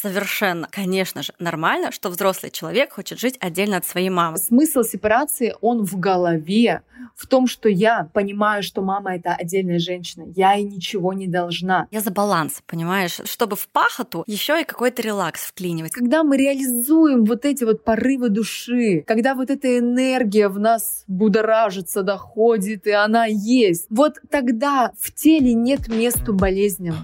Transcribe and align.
совершенно, 0.00 0.68
конечно 0.70 1.22
же, 1.22 1.32
нормально, 1.38 1.92
что 1.92 2.08
взрослый 2.08 2.50
человек 2.50 2.92
хочет 2.92 3.18
жить 3.18 3.36
отдельно 3.40 3.76
от 3.76 3.86
своей 3.86 4.08
мамы. 4.08 4.38
Смысл 4.38 4.82
сепарации, 4.82 5.54
он 5.60 5.84
в 5.84 5.98
голове, 5.98 6.82
в 7.16 7.26
том, 7.26 7.46
что 7.46 7.68
я 7.68 8.08
понимаю, 8.14 8.62
что 8.62 8.82
мама— 8.82 9.14
это 9.16 9.34
отдельная 9.34 9.78
женщина, 9.78 10.24
я 10.34 10.54
ей 10.54 10.64
ничего 10.64 11.12
не 11.12 11.26
должна. 11.26 11.86
Я 11.90 12.00
за 12.00 12.10
баланс, 12.10 12.62
понимаешь? 12.66 13.20
Чтобы 13.24 13.56
в 13.56 13.68
пахоту 13.68 14.24
еще 14.26 14.60
и 14.60 14.64
какой-то 14.64 15.02
релакс 15.02 15.42
вклинивать. 15.42 15.92
Когда 15.92 16.24
мы 16.24 16.36
реализуем 16.36 17.24
вот 17.24 17.44
эти 17.44 17.64
вот 17.64 17.84
порывы 17.84 18.30
души, 18.30 19.04
когда 19.06 19.34
вот 19.34 19.50
эта 19.50 19.78
энергия 19.78 20.48
в 20.48 20.58
нас 20.58 21.04
будоражится, 21.08 22.02
доходит, 22.02 22.86
и 22.86 22.92
она 22.92 23.26
есть, 23.26 23.86
вот 23.90 24.14
тогда 24.30 24.92
в 24.98 25.12
теле 25.12 25.52
нет 25.54 25.88
места 25.88 26.32
болезням. 26.32 26.96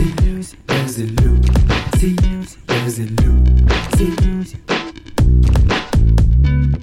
See, 0.00 0.54
there's 0.66 0.98
a 0.98 1.04
loop. 1.04 1.44
See, 1.98 2.14
there's 2.66 2.98
a 2.98 3.02
loop. 3.02 3.70
See. 3.96 4.79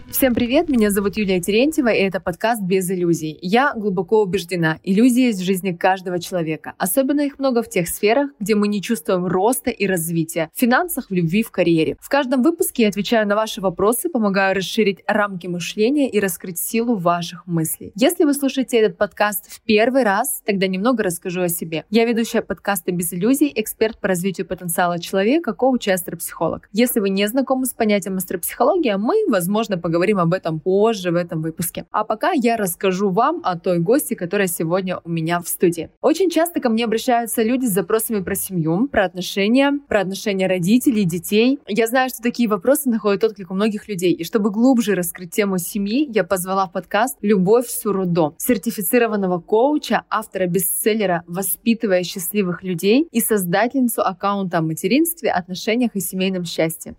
Всем 0.10 0.34
привет, 0.34 0.70
меня 0.70 0.90
зовут 0.90 1.18
Юлия 1.18 1.42
Терентьева, 1.42 1.90
и 1.90 2.00
это 2.00 2.22
подкаст 2.22 2.62
«Без 2.64 2.90
иллюзий». 2.90 3.38
Я 3.42 3.74
глубоко 3.76 4.22
убеждена, 4.22 4.80
иллюзии 4.82 5.24
есть 5.24 5.42
в 5.42 5.44
жизни 5.44 5.74
каждого 5.74 6.18
человека. 6.18 6.74
Особенно 6.78 7.22
их 7.22 7.40
много 7.40 7.62
в 7.62 7.70
тех 7.70 7.90
сферах, 7.90 8.32
где 8.40 8.56
мы 8.56 8.70
не 8.70 8.82
чувствуем 8.82 9.28
роста 9.28 9.70
и 9.70 9.86
развития. 9.86 10.50
В 10.54 10.60
финансах, 10.60 11.10
в 11.10 11.14
любви, 11.14 11.44
в 11.44 11.52
карьере. 11.52 11.98
В 12.00 12.08
каждом 12.08 12.42
выпуске 12.42 12.84
я 12.84 12.90
отвечаю 12.90 13.28
на 13.28 13.36
ваши 13.36 13.60
вопросы, 13.60 14.08
помогаю 14.08 14.56
расширить 14.56 15.04
рамки 15.08 15.48
мышления 15.48 16.10
и 16.10 16.22
раскрыть 16.22 16.58
силу 16.58 16.96
ваших 16.96 17.46
мыслей. 17.46 17.92
Если 17.96 18.24
вы 18.24 18.34
слушаете 18.34 18.78
этот 18.78 18.98
подкаст 18.98 19.52
в 19.52 19.62
первый 19.62 20.04
раз, 20.04 20.42
тогда 20.46 20.68
немного 20.68 21.04
расскажу 21.04 21.42
о 21.42 21.50
себе. 21.50 21.84
Я 21.90 22.06
ведущая 22.06 22.42
подкаста 22.42 22.94
«Без 22.94 23.14
иллюзий», 23.14 23.52
эксперт 23.54 24.00
по 24.00 24.08
развитию 24.08 24.48
потенциала 24.48 25.00
человека, 25.00 25.54
коуч 25.54 25.90
и 25.90 25.92
астропсихолог. 25.92 26.70
Если 26.72 27.02
вы 27.02 27.10
не 27.10 27.28
знакомы 27.28 27.66
с 27.66 27.74
понятием 27.74 28.16
астропсихология, 28.16 28.98
мы, 28.98 29.26
возможно, 29.28 29.78
поговорим 29.78 29.97
поговорим 29.98 30.20
об 30.20 30.32
этом 30.36 30.60
позже 30.60 31.10
в 31.10 31.16
этом 31.16 31.42
выпуске. 31.42 31.86
А 31.92 32.04
пока 32.04 32.32
я 32.32 32.56
расскажу 32.56 33.10
вам 33.10 33.42
о 33.44 33.58
той 33.58 33.80
гости, 33.80 34.14
которая 34.14 34.46
сегодня 34.46 35.00
у 35.04 35.10
меня 35.10 35.40
в 35.40 35.48
студии. 35.48 35.90
Очень 36.02 36.30
часто 36.30 36.60
ко 36.60 36.70
мне 36.70 36.86
обращаются 36.86 37.42
люди 37.42 37.66
с 37.66 37.72
запросами 37.72 38.22
про 38.22 38.36
семью, 38.36 38.88
про 38.90 39.06
отношения, 39.06 39.74
про 39.88 40.02
отношения 40.02 40.46
родителей, 40.46 41.04
детей. 41.04 41.58
Я 41.68 41.88
знаю, 41.88 42.10
что 42.10 42.22
такие 42.22 42.48
вопросы 42.48 42.92
находят 42.92 43.24
отклик 43.24 43.50
у 43.50 43.56
многих 43.56 43.88
людей. 43.88 44.14
И 44.14 44.24
чтобы 44.24 44.52
глубже 44.52 44.94
раскрыть 44.94 45.32
тему 45.32 45.58
семьи, 45.58 46.08
я 46.14 46.24
позвала 46.24 46.68
в 46.68 46.74
подкаст 46.74 47.18
«Любовь 47.22 47.68
Сурудо», 47.68 48.36
сертифицированного 48.38 49.40
коуча, 49.40 50.04
автора 50.12 50.46
бестселлера 50.46 51.24
«Воспитывая 51.26 52.04
счастливых 52.04 52.62
людей» 52.62 53.08
и 53.12 53.20
создательницу 53.20 54.04
аккаунта 54.04 54.60
о 54.60 54.62
материнстве, 54.62 55.32
отношениях 55.32 55.96
и 55.96 56.00
семейном 56.00 56.46
счастье. 56.46 56.94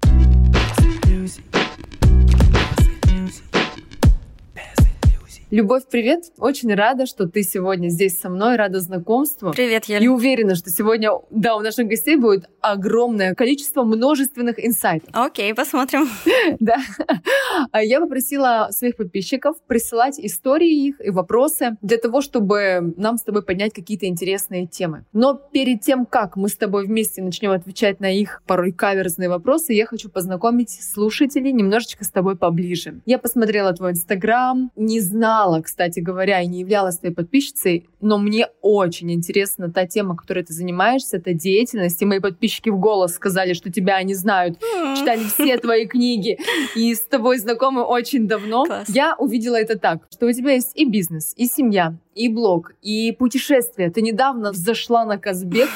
Любовь, 5.50 5.84
привет! 5.90 6.24
Очень 6.36 6.74
рада, 6.74 7.06
что 7.06 7.26
ты 7.26 7.42
сегодня 7.42 7.88
здесь 7.88 8.20
со 8.20 8.28
мной, 8.28 8.56
рада 8.56 8.80
знакомству. 8.80 9.50
Привет, 9.52 9.86
я. 9.86 9.96
И 9.96 10.06
уверена, 10.06 10.54
что 10.54 10.68
сегодня, 10.68 11.12
да, 11.30 11.56
у 11.56 11.60
наших 11.60 11.88
гостей 11.88 12.16
будет 12.16 12.50
огромное 12.60 13.34
количество 13.34 13.82
множественных 13.82 14.62
инсайтов. 14.62 15.08
Окей, 15.14 15.54
посмотрим. 15.54 16.06
Да. 16.60 16.78
А 17.72 17.82
я 17.82 18.00
попросила 18.00 18.68
своих 18.72 18.96
подписчиков 18.96 19.56
присылать 19.66 20.18
истории 20.18 20.86
их 20.88 21.00
и 21.00 21.10
вопросы 21.10 21.76
для 21.82 21.98
того, 21.98 22.20
чтобы 22.20 22.94
нам 22.96 23.16
с 23.16 23.22
тобой 23.22 23.42
поднять 23.42 23.72
какие-то 23.72 24.06
интересные 24.06 24.66
темы. 24.66 25.04
Но 25.12 25.34
перед 25.34 25.80
тем, 25.80 26.04
как 26.04 26.36
мы 26.36 26.48
с 26.48 26.56
тобой 26.56 26.86
вместе 26.86 27.22
начнем 27.22 27.52
отвечать 27.52 28.00
на 28.00 28.10
их 28.10 28.42
порой 28.46 28.72
каверзные 28.72 29.28
вопросы, 29.28 29.72
я 29.72 29.86
хочу 29.86 30.10
познакомить 30.10 30.70
слушателей 30.70 31.52
немножечко 31.52 32.04
с 32.04 32.10
тобой 32.10 32.36
поближе. 32.36 33.00
Я 33.06 33.18
посмотрела 33.18 33.72
твой 33.72 33.92
инстаграм, 33.92 34.70
не 34.76 35.00
знаю, 35.00 35.37
знала, 35.38 35.62
кстати 35.62 36.00
говоря, 36.00 36.40
и 36.40 36.46
не 36.46 36.60
являлась 36.60 36.98
твоей 36.98 37.14
подписчицей, 37.14 37.88
но 38.00 38.18
мне 38.18 38.48
очень 38.60 39.12
интересна 39.12 39.70
та 39.70 39.86
тема, 39.86 40.16
которой 40.16 40.44
ты 40.44 40.52
занимаешься, 40.52 41.18
это 41.18 41.32
деятельность. 41.32 42.02
И 42.02 42.04
мои 42.04 42.18
подписчики 42.18 42.70
в 42.70 42.78
голос 42.78 43.14
сказали, 43.14 43.52
что 43.52 43.70
тебя 43.70 43.96
они 43.96 44.14
знают, 44.14 44.58
читали 44.96 45.22
все 45.24 45.58
твои 45.58 45.86
книги 45.86 46.38
и 46.74 46.94
с 46.94 47.02
тобой 47.02 47.38
знакомы 47.38 47.82
очень 47.82 48.26
давно. 48.26 48.64
Класс. 48.64 48.88
Я 48.88 49.14
увидела 49.16 49.56
это 49.56 49.78
так, 49.78 50.08
что 50.12 50.26
у 50.26 50.32
тебя 50.32 50.52
есть 50.52 50.72
и 50.74 50.84
бизнес, 50.84 51.34
и 51.36 51.46
семья, 51.46 51.94
и 52.14 52.28
блог, 52.28 52.72
и 52.82 53.12
путешествия. 53.12 53.90
Ты 53.90 54.02
недавно 54.02 54.52
зашла 54.52 55.04
на 55.04 55.18
Казбек, 55.18 55.68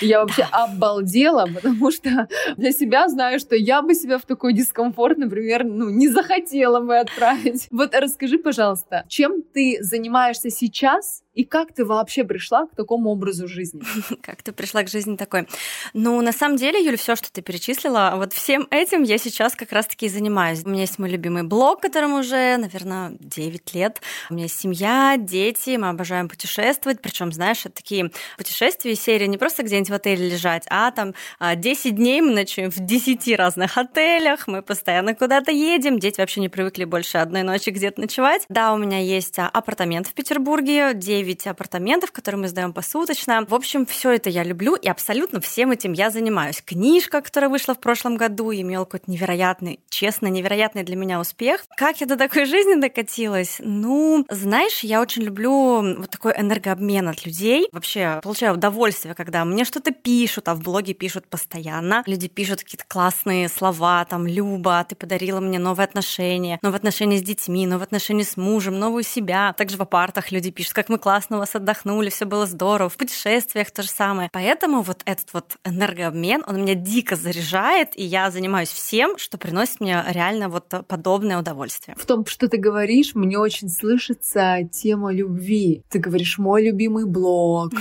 я 0.00 0.20
вообще 0.20 0.46
обалдела, 0.50 1.48
потому 1.54 1.90
что 1.90 2.28
для 2.56 2.72
себя 2.72 3.08
знаю, 3.08 3.38
что 3.38 3.56
я 3.56 3.82
бы 3.82 3.94
себя 3.94 4.18
в 4.18 4.22
такой 4.22 4.52
дискомфорт, 4.52 5.18
например, 5.18 5.64
ну, 5.64 5.90
не 5.90 6.08
захотела 6.08 6.80
бы 6.80 6.98
отправить. 6.98 7.68
Вот 7.70 7.94
расскажи, 7.94 8.38
пожалуйста, 8.38 9.04
чем 9.08 9.42
ты 9.42 9.78
занимаешься 9.80 10.50
сейчас 10.50 11.22
и 11.34 11.44
как 11.44 11.74
ты 11.74 11.84
вообще 11.84 12.24
пришла 12.24 12.66
к 12.66 12.76
такому 12.76 13.10
образу 13.10 13.48
жизни? 13.48 13.82
Как 14.22 14.42
ты 14.42 14.52
пришла 14.52 14.82
к 14.82 14.88
жизни 14.88 15.16
такой? 15.16 15.48
Ну, 15.94 16.20
на 16.20 16.32
самом 16.32 16.56
деле, 16.56 16.84
Юля, 16.84 16.96
все, 16.96 17.16
что 17.16 17.32
ты 17.32 17.42
перечислила, 17.42 18.14
вот 18.16 18.32
всем 18.32 18.68
этим 18.70 19.02
я 19.02 19.18
сейчас 19.18 19.54
как 19.54 19.72
раз-таки 19.72 20.06
и 20.06 20.08
занимаюсь. 20.08 20.62
У 20.64 20.68
меня 20.68 20.82
есть 20.82 20.98
мой 20.98 21.08
любимый 21.08 21.42
блог, 21.42 21.80
которому 21.80 22.18
уже, 22.18 22.56
наверное, 22.58 23.16
9 23.20 23.74
лет. 23.74 24.02
У 24.30 24.34
меня 24.34 24.44
есть 24.44 24.58
семья, 24.58 25.16
дети, 25.18 25.76
мы 25.76 25.88
обожаем 25.88 26.28
путешествовать. 26.28 27.00
Причем, 27.00 27.32
знаешь, 27.32 27.64
это 27.64 27.76
такие 27.76 28.10
путешествия 28.36 28.94
серии 28.94 29.26
не 29.26 29.38
просто 29.38 29.62
где-нибудь 29.62 29.90
в 29.90 29.94
отеле 29.94 30.28
лежать, 30.28 30.64
а 30.68 30.90
там 30.90 31.14
10 31.40 31.86
а, 31.86 31.90
дней 31.90 32.20
мы 32.20 32.32
ночуем 32.32 32.70
в 32.70 32.78
10 32.78 33.36
разных 33.36 33.78
отелях, 33.78 34.46
мы 34.46 34.62
постоянно 34.62 35.14
куда-то 35.14 35.50
едем, 35.50 35.98
дети 35.98 36.20
вообще 36.20 36.40
не 36.40 36.48
привыкли 36.48 36.84
больше 36.84 37.18
одной 37.18 37.42
ночи 37.42 37.70
где-то 37.70 38.00
ночевать. 38.00 38.44
Да, 38.48 38.72
у 38.74 38.76
меня 38.76 38.98
есть 38.98 39.38
а, 39.38 39.48
апартамент 39.48 40.06
в 40.06 40.14
Петербурге, 40.14 40.92
9 40.94 41.21
апартаментов, 41.50 42.12
которые 42.12 42.42
мы 42.42 42.48
сдаем 42.48 42.72
посуточно. 42.72 43.44
В 43.48 43.54
общем, 43.54 43.86
все 43.86 44.10
это 44.12 44.30
я 44.30 44.42
люблю, 44.42 44.74
и 44.74 44.88
абсолютно 44.88 45.40
всем 45.40 45.70
этим 45.70 45.92
я 45.92 46.10
занимаюсь. 46.10 46.62
Книжка, 46.62 47.20
которая 47.20 47.50
вышла 47.50 47.74
в 47.74 47.80
прошлом 47.80 48.16
году, 48.16 48.52
имела 48.52 48.84
какой-то 48.84 49.10
невероятный, 49.10 49.80
честно, 49.88 50.26
невероятный 50.26 50.82
для 50.82 50.96
меня 50.96 51.20
успех. 51.20 51.64
Как 51.76 52.00
я 52.00 52.06
до 52.06 52.16
такой 52.16 52.44
жизни 52.46 52.80
докатилась? 52.80 53.56
Ну, 53.60 54.26
знаешь, 54.30 54.80
я 54.80 55.00
очень 55.00 55.22
люблю 55.22 55.96
вот 55.98 56.10
такой 56.10 56.32
энергообмен 56.36 57.08
от 57.08 57.24
людей. 57.24 57.68
Вообще, 57.72 58.20
получаю 58.22 58.54
удовольствие, 58.54 59.14
когда 59.14 59.44
мне 59.44 59.64
что-то 59.64 59.92
пишут, 59.92 60.48
а 60.48 60.54
в 60.54 60.60
блоге 60.60 60.94
пишут 60.94 61.26
постоянно. 61.28 62.02
Люди 62.06 62.28
пишут 62.28 62.62
какие-то 62.62 62.84
классные 62.88 63.48
слова, 63.48 64.04
там, 64.04 64.26
Люба, 64.26 64.84
ты 64.88 64.96
подарила 64.96 65.40
мне 65.40 65.58
новые 65.58 65.84
отношения, 65.84 66.58
новые 66.62 66.78
отношения 66.78 67.18
с 67.18 67.22
детьми, 67.22 67.66
новые 67.66 67.84
отношения 67.84 68.24
с 68.24 68.36
мужем, 68.36 68.78
новую 68.78 69.02
себя. 69.02 69.54
Также 69.56 69.76
в 69.76 69.82
апартах 69.82 70.32
люди 70.32 70.50
пишут, 70.50 70.72
как 70.72 70.88
мы 70.88 70.98
классно 70.98 71.11
классно 71.12 71.36
у 71.36 71.40
вас 71.40 71.54
отдохнули, 71.54 72.08
все 72.08 72.24
было 72.24 72.46
здорово. 72.46 72.88
В 72.88 72.96
путешествиях 72.96 73.70
то 73.70 73.82
же 73.82 73.88
самое. 73.90 74.30
Поэтому 74.32 74.80
вот 74.80 75.02
этот 75.04 75.34
вот 75.34 75.56
энергообмен, 75.62 76.42
он 76.46 76.62
меня 76.62 76.74
дико 76.74 77.16
заряжает, 77.16 77.90
и 77.98 78.02
я 78.02 78.30
занимаюсь 78.30 78.70
всем, 78.70 79.18
что 79.18 79.36
приносит 79.36 79.80
мне 79.80 80.02
реально 80.08 80.48
вот 80.48 80.72
подобное 80.88 81.38
удовольствие. 81.38 81.98
В 82.00 82.06
том, 82.06 82.24
что 82.24 82.48
ты 82.48 82.56
говоришь, 82.56 83.14
мне 83.14 83.38
очень 83.38 83.68
слышится 83.68 84.60
тема 84.72 85.12
любви. 85.12 85.82
Ты 85.90 85.98
говоришь, 85.98 86.38
мой 86.38 86.64
любимый 86.64 87.04
блог, 87.04 87.72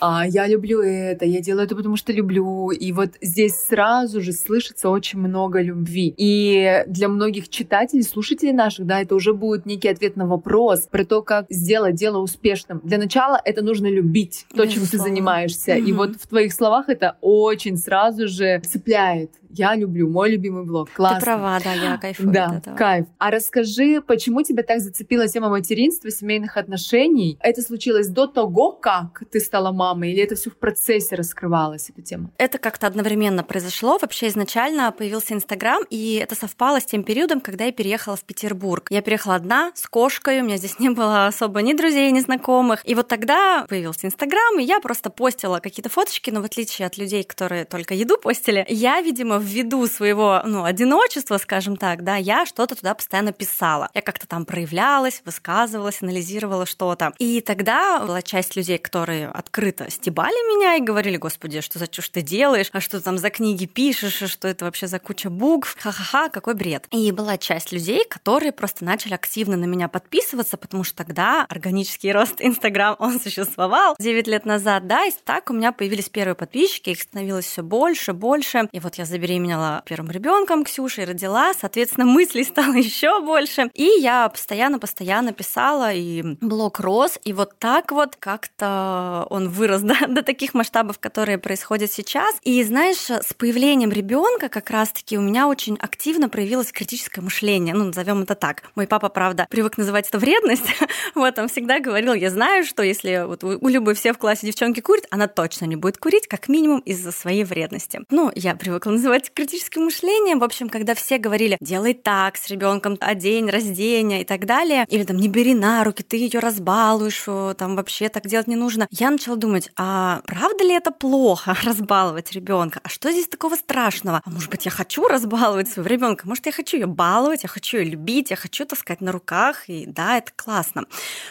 а, 0.00 0.26
я 0.26 0.46
люблю 0.46 0.80
это, 0.80 1.24
я 1.24 1.40
делаю 1.40 1.64
это, 1.64 1.76
потому 1.76 1.96
что 1.96 2.12
люблю. 2.12 2.70
И 2.70 2.92
вот 2.92 3.10
здесь 3.20 3.56
сразу 3.56 4.20
же 4.20 4.32
слышится 4.32 4.90
очень 4.90 5.18
много 5.18 5.60
любви. 5.60 6.14
И 6.16 6.84
для 6.86 7.08
многих 7.08 7.48
читателей, 7.48 8.02
слушателей 8.02 8.52
наших, 8.52 8.86
да, 8.86 9.00
это 9.00 9.14
уже 9.14 9.32
будет 9.32 9.66
некий 9.66 9.88
ответ 9.88 10.16
на 10.16 10.26
вопрос 10.26 10.88
про 10.90 11.04
то, 11.04 11.22
как 11.22 11.46
сделать 11.50 11.94
дело 11.94 12.18
успешным. 12.18 12.80
Для 12.84 12.98
начала 12.98 13.40
это 13.44 13.62
нужно 13.62 13.86
любить 13.86 14.46
то, 14.54 14.66
чем 14.66 14.82
ты 14.86 14.98
занимаешься. 14.98 15.74
И 15.74 15.92
вот 15.92 16.16
в 16.16 16.26
твоих 16.26 16.52
словах 16.52 16.88
это 16.88 17.16
очень 17.20 17.76
сразу 17.76 18.28
же 18.28 18.60
цепляет. 18.60 19.30
Я 19.50 19.74
люблю, 19.74 20.08
мой 20.10 20.30
любимый 20.30 20.64
блог. 20.64 20.90
Классно. 20.92 21.18
Ты 21.18 21.24
права, 21.24 21.58
да, 21.64 21.72
я 21.72 21.96
кайфую. 21.96 22.30
Да, 22.30 22.62
кайф. 22.76 23.06
А 23.18 23.30
расскажи, 23.30 24.02
почему 24.02 24.42
тебя 24.42 24.62
так 24.62 24.80
зацепила 24.80 25.28
тема 25.28 25.48
материнства, 25.48 26.10
семейных 26.10 26.58
отношений? 26.58 27.38
Это 27.40 27.62
случилось 27.62 28.08
до 28.08 28.26
того, 28.26 28.72
как 28.72 29.22
ты 29.30 29.40
стала 29.40 29.72
мамой, 29.72 29.86
или 30.04 30.22
это 30.22 30.34
все 30.34 30.50
в 30.50 30.56
процессе 30.56 31.14
раскрывалась, 31.14 31.90
эта 31.90 32.02
тема? 32.02 32.30
Это 32.38 32.58
как-то 32.58 32.86
одновременно 32.86 33.42
произошло. 33.42 33.98
Вообще 33.98 34.28
изначально 34.28 34.92
появился 34.92 35.34
Инстаграм, 35.34 35.82
и 35.90 36.14
это 36.14 36.34
совпало 36.34 36.80
с 36.80 36.84
тем 36.84 37.04
периодом, 37.04 37.40
когда 37.40 37.64
я 37.64 37.72
переехала 37.72 38.16
в 38.16 38.24
Петербург. 38.24 38.86
Я 38.90 39.02
переехала 39.02 39.34
одна, 39.34 39.72
с 39.74 39.86
кошкой, 39.86 40.40
у 40.40 40.44
меня 40.44 40.56
здесь 40.56 40.78
не 40.78 40.90
было 40.90 41.26
особо 41.26 41.62
ни 41.62 41.72
друзей, 41.72 42.10
ни 42.10 42.20
знакомых. 42.20 42.80
И 42.84 42.94
вот 42.94 43.08
тогда 43.08 43.66
появился 43.68 44.06
Инстаграм, 44.06 44.58
и 44.58 44.64
я 44.64 44.80
просто 44.80 45.10
постила 45.10 45.60
какие-то 45.60 45.88
фоточки, 45.88 46.30
но 46.30 46.40
в 46.40 46.44
отличие 46.44 46.86
от 46.86 46.98
людей, 46.98 47.24
которые 47.24 47.64
только 47.64 47.94
еду 47.94 48.18
постили, 48.18 48.64
я, 48.68 49.00
видимо, 49.00 49.38
ввиду 49.38 49.86
своего, 49.86 50.42
ну, 50.44 50.64
одиночества, 50.64 51.38
скажем 51.38 51.76
так, 51.76 52.04
да, 52.04 52.16
я 52.16 52.46
что-то 52.46 52.74
туда 52.74 52.94
постоянно 52.94 53.32
писала. 53.32 53.90
Я 53.94 54.02
как-то 54.02 54.26
там 54.26 54.44
проявлялась, 54.44 55.22
высказывалась, 55.24 56.02
анализировала 56.02 56.66
что-то. 56.66 57.12
И 57.18 57.40
тогда 57.40 58.00
была 58.00 58.22
часть 58.22 58.56
людей, 58.56 58.78
которые 58.78 59.28
открыто 59.28 59.75
открыто 59.76 59.90
стебали 59.90 60.56
меня 60.56 60.76
и 60.76 60.80
говорили, 60.80 61.16
господи, 61.16 61.60
что 61.60 61.78
за 61.78 61.86
чушь 61.86 62.08
ты 62.08 62.22
делаешь, 62.22 62.68
а 62.72 62.80
что 62.80 63.00
там 63.00 63.18
за 63.18 63.30
книги 63.30 63.66
пишешь, 63.66 64.22
а 64.22 64.28
что 64.28 64.48
это 64.48 64.64
вообще 64.64 64.86
за 64.86 64.98
куча 64.98 65.30
букв, 65.30 65.76
ха-ха-ха, 65.78 66.28
какой 66.28 66.54
бред. 66.54 66.86
И 66.90 67.12
была 67.12 67.38
часть 67.38 67.72
людей, 67.72 68.04
которые 68.08 68.52
просто 68.52 68.84
начали 68.84 69.14
активно 69.14 69.56
на 69.56 69.64
меня 69.64 69.88
подписываться, 69.88 70.56
потому 70.56 70.84
что 70.84 70.96
тогда 70.96 71.46
органический 71.48 72.12
рост 72.12 72.36
Инстаграм, 72.40 72.96
он 72.98 73.20
существовал 73.20 73.96
9 73.98 74.26
лет 74.26 74.46
назад, 74.46 74.86
да, 74.86 75.04
и 75.06 75.12
так 75.24 75.50
у 75.50 75.52
меня 75.52 75.72
появились 75.72 76.08
первые 76.08 76.34
подписчики, 76.34 76.90
их 76.90 77.00
становилось 77.00 77.46
все 77.46 77.62
больше, 77.62 78.12
больше. 78.12 78.68
И 78.72 78.80
вот 78.80 78.96
я 78.96 79.04
забеременела 79.04 79.82
первым 79.86 80.10
ребенком 80.10 80.64
Ксюшей, 80.64 81.04
родила, 81.04 81.52
соответственно, 81.54 82.06
мыслей 82.06 82.44
стало 82.44 82.74
еще 82.76 83.20
больше. 83.20 83.70
И 83.74 83.84
я 84.00 84.28
постоянно-постоянно 84.28 85.32
писала, 85.32 85.92
и 85.92 86.22
блог 86.40 86.80
рос, 86.80 87.18
и 87.24 87.32
вот 87.32 87.58
так 87.58 87.92
вот 87.92 88.16
как-то 88.16 89.26
он 89.30 89.48
вырос 89.48 89.65
да, 89.82 90.06
до 90.06 90.22
таких 90.22 90.54
масштабов, 90.54 90.98
которые 90.98 91.38
происходят 91.38 91.90
сейчас. 91.92 92.34
И 92.42 92.62
знаешь, 92.62 93.10
с 93.10 93.34
появлением 93.34 93.90
ребенка 93.90 94.48
как 94.48 94.70
раз-таки 94.70 95.18
у 95.18 95.20
меня 95.20 95.48
очень 95.48 95.76
активно 95.80 96.28
проявилось 96.28 96.72
критическое 96.72 97.20
мышление, 97.20 97.74
ну, 97.74 97.84
назовем 97.84 98.22
это 98.22 98.34
так. 98.34 98.62
Мой 98.74 98.86
папа, 98.86 99.08
правда, 99.08 99.46
привык 99.50 99.78
называть 99.78 100.08
это 100.08 100.18
вредность, 100.18 100.66
вот 101.14 101.38
он 101.38 101.48
всегда 101.48 101.80
говорил, 101.80 102.14
я 102.14 102.30
знаю, 102.30 102.64
что 102.64 102.82
если 102.82 103.24
вот 103.26 103.44
у 103.44 103.68
Любы 103.68 103.94
все 103.94 104.12
в 104.12 104.18
классе 104.18 104.46
девчонки 104.46 104.80
курят, 104.80 105.06
она 105.10 105.26
точно 105.26 105.64
не 105.66 105.76
будет 105.76 105.98
курить, 105.98 106.26
как 106.28 106.48
минимум 106.48 106.80
из-за 106.80 107.12
своей 107.12 107.44
вредности. 107.44 108.00
Ну, 108.10 108.30
я 108.34 108.54
привыкла 108.54 108.90
называть 108.90 109.32
критическим 109.32 109.84
мышлением. 109.84 110.38
В 110.38 110.44
общем, 110.44 110.68
когда 110.68 110.94
все 110.94 111.18
говорили, 111.18 111.56
делай 111.60 111.94
так 111.94 112.36
с 112.36 112.48
ребенком, 112.48 112.96
одень, 113.00 113.50
раздень 113.50 114.12
и 114.12 114.24
так 114.24 114.46
далее, 114.46 114.86
или 114.88 115.04
там 115.04 115.16
не 115.16 115.28
бери 115.28 115.54
на 115.54 115.84
руки, 115.84 116.02
ты 116.02 116.16
ее 116.16 116.40
разбалуешь, 116.40 117.24
там 117.56 117.76
вообще 117.76 118.08
так 118.08 118.26
делать 118.26 118.46
не 118.46 118.56
нужно. 118.56 118.86
Я 118.90 119.10
начала 119.10 119.36
думать, 119.36 119.55
а 119.76 120.20
правда 120.26 120.64
ли 120.64 120.74
это 120.74 120.90
плохо 120.90 121.56
разбаловать 121.64 122.32
ребенка? 122.32 122.80
А 122.82 122.88
что 122.88 123.10
здесь 123.10 123.28
такого 123.28 123.56
страшного? 123.56 124.22
А 124.24 124.30
может 124.30 124.50
быть, 124.50 124.64
я 124.64 124.70
хочу 124.70 125.06
разбаловать 125.08 125.68
своего 125.68 125.88
ребенка? 125.88 126.26
Может, 126.26 126.46
я 126.46 126.52
хочу 126.52 126.76
ее 126.76 126.86
баловать, 126.86 127.42
я 127.42 127.48
хочу 127.48 127.78
ее 127.78 127.90
любить, 127.90 128.30
я 128.30 128.36
хочу 128.36 128.64
таскать 128.64 129.00
на 129.00 129.12
руках, 129.12 129.68
и 129.68 129.86
да, 129.86 130.18
это 130.18 130.32
классно. 130.36 130.84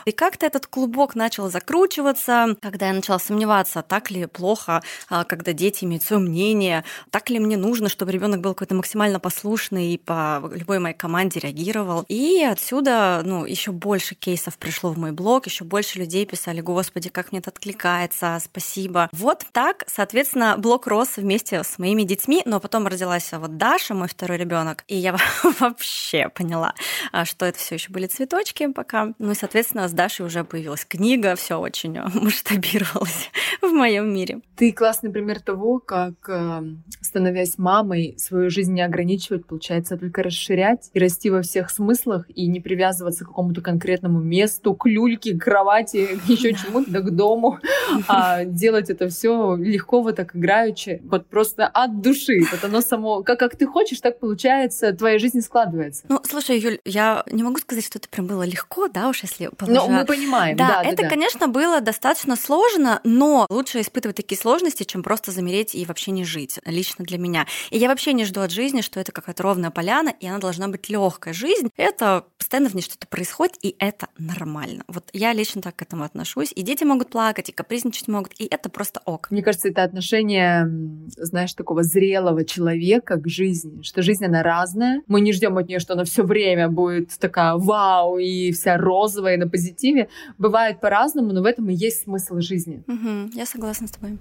И 0.06 0.12
как-то 0.12 0.46
этот 0.46 0.68
клубок 0.68 1.16
начал 1.16 1.50
закручиваться, 1.50 2.56
когда 2.62 2.88
я 2.88 2.94
начала 2.94 3.20
сомневаться, 3.20 3.82
так 3.82 4.12
ли 4.12 4.26
плохо, 4.26 4.82
а, 5.10 5.24
когда 5.24 5.54
дети 5.54 5.86
имеют 5.86 6.04
свое 6.04 6.22
мнение, 6.22 6.84
так 7.12 7.30
ли 7.30 7.40
мне 7.40 7.58
нужно, 7.58 7.90
чтобы 7.90 8.12
ребенок 8.12 8.42
был 8.42 8.54
какой-то 8.54 8.76
максимально 8.76 9.20
послушный 9.20 9.94
и 9.94 9.98
по 9.98 10.50
любой 10.54 10.80
моей 10.80 10.96
команде 10.96 11.40
реагировал. 11.40 12.06
И 12.08 12.44
отсюда, 12.44 13.22
ну, 13.24 13.46
еще 13.46 13.72
больше 13.72 14.16
кейсов 14.16 14.58
пришло 14.58 14.92
в 14.92 14.98
мой 14.98 15.12
блог, 15.12 15.46
еще 15.48 15.64
больше 15.64 16.00
людей 16.00 16.26
писали, 16.26 16.62
господи, 16.62 17.10
как 17.10 17.32
мне 17.32 17.40
это 17.40 17.50
откликается, 17.50 18.15
спасибо. 18.40 19.10
Вот 19.12 19.46
так, 19.52 19.84
соответственно, 19.88 20.56
блог 20.58 20.88
рос 20.88 21.18
вместе 21.18 21.64
с 21.64 21.80
моими 21.80 22.04
детьми, 22.04 22.42
но 22.46 22.60
потом 22.60 22.88
родилась 22.88 23.32
вот 23.32 23.58
Даша, 23.58 23.94
мой 23.94 24.08
второй 24.08 24.38
ребенок, 24.38 24.84
и 24.88 24.96
я 24.96 25.16
вообще 25.60 26.30
поняла, 26.30 26.74
а, 27.12 27.26
что 27.26 27.46
это 27.46 27.58
все 27.58 27.76
еще 27.76 27.92
были 27.92 28.08
цветочки 28.08 28.72
пока. 28.72 29.14
Ну 29.20 29.32
и, 29.32 29.36
соответственно, 29.36 29.88
с 29.88 29.92
Дашей 29.92 30.26
уже 30.26 30.44
появилась 30.44 30.86
книга, 30.86 31.36
все 31.36 31.60
очень 31.60 32.00
масштабировалось 32.14 33.32
в 33.62 33.72
моем 33.72 34.14
мире. 34.14 34.42
Ты 34.56 34.72
классный 34.72 35.12
пример 35.12 35.42
того, 35.42 35.80
как, 35.80 36.14
эм, 36.30 36.84
становясь 37.02 37.58
мамой, 37.58 38.16
свою 38.18 38.50
жизнь 38.50 38.74
не 38.74 38.82
ограничивать, 38.82 39.46
получается, 39.46 39.96
а 39.96 39.98
только 39.98 40.24
расширять 40.24 40.90
и 40.94 41.00
расти 41.00 41.30
во 41.30 41.42
всех 41.42 41.70
смыслах 41.70 42.26
и 42.30 42.48
не 42.48 42.60
привязываться 42.60 43.26
к 43.26 43.28
какому-то 43.28 43.62
конкретному 43.62 44.20
месту, 44.20 44.74
к 44.74 44.88
люльке, 44.88 45.38
к 45.38 45.44
кровати, 45.44 46.20
еще 46.28 46.54
чему-то, 46.54 46.92
да 46.92 47.00
к 47.02 47.12
дому, 47.12 47.60
а 48.08 48.46
делать 48.46 48.90
это 48.90 49.10
все 49.10 49.56
легко, 49.56 50.02
вот 50.02 50.16
так 50.16 50.36
играючи, 50.36 51.02
вот 51.06 51.28
просто 51.28 51.68
от 51.68 52.02
души. 52.02 52.40
Вот 52.52 52.64
оно 52.64 52.82
само, 52.82 53.24
как, 53.24 53.40
как 53.40 53.56
ты 53.56 53.66
хочешь, 53.66 54.00
так 54.00 54.20
получается, 54.20 54.94
твоя 54.94 55.20
жизнь 55.20 55.42
складывается. 55.42 56.04
Ну, 56.10 56.22
слушай, 56.24 56.60
Юль, 56.60 56.80
я 56.86 57.24
не 57.32 57.44
могу 57.44 57.58
сказать, 57.58 57.86
что 57.86 58.00
это 58.00 58.10
прям 58.10 58.28
было 58.28 58.44
легко, 58.44 58.88
да, 58.88 59.10
уж 59.10 59.24
если 59.24 59.48
положа... 59.48 59.82
Ну, 59.82 59.90
мы 59.90 60.06
понимаем, 60.06 60.58
да. 60.58 60.68
Да, 60.68 60.84
это, 60.84 61.04
да. 61.04 61.10
конечно, 61.10 61.48
было 61.48 61.82
достаточно 61.82 62.36
сложно, 62.36 63.02
но 63.04 63.46
лучше 63.50 63.82
испытывать 63.82 64.18
такие 64.18 64.40
сложности, 64.40 64.84
чем 64.84 65.04
просто 65.04 65.32
замереть 65.32 65.76
и 65.76 65.86
вообще 65.86 66.12
не 66.12 66.24
жить, 66.24 66.60
лично 66.66 67.06
для 67.06 67.18
меня. 67.18 67.46
И 67.70 67.78
я 67.78 67.88
вообще 67.88 68.14
не 68.14 68.26
жду 68.26 68.42
от 68.42 68.52
жизни, 68.52 68.82
что 68.82 69.00
это 69.00 69.12
какая-то 69.12 69.44
ровная 69.44 69.72
поляна, 69.72 70.14
и 70.20 70.28
она 70.28 70.40
должна 70.40 70.68
быть 70.68 70.90
легкая. 70.90 71.34
Жизнь— 71.34 71.70
это 71.78 72.26
постоянно 72.38 72.70
в 72.70 72.74
ней 72.74 72.82
что-то 72.82 73.08
происходит, 73.08 73.58
и 73.62 73.76
это 73.80 74.08
нормально. 74.18 74.84
Вот 74.88 75.10
я 75.14 75.34
лично 75.34 75.62
так 75.62 75.76
к 75.76 75.82
этому 75.82 76.04
отношусь. 76.04 76.52
И 76.56 76.62
дети 76.62 76.84
могут 76.84 77.10
плакать, 77.10 77.50
и 77.50 77.52
капризничать 77.52 77.95
могут, 78.08 78.34
и 78.38 78.46
это 78.46 78.70
просто 78.70 79.02
ок. 79.06 79.28
Мне 79.32 79.42
кажется, 79.42 79.70
это 79.70 79.84
отношение, 79.84 80.70
знаешь, 81.18 81.54
такого 81.54 81.84
зрелого 81.84 82.46
человека 82.46 83.18
к 83.18 83.28
жизни, 83.28 83.82
что 83.82 84.02
жизнь, 84.02 84.26
она 84.26 84.44
разная. 84.44 85.02
Мы 85.08 85.22
не 85.22 85.34
ждем 85.34 85.58
от 85.58 85.68
нее, 85.68 85.80
что 85.80 85.94
она 85.94 86.04
все 86.04 86.24
время 86.24 86.70
будет 86.70 87.10
такая 87.20 87.56
вау 87.56 88.18
и 88.18 88.52
вся 88.52 88.78
розовая 88.78 89.38
на 89.38 89.48
позитиве. 89.48 90.10
Бывает 90.38 90.80
по-разному, 90.80 91.34
но 91.34 91.42
в 91.42 91.46
этом 91.46 91.70
и 91.70 91.74
есть 91.74 92.04
смысл 92.04 92.40
жизни. 92.40 92.84
Угу, 92.88 93.38
я 93.38 93.46
согласна 93.46 93.88
с 93.88 93.92
тобой. 93.92 94.18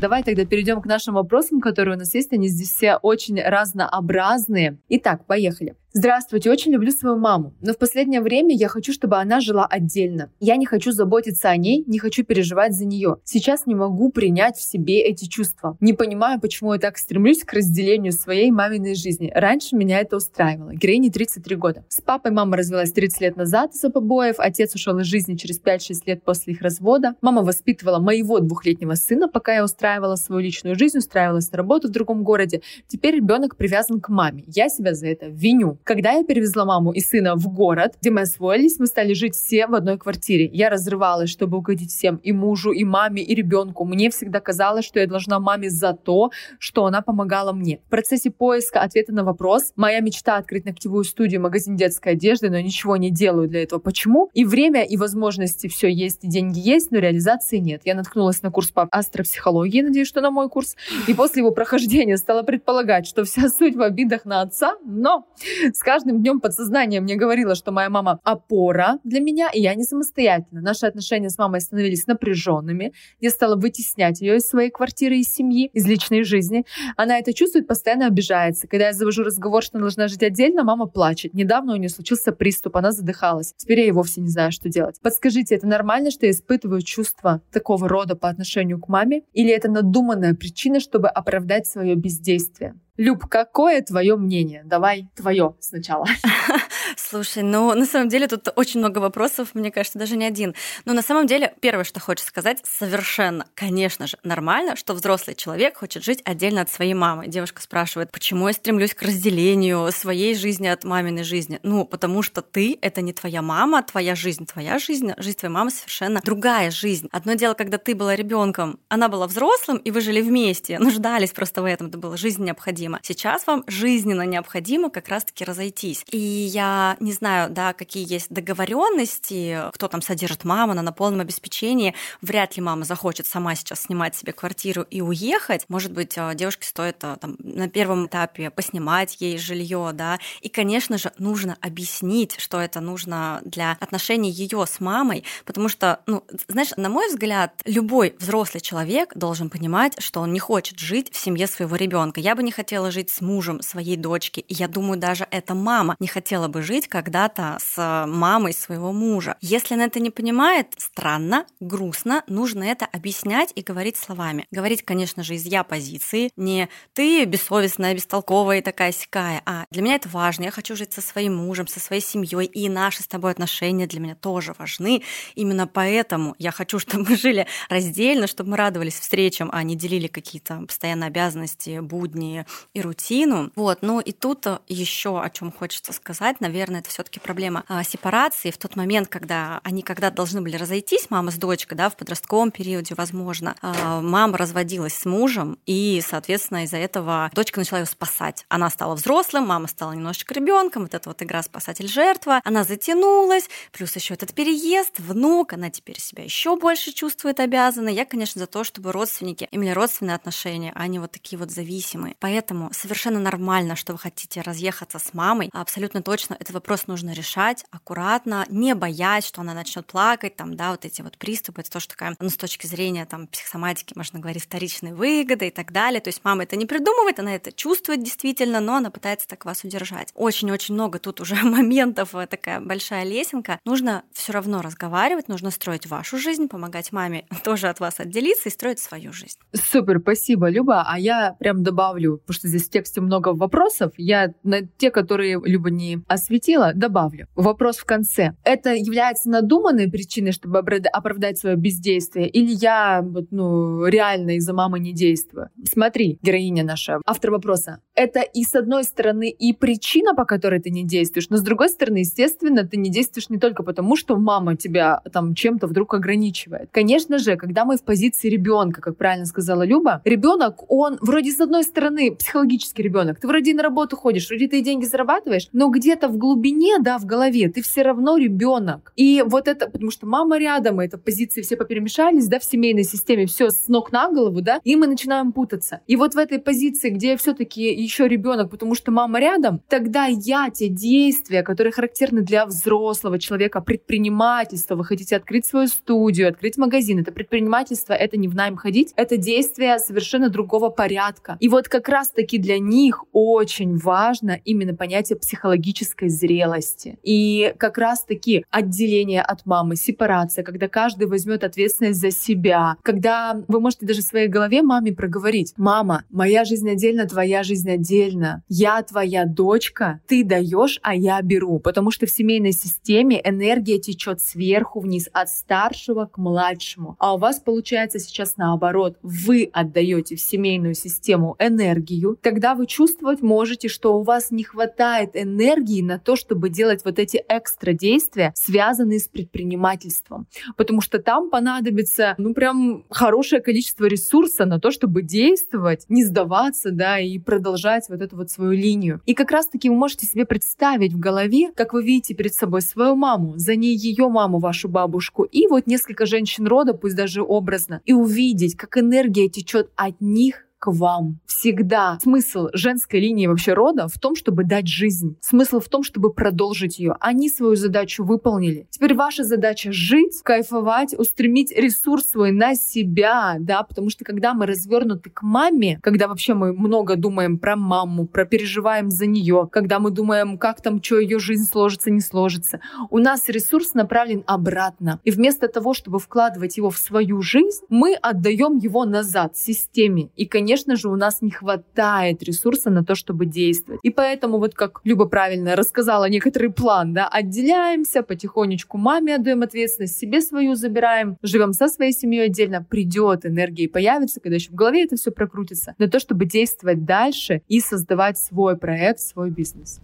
Давай 0.00 0.22
тогда 0.22 0.44
перейдем 0.44 0.82
к 0.82 0.86
нашим 0.86 1.14
вопросам, 1.14 1.60
которые 1.60 1.96
у 1.96 1.98
нас 1.98 2.14
есть. 2.14 2.32
Они 2.32 2.48
здесь 2.48 2.70
все 2.70 2.96
очень 2.96 3.40
разнообразные. 3.40 4.78
Итак, 4.90 5.24
поехали. 5.24 5.74
Здравствуйте, 5.98 6.50
очень 6.50 6.72
люблю 6.72 6.90
свою 6.90 7.16
маму, 7.16 7.54
но 7.62 7.72
в 7.72 7.78
последнее 7.78 8.20
время 8.20 8.54
я 8.54 8.68
хочу, 8.68 8.92
чтобы 8.92 9.16
она 9.16 9.40
жила 9.40 9.64
отдельно. 9.64 10.30
Я 10.40 10.56
не 10.56 10.66
хочу 10.66 10.92
заботиться 10.92 11.48
о 11.48 11.56
ней, 11.56 11.84
не 11.86 11.98
хочу 11.98 12.22
переживать 12.22 12.74
за 12.74 12.84
нее. 12.84 13.16
Сейчас 13.24 13.64
не 13.64 13.74
могу 13.74 14.10
принять 14.10 14.58
в 14.58 14.62
себе 14.62 15.00
эти 15.00 15.24
чувства. 15.24 15.78
Не 15.80 15.94
понимаю, 15.94 16.38
почему 16.38 16.74
я 16.74 16.78
так 16.78 16.98
стремлюсь 16.98 17.44
к 17.44 17.52
разделению 17.54 18.12
своей 18.12 18.50
маминой 18.50 18.94
жизни. 18.94 19.32
Раньше 19.34 19.74
меня 19.74 19.98
это 20.00 20.16
устраивало. 20.16 20.74
Героине 20.74 21.10
33 21.10 21.56
года. 21.56 21.86
С 21.88 22.02
папой 22.02 22.30
мама 22.30 22.58
развелась 22.58 22.92
30 22.92 23.20
лет 23.22 23.36
назад 23.38 23.72
из-за 23.72 23.88
побоев, 23.88 24.34
отец 24.36 24.74
ушел 24.74 24.98
из 24.98 25.06
жизни 25.06 25.36
через 25.36 25.58
5-6 25.62 26.02
лет 26.04 26.22
после 26.24 26.52
их 26.52 26.60
развода. 26.60 27.14
Мама 27.22 27.40
воспитывала 27.40 28.00
моего 28.00 28.40
двухлетнего 28.40 28.96
сына, 28.96 29.28
пока 29.28 29.54
я 29.54 29.64
устраивала 29.64 30.16
свою 30.16 30.42
личную 30.42 30.76
жизнь, 30.76 30.98
устраивалась 30.98 31.50
на 31.52 31.56
работу 31.56 31.88
в 31.88 31.92
другом 31.92 32.22
городе. 32.22 32.60
Теперь 32.86 33.14
ребенок 33.16 33.56
привязан 33.56 34.02
к 34.02 34.10
маме. 34.10 34.44
Я 34.46 34.68
себя 34.68 34.92
за 34.92 35.06
это 35.06 35.28
виню. 35.28 35.78
Когда 35.86 36.14
я 36.14 36.24
перевезла 36.24 36.64
маму 36.64 36.90
и 36.90 36.98
сына 36.98 37.36
в 37.36 37.46
город, 37.46 37.94
где 38.00 38.10
мы 38.10 38.22
освоились, 38.22 38.80
мы 38.80 38.86
стали 38.86 39.12
жить 39.12 39.36
все 39.36 39.68
в 39.68 39.74
одной 39.76 39.98
квартире. 39.98 40.50
Я 40.52 40.68
разрывалась, 40.68 41.30
чтобы 41.30 41.58
угодить 41.58 41.92
всем, 41.92 42.16
и 42.16 42.32
мужу, 42.32 42.72
и 42.72 42.82
маме, 42.82 43.22
и 43.22 43.32
ребенку. 43.36 43.84
Мне 43.84 44.10
всегда 44.10 44.40
казалось, 44.40 44.84
что 44.84 44.98
я 44.98 45.06
должна 45.06 45.38
маме 45.38 45.70
за 45.70 45.92
то, 45.92 46.32
что 46.58 46.86
она 46.86 47.02
помогала 47.02 47.52
мне. 47.52 47.78
В 47.86 47.90
процессе 47.90 48.32
поиска 48.32 48.80
ответа 48.80 49.12
на 49.12 49.22
вопрос 49.22 49.72
моя 49.76 50.00
мечта 50.00 50.38
открыть 50.38 50.64
ногтевую 50.64 51.04
студию, 51.04 51.40
магазин 51.40 51.76
детской 51.76 52.14
одежды, 52.14 52.50
но 52.50 52.58
ничего 52.58 52.96
не 52.96 53.12
делаю 53.12 53.48
для 53.48 53.62
этого. 53.62 53.78
Почему? 53.78 54.28
И 54.34 54.44
время, 54.44 54.82
и 54.82 54.96
возможности 54.96 55.68
все 55.68 55.86
есть, 55.86 56.24
и 56.24 56.26
деньги 56.26 56.58
есть, 56.58 56.90
но 56.90 56.98
реализации 56.98 57.58
нет. 57.58 57.82
Я 57.84 57.94
наткнулась 57.94 58.42
на 58.42 58.50
курс 58.50 58.72
по 58.72 58.88
астропсихологии, 58.90 59.82
надеюсь, 59.82 60.08
что 60.08 60.20
на 60.20 60.32
мой 60.32 60.48
курс, 60.48 60.74
и 61.06 61.14
после 61.14 61.42
его 61.42 61.52
прохождения 61.52 62.16
стала 62.16 62.42
предполагать, 62.42 63.06
что 63.06 63.22
вся 63.22 63.48
суть 63.48 63.76
в 63.76 63.82
обидах 63.82 64.24
на 64.24 64.40
отца, 64.40 64.74
но 64.84 65.28
с 65.74 65.80
каждым 65.80 66.20
днем 66.20 66.40
подсознание 66.40 67.00
мне 67.00 67.16
говорило, 67.16 67.54
что 67.54 67.72
моя 67.72 67.90
мама 67.90 68.20
опора 68.24 68.98
для 69.04 69.20
меня, 69.20 69.48
и 69.52 69.60
я 69.60 69.74
не 69.74 69.84
самостоятельна. 69.84 70.60
Наши 70.60 70.86
отношения 70.86 71.30
с 71.30 71.38
мамой 71.38 71.60
становились 71.60 72.06
напряженными. 72.06 72.92
Я 73.20 73.30
стала 73.30 73.56
вытеснять 73.56 74.20
ее 74.20 74.36
из 74.36 74.46
своей 74.46 74.70
квартиры, 74.70 75.16
из 75.16 75.28
семьи, 75.28 75.70
из 75.72 75.86
личной 75.86 76.24
жизни. 76.24 76.64
Она 76.96 77.18
это 77.18 77.32
чувствует, 77.32 77.66
постоянно 77.66 78.06
обижается. 78.06 78.68
Когда 78.68 78.88
я 78.88 78.92
завожу 78.92 79.22
разговор, 79.24 79.62
что 79.62 79.78
она 79.78 79.84
должна 79.84 80.08
жить 80.08 80.22
отдельно, 80.22 80.62
мама 80.62 80.86
плачет. 80.86 81.34
Недавно 81.34 81.72
у 81.72 81.76
нее 81.76 81.88
случился 81.88 82.32
приступ, 82.32 82.76
она 82.76 82.92
задыхалась. 82.92 83.54
Теперь 83.56 83.80
я 83.80 83.86
и 83.86 83.90
вовсе 83.90 84.20
не 84.20 84.28
знаю, 84.28 84.52
что 84.52 84.68
делать. 84.68 85.00
Подскажите, 85.02 85.54
это 85.54 85.66
нормально, 85.66 86.10
что 86.10 86.26
я 86.26 86.32
испытываю 86.32 86.82
чувства 86.82 87.40
такого 87.50 87.88
рода 87.88 88.14
по 88.14 88.28
отношению 88.28 88.80
к 88.80 88.88
маме? 88.88 89.22
Или 89.32 89.50
это 89.50 89.70
надуманная 89.70 90.34
причина, 90.34 90.80
чтобы 90.80 91.08
оправдать 91.08 91.66
свое 91.66 91.94
бездействие? 91.94 92.74
Люб, 92.96 93.26
какое 93.26 93.82
твое 93.82 94.16
мнение? 94.16 94.62
Давай 94.64 95.08
твое 95.14 95.54
сначала. 95.60 96.06
Слушай, 96.96 97.42
ну 97.42 97.74
на 97.74 97.84
самом 97.84 98.08
деле 98.08 98.26
тут 98.26 98.48
очень 98.56 98.80
много 98.80 99.00
вопросов, 99.00 99.50
мне 99.54 99.70
кажется, 99.70 99.98
даже 99.98 100.16
не 100.16 100.24
один. 100.24 100.54
Но 100.86 100.94
на 100.94 101.02
самом 101.02 101.26
деле 101.26 101.52
первое, 101.60 101.84
что 101.84 102.00
хочется 102.00 102.28
сказать, 102.28 102.60
совершенно, 102.64 103.46
конечно 103.54 104.06
же, 104.06 104.16
нормально, 104.22 104.76
что 104.76 104.94
взрослый 104.94 105.36
человек 105.36 105.76
хочет 105.76 106.04
жить 106.04 106.22
отдельно 106.24 106.62
от 106.62 106.70
своей 106.70 106.94
мамы. 106.94 107.26
Девушка 107.26 107.60
спрашивает, 107.60 108.10
почему 108.12 108.48
я 108.48 108.54
стремлюсь 108.54 108.94
к 108.94 109.02
разделению 109.02 109.92
своей 109.92 110.34
жизни 110.34 110.66
от 110.66 110.84
маминой 110.84 111.24
жизни? 111.24 111.60
Ну, 111.62 111.84
потому 111.84 112.22
что 112.22 112.40
ты— 112.40 112.78
это 112.80 113.02
не 113.02 113.12
твоя 113.12 113.42
мама, 113.42 113.82
твоя 113.82 114.14
жизнь, 114.14 114.46
твоя 114.46 114.78
жизнь, 114.78 115.12
жизнь 115.18 115.38
твоей 115.38 115.52
мамы 115.52 115.70
совершенно 115.70 116.20
другая 116.24 116.70
жизнь. 116.70 117.08
Одно 117.12 117.34
дело, 117.34 117.52
когда 117.52 117.76
ты 117.76 117.94
была 117.94 118.16
ребенком, 118.16 118.80
она 118.88 119.08
была 119.08 119.26
взрослым, 119.26 119.76
и 119.76 119.90
вы 119.90 120.00
жили 120.00 120.22
вместе, 120.22 120.78
нуждались 120.78 121.32
просто 121.32 121.60
в 121.60 121.66
этом, 121.66 121.88
это 121.88 121.98
была 121.98 122.16
жизнь 122.16 122.42
необходима 122.42 122.85
необходимо. 122.86 123.00
Сейчас 123.02 123.46
вам 123.46 123.64
жизненно 123.66 124.22
необходимо 124.22 124.90
как 124.90 125.08
раз-таки 125.08 125.44
разойтись. 125.44 126.04
И 126.10 126.18
я 126.18 126.96
не 127.00 127.12
знаю, 127.12 127.50
да, 127.50 127.72
какие 127.72 128.10
есть 128.10 128.28
договоренности, 128.30 129.62
кто 129.72 129.88
там 129.88 130.02
содержит 130.02 130.44
маму, 130.44 130.72
она 130.72 130.82
на 130.82 130.92
полном 130.92 131.20
обеспечении. 131.20 131.94
Вряд 132.22 132.56
ли 132.56 132.62
мама 132.62 132.84
захочет 132.84 133.26
сама 133.26 133.54
сейчас 133.54 133.82
снимать 133.82 134.14
себе 134.16 134.32
квартиру 134.32 134.82
и 134.82 135.00
уехать. 135.00 135.66
Может 135.68 135.92
быть, 135.92 136.14
э, 136.16 136.34
девушке 136.34 136.66
стоит 136.66 137.02
э, 137.02 137.16
там, 137.20 137.36
на 137.38 137.68
первом 137.68 138.06
этапе 138.06 138.50
поснимать 138.50 139.16
ей 139.20 139.38
жилье, 139.38 139.90
да. 139.92 140.18
И, 140.40 140.48
конечно 140.48 140.98
же, 140.98 141.12
нужно 141.18 141.56
объяснить, 141.60 142.36
что 142.38 142.60
это 142.60 142.80
нужно 142.80 143.40
для 143.44 143.76
отношений 143.80 144.30
ее 144.30 144.66
с 144.66 144.80
мамой, 144.80 145.24
потому 145.44 145.68
что, 145.68 146.00
ну, 146.06 146.24
знаешь, 146.48 146.70
на 146.76 146.88
мой 146.88 147.08
взгляд, 147.08 147.52
любой 147.64 148.14
взрослый 148.18 148.60
человек 148.60 149.12
должен 149.14 149.50
понимать, 149.50 149.94
что 149.98 150.20
он 150.20 150.32
не 150.32 150.38
хочет 150.38 150.78
жить 150.78 151.12
в 151.12 151.16
семье 151.16 151.46
своего 151.46 151.76
ребенка. 151.76 152.20
Я 152.20 152.34
бы 152.34 152.42
не 152.42 152.52
хотела 152.52 152.75
жить 152.90 153.10
с 153.10 153.20
мужем 153.20 153.60
своей 153.62 153.96
дочки, 153.96 154.40
и 154.40 154.54
я 154.54 154.68
думаю, 154.68 154.98
даже 154.98 155.26
эта 155.30 155.54
мама 155.54 155.96
не 155.98 156.06
хотела 156.06 156.48
бы 156.48 156.62
жить 156.62 156.88
когда-то 156.88 157.58
с 157.60 158.06
мамой 158.06 158.52
своего 158.52 158.92
мужа. 158.92 159.36
Если 159.40 159.74
она 159.74 159.84
это 159.84 160.00
не 160.00 160.10
понимает, 160.10 160.74
странно, 160.76 161.46
грустно, 161.60 162.22
нужно 162.26 162.64
это 162.64 162.86
объяснять 162.86 163.52
и 163.54 163.62
говорить 163.62 163.96
словами. 163.96 164.46
Говорить, 164.50 164.84
конечно 164.84 165.22
же, 165.22 165.34
из 165.34 165.44
я 165.44 165.64
позиции, 165.64 166.30
не 166.36 166.68
ты 166.92 167.24
бессовестная, 167.24 167.94
бестолковая 167.94 168.58
и 168.58 168.62
такая 168.62 168.92
сякая, 168.92 169.42
а 169.46 169.64
для 169.70 169.82
меня 169.82 169.96
это 169.96 170.08
важно, 170.08 170.44
я 170.44 170.50
хочу 170.50 170.76
жить 170.76 170.92
со 170.92 171.00
своим 171.00 171.36
мужем, 171.36 171.66
со 171.66 171.80
своей 171.80 172.02
семьей, 172.02 172.46
и 172.46 172.68
наши 172.68 173.02
с 173.02 173.06
тобой 173.06 173.32
отношения 173.32 173.86
для 173.86 174.00
меня 174.00 174.14
тоже 174.14 174.54
важны. 174.58 175.02
Именно 175.34 175.66
поэтому 175.66 176.34
я 176.38 176.50
хочу, 176.50 176.78
чтобы 176.86 177.10
мы 177.10 177.16
жили 177.16 177.46
раздельно, 177.68 178.26
чтобы 178.26 178.50
мы 178.50 178.56
радовались 178.56 178.98
встречам, 178.98 179.50
а 179.52 179.62
не 179.62 179.76
делили 179.76 180.06
какие-то 180.06 180.62
постоянно 180.66 181.06
обязанности, 181.06 181.80
будни 181.80 182.46
и 182.74 182.80
рутину. 182.80 183.50
Вот, 183.56 183.78
ну 183.82 184.00
и 184.00 184.12
тут 184.12 184.46
еще 184.68 185.20
о 185.20 185.30
чем 185.30 185.52
хочется 185.52 185.92
сказать, 185.92 186.40
наверное, 186.40 186.80
это 186.80 186.90
все-таки 186.90 187.20
проблема 187.20 187.64
а, 187.68 187.82
сепарации 187.84 188.50
в 188.50 188.58
тот 188.58 188.76
момент, 188.76 189.08
когда 189.08 189.60
они 189.62 189.82
когда 189.82 190.10
должны 190.10 190.40
были 190.40 190.56
разойтись, 190.56 191.06
мама 191.10 191.30
с 191.30 191.36
дочкой, 191.36 191.76
да, 191.76 191.88
в 191.88 191.96
подростковом 191.96 192.50
периоде, 192.50 192.94
возможно, 192.94 193.54
а, 193.62 194.00
мама 194.00 194.38
разводилась 194.38 194.94
с 194.94 195.04
мужем, 195.04 195.58
и, 195.66 196.02
соответственно, 196.06 196.64
из-за 196.64 196.76
этого 196.76 197.30
дочка 197.34 197.60
начала 197.60 197.80
ее 197.80 197.86
спасать. 197.86 198.44
Она 198.48 198.70
стала 198.70 198.94
взрослым, 198.94 199.46
мама 199.46 199.68
стала 199.68 199.92
немножечко 199.92 200.34
ребенком, 200.34 200.82
вот 200.82 200.94
эта 200.94 201.08
вот 201.08 201.22
игра 201.22 201.42
спасатель-жертва, 201.42 202.40
она 202.44 202.64
затянулась, 202.64 203.48
плюс 203.72 203.94
еще 203.96 204.14
этот 204.14 204.34
переезд, 204.34 204.98
внук, 204.98 205.52
она 205.52 205.70
теперь 205.70 206.00
себя 206.00 206.24
еще 206.24 206.56
больше 206.56 206.92
чувствует 206.92 207.40
обязанной. 207.40 207.94
Я, 207.94 208.04
конечно, 208.04 208.38
за 208.38 208.46
то, 208.46 208.64
чтобы 208.64 208.92
родственники 208.92 209.48
имели 209.50 209.70
родственные 209.70 210.16
отношения, 210.16 210.72
а 210.74 210.86
не 210.86 210.98
вот 210.98 211.12
такие 211.12 211.38
вот 211.38 211.50
зависимые. 211.50 212.16
Поэтому 212.18 212.55
совершенно 212.72 213.20
нормально, 213.20 213.76
что 213.76 213.92
вы 213.92 213.98
хотите 213.98 214.40
разъехаться 214.40 214.98
с 214.98 215.14
мамой. 215.14 215.50
Абсолютно 215.52 216.02
точно 216.02 216.34
этот 216.34 216.52
вопрос 216.52 216.86
нужно 216.86 217.12
решать 217.12 217.64
аккуратно, 217.70 218.46
не 218.48 218.74
боясь, 218.74 219.26
что 219.26 219.40
она 219.40 219.54
начнет 219.54 219.86
плакать, 219.86 220.36
там, 220.36 220.56
да, 220.56 220.70
вот 220.70 220.84
эти 220.84 221.02
вот 221.02 221.18
приступы, 221.18 221.60
это 221.60 221.70
тоже 221.70 221.88
такая, 221.88 222.16
ну, 222.18 222.28
с 222.28 222.36
точки 222.36 222.66
зрения 222.66 223.06
там 223.06 223.26
психосоматики, 223.26 223.94
можно 223.96 224.18
говорить, 224.18 224.42
вторичные 224.44 224.94
выгоды 224.94 225.48
и 225.48 225.50
так 225.50 225.72
далее. 225.72 226.00
То 226.00 226.08
есть 226.08 226.20
мама 226.24 226.44
это 226.44 226.56
не 226.56 226.66
придумывает, 226.66 227.18
она 227.18 227.34
это 227.34 227.52
чувствует 227.52 228.02
действительно, 228.02 228.60
но 228.60 228.76
она 228.76 228.90
пытается 228.90 229.28
так 229.28 229.44
вас 229.44 229.64
удержать. 229.64 230.12
Очень-очень 230.14 230.74
много 230.74 230.98
тут 230.98 231.20
уже 231.20 231.34
моментов, 231.42 232.14
э, 232.14 232.26
такая 232.26 232.60
большая 232.60 233.04
лесенка. 233.04 233.58
Нужно 233.64 234.04
все 234.12 234.32
равно 234.32 234.62
разговаривать, 234.62 235.28
нужно 235.28 235.50
строить 235.50 235.86
вашу 235.86 236.18
жизнь, 236.18 236.48
помогать 236.48 236.92
маме 236.92 237.26
тоже 237.44 237.68
от 237.68 237.80
вас 237.80 238.00
отделиться 238.00 238.48
и 238.48 238.52
строить 238.52 238.78
свою 238.78 239.12
жизнь. 239.12 239.38
Супер, 239.52 240.00
спасибо, 240.00 240.48
Люба. 240.48 240.84
А 240.86 240.98
я 240.98 241.34
прям 241.38 241.62
добавлю, 241.62 242.18
потому 242.18 242.34
что 242.34 242.45
здесь 242.46 242.66
в 242.66 242.70
тексте 242.70 243.00
много 243.00 243.34
вопросов, 243.34 243.92
я 243.96 244.32
на 244.42 244.62
те, 244.62 244.90
которые 244.90 245.40
Люба 245.44 245.70
не 245.70 245.98
осветила, 246.08 246.72
добавлю. 246.74 247.26
Вопрос 247.34 247.76
в 247.78 247.84
конце. 247.84 248.32
Это 248.44 248.74
является 248.74 249.30
надуманной 249.30 249.90
причиной, 249.90 250.32
чтобы 250.32 250.58
оправдать 250.58 251.38
свое 251.38 251.56
бездействие, 251.56 252.28
или 252.28 252.52
я 252.52 253.04
ну, 253.30 253.86
реально 253.86 254.36
из-за 254.36 254.52
мамы 254.52 254.78
не 254.78 254.92
действую? 254.92 255.50
Смотри, 255.64 256.18
героиня 256.22 256.64
наша, 256.64 257.00
автор 257.06 257.30
вопроса. 257.30 257.80
Это 257.94 258.20
и 258.20 258.42
с 258.44 258.54
одной 258.54 258.84
стороны 258.84 259.30
и 259.30 259.52
причина, 259.52 260.14
по 260.14 260.24
которой 260.24 260.60
ты 260.60 260.70
не 260.70 260.84
действуешь, 260.84 261.28
но 261.30 261.36
с 261.36 261.42
другой 261.42 261.68
стороны, 261.68 261.98
естественно, 261.98 262.66
ты 262.66 262.76
не 262.76 262.90
действуешь 262.90 263.28
не 263.30 263.38
только 263.38 263.62
потому, 263.62 263.96
что 263.96 264.16
мама 264.16 264.56
тебя 264.56 265.00
там 265.12 265.34
чем-то 265.34 265.66
вдруг 265.66 265.94
ограничивает. 265.94 266.70
Конечно 266.72 267.18
же, 267.18 267.36
когда 267.36 267.64
мы 267.64 267.76
в 267.76 267.84
позиции 267.84 268.28
ребенка, 268.28 268.80
как 268.80 268.96
правильно 268.96 269.26
сказала 269.26 269.64
Люба, 269.64 270.02
ребенок, 270.04 270.70
он 270.70 270.98
вроде 271.00 271.32
с 271.32 271.40
одной 271.40 271.64
стороны 271.64 272.16
психологический 272.26 272.82
ребенок, 272.82 273.20
ты 273.20 273.28
вроде 273.28 273.54
на 273.54 273.62
работу 273.62 273.96
ходишь, 273.96 274.28
вроде 274.28 274.48
ты 274.48 274.60
деньги 274.60 274.84
зарабатываешь, 274.84 275.48
но 275.52 275.68
где-то 275.68 276.08
в 276.08 276.16
глубине, 276.16 276.78
да, 276.80 276.98
в 276.98 277.04
голове 277.04 277.48
ты 277.48 277.62
все 277.62 277.82
равно 277.82 278.16
ребенок. 278.16 278.92
И 278.96 279.22
вот 279.24 279.46
это, 279.46 279.70
потому 279.70 279.92
что 279.92 280.06
мама 280.06 280.36
рядом, 280.36 280.82
и 280.82 280.86
это 280.86 280.98
позиции 280.98 281.42
все 281.42 281.56
поперемешались, 281.56 282.26
да, 282.26 282.40
в 282.40 282.44
семейной 282.44 282.82
системе, 282.82 283.26
все 283.26 283.50
с 283.50 283.68
ног 283.68 283.92
на 283.92 284.10
голову, 284.10 284.40
да, 284.40 284.60
и 284.64 284.74
мы 284.74 284.88
начинаем 284.88 285.30
путаться. 285.32 285.82
И 285.86 285.94
вот 285.94 286.14
в 286.14 286.18
этой 286.18 286.40
позиции, 286.40 286.90
где 286.90 287.16
все-таки 287.16 287.72
еще 287.72 288.08
ребенок, 288.08 288.50
потому 288.50 288.74
что 288.74 288.90
мама 288.90 289.20
рядом, 289.20 289.62
тогда 289.68 290.06
я 290.06 290.50
те 290.50 290.66
действия, 290.68 291.44
которые 291.44 291.72
характерны 291.72 292.22
для 292.22 292.44
взрослого 292.44 293.20
человека, 293.20 293.60
предпринимательства, 293.60 294.74
вы 294.74 294.84
хотите 294.84 295.14
открыть 295.14 295.46
свою 295.46 295.68
студию, 295.68 296.28
открыть 296.28 296.56
магазин, 296.56 296.98
это 296.98 297.12
предпринимательство, 297.12 297.92
это 297.92 298.16
не 298.16 298.26
в 298.26 298.34
найм 298.34 298.56
ходить, 298.56 298.92
это 298.96 299.16
действия 299.16 299.78
совершенно 299.78 300.28
другого 300.28 300.70
порядка. 300.70 301.36
И 301.38 301.48
вот 301.48 301.68
как 301.68 301.88
раз-таки 302.16 302.38
для 302.38 302.58
них 302.58 303.04
очень 303.12 303.76
важно 303.76 304.40
именно 304.44 304.74
понятие 304.74 305.18
психологической 305.18 306.08
зрелости. 306.08 306.98
И 307.02 307.52
как 307.58 307.78
раз-таки 307.78 308.44
отделение 308.50 309.20
от 309.20 309.44
мамы, 309.44 309.76
сепарация, 309.76 310.42
когда 310.42 310.68
каждый 310.68 311.06
возьмет 311.06 311.44
ответственность 311.44 312.00
за 312.00 312.10
себя, 312.10 312.76
когда 312.82 313.42
вы 313.48 313.60
можете 313.60 313.86
даже 313.86 314.00
в 314.00 314.04
своей 314.04 314.28
голове 314.28 314.62
маме 314.62 314.92
проговорить, 314.92 315.52
мама, 315.56 316.04
моя 316.10 316.44
жизнь 316.44 316.70
отдельно, 316.70 317.06
твоя 317.06 317.42
жизнь 317.42 317.70
отдельно, 317.70 318.42
я 318.48 318.82
твоя 318.82 319.26
дочка, 319.26 320.00
ты 320.06 320.24
даешь, 320.24 320.78
а 320.82 320.94
я 320.94 321.20
беру, 321.20 321.58
потому 321.58 321.90
что 321.90 322.06
в 322.06 322.10
семейной 322.10 322.52
системе 322.52 323.20
энергия 323.22 323.78
течет 323.78 324.20
сверху 324.20 324.80
вниз, 324.80 325.08
от 325.12 325.28
старшего 325.28 326.06
к 326.06 326.18
младшему, 326.18 326.96
а 326.98 327.14
у 327.14 327.18
вас 327.18 327.40
получается 327.40 327.98
сейчас 327.98 328.36
наоборот, 328.36 328.96
вы 329.02 329.50
отдаете 329.52 330.16
в 330.16 330.20
семейную 330.20 330.74
систему 330.74 331.36
энергию, 331.38 332.05
тогда 332.14 332.54
вы 332.54 332.66
чувствовать 332.66 333.22
можете, 333.22 333.68
что 333.68 333.98
у 333.98 334.02
вас 334.02 334.30
не 334.30 334.44
хватает 334.44 335.10
энергии 335.14 335.82
на 335.82 335.98
то, 335.98 336.16
чтобы 336.16 336.48
делать 336.48 336.84
вот 336.84 336.98
эти 336.98 337.22
экстра 337.28 337.72
действия, 337.72 338.32
связанные 338.34 338.98
с 338.98 339.08
предпринимательством, 339.08 340.26
потому 340.56 340.80
что 340.80 340.98
там 340.98 341.30
понадобится, 341.30 342.14
ну 342.18 342.34
прям 342.34 342.84
хорошее 342.90 343.42
количество 343.42 343.86
ресурса 343.86 344.44
на 344.44 344.60
то, 344.60 344.70
чтобы 344.70 345.02
действовать, 345.02 345.86
не 345.88 346.04
сдаваться, 346.04 346.70
да, 346.70 346.98
и 346.98 347.18
продолжать 347.18 347.88
вот 347.88 348.00
эту 348.00 348.16
вот 348.16 348.30
свою 348.30 348.52
линию. 348.52 349.00
И 349.06 349.14
как 349.14 349.30
раз-таки 349.30 349.68
вы 349.68 349.76
можете 349.76 350.06
себе 350.06 350.24
представить 350.24 350.92
в 350.92 350.98
голове, 350.98 351.50
как 351.54 351.72
вы 351.72 351.82
видите 351.82 352.14
перед 352.14 352.34
собой 352.34 352.62
свою 352.62 352.96
маму, 352.96 353.34
за 353.36 353.56
ней 353.56 353.76
ее 353.76 354.08
маму, 354.08 354.38
вашу 354.38 354.68
бабушку, 354.68 355.24
и 355.24 355.46
вот 355.46 355.66
несколько 355.66 356.06
женщин 356.06 356.46
рода, 356.46 356.74
пусть 356.74 356.96
даже 356.96 357.22
образно, 357.22 357.80
и 357.84 357.92
увидеть, 357.92 358.56
как 358.56 358.78
энергия 358.78 359.28
течет 359.28 359.70
от 359.76 360.00
них 360.00 360.45
к 360.58 360.70
вам. 360.70 361.20
Всегда 361.26 361.98
смысл 362.02 362.48
женской 362.52 362.98
линии 363.00 363.26
вообще 363.26 363.52
рода 363.52 363.88
в 363.88 363.98
том, 363.98 364.16
чтобы 364.16 364.44
дать 364.44 364.66
жизнь. 364.66 365.16
Смысл 365.20 365.60
в 365.60 365.68
том, 365.68 365.82
чтобы 365.82 366.12
продолжить 366.12 366.78
ее. 366.78 366.96
Они 367.00 367.28
свою 367.28 367.56
задачу 367.56 368.04
выполнили. 368.04 368.66
Теперь 368.70 368.94
ваша 368.94 369.22
задача 369.22 369.70
жить, 369.70 370.22
кайфовать, 370.24 370.98
устремить 370.98 371.52
ресурс 371.52 372.10
свой 372.10 372.32
на 372.32 372.54
себя, 372.54 373.36
да, 373.38 373.62
потому 373.62 373.90
что 373.90 374.04
когда 374.04 374.32
мы 374.32 374.46
развернуты 374.46 375.10
к 375.10 375.22
маме, 375.22 375.78
когда 375.82 376.08
вообще 376.08 376.34
мы 376.34 376.52
много 376.52 376.96
думаем 376.96 377.38
про 377.38 377.54
маму, 377.54 378.06
про 378.06 378.24
переживаем 378.24 378.90
за 378.90 379.06
нее, 379.06 379.48
когда 379.52 379.78
мы 379.78 379.90
думаем, 379.90 380.38
как 380.38 380.62
там, 380.62 380.82
что 380.82 380.98
ее 380.98 381.18
жизнь 381.18 381.44
сложится, 381.44 381.90
не 381.90 382.00
сложится, 382.00 382.60
у 382.90 382.98
нас 382.98 383.28
ресурс 383.28 383.74
направлен 383.74 384.24
обратно. 384.26 385.00
И 385.04 385.10
вместо 385.10 385.48
того, 385.48 385.74
чтобы 385.74 385.98
вкладывать 385.98 386.56
его 386.56 386.70
в 386.70 386.78
свою 386.78 387.20
жизнь, 387.20 387.64
мы 387.68 387.94
отдаем 387.94 388.56
его 388.56 388.84
назад 388.84 389.36
системе. 389.36 390.10
И, 390.16 390.24
конечно, 390.26 390.45
конечно 390.46 390.76
же, 390.76 390.88
у 390.88 390.94
нас 390.94 391.22
не 391.22 391.32
хватает 391.32 392.22
ресурса 392.22 392.70
на 392.70 392.84
то, 392.84 392.94
чтобы 392.94 393.26
действовать. 393.26 393.80
И 393.82 393.90
поэтому, 393.90 394.38
вот 394.38 394.54
как 394.54 394.80
Люба 394.84 395.06
правильно 395.06 395.56
рассказала 395.56 396.08
некоторый 396.08 396.50
план, 396.52 396.94
да, 396.94 397.08
отделяемся, 397.08 398.04
потихонечку 398.04 398.78
маме 398.78 399.16
отдаем 399.16 399.42
ответственность, 399.42 399.98
себе 399.98 400.20
свою 400.20 400.54
забираем, 400.54 401.16
живем 401.20 401.52
со 401.52 401.66
своей 401.66 401.92
семьей 401.92 402.26
отдельно, 402.26 402.62
придет 402.62 403.26
энергия 403.26 403.64
и 403.64 403.68
появится, 403.68 404.20
когда 404.20 404.36
еще 404.36 404.52
в 404.52 404.54
голове 404.54 404.84
это 404.84 404.94
все 404.94 405.10
прокрутится, 405.10 405.74
на 405.78 405.88
то, 405.88 405.98
чтобы 405.98 406.26
действовать 406.26 406.84
дальше 406.84 407.42
и 407.48 407.58
создавать 407.58 408.16
свой 408.16 408.56
проект, 408.56 409.00
свой 409.00 409.30
бизнес. 409.30 409.80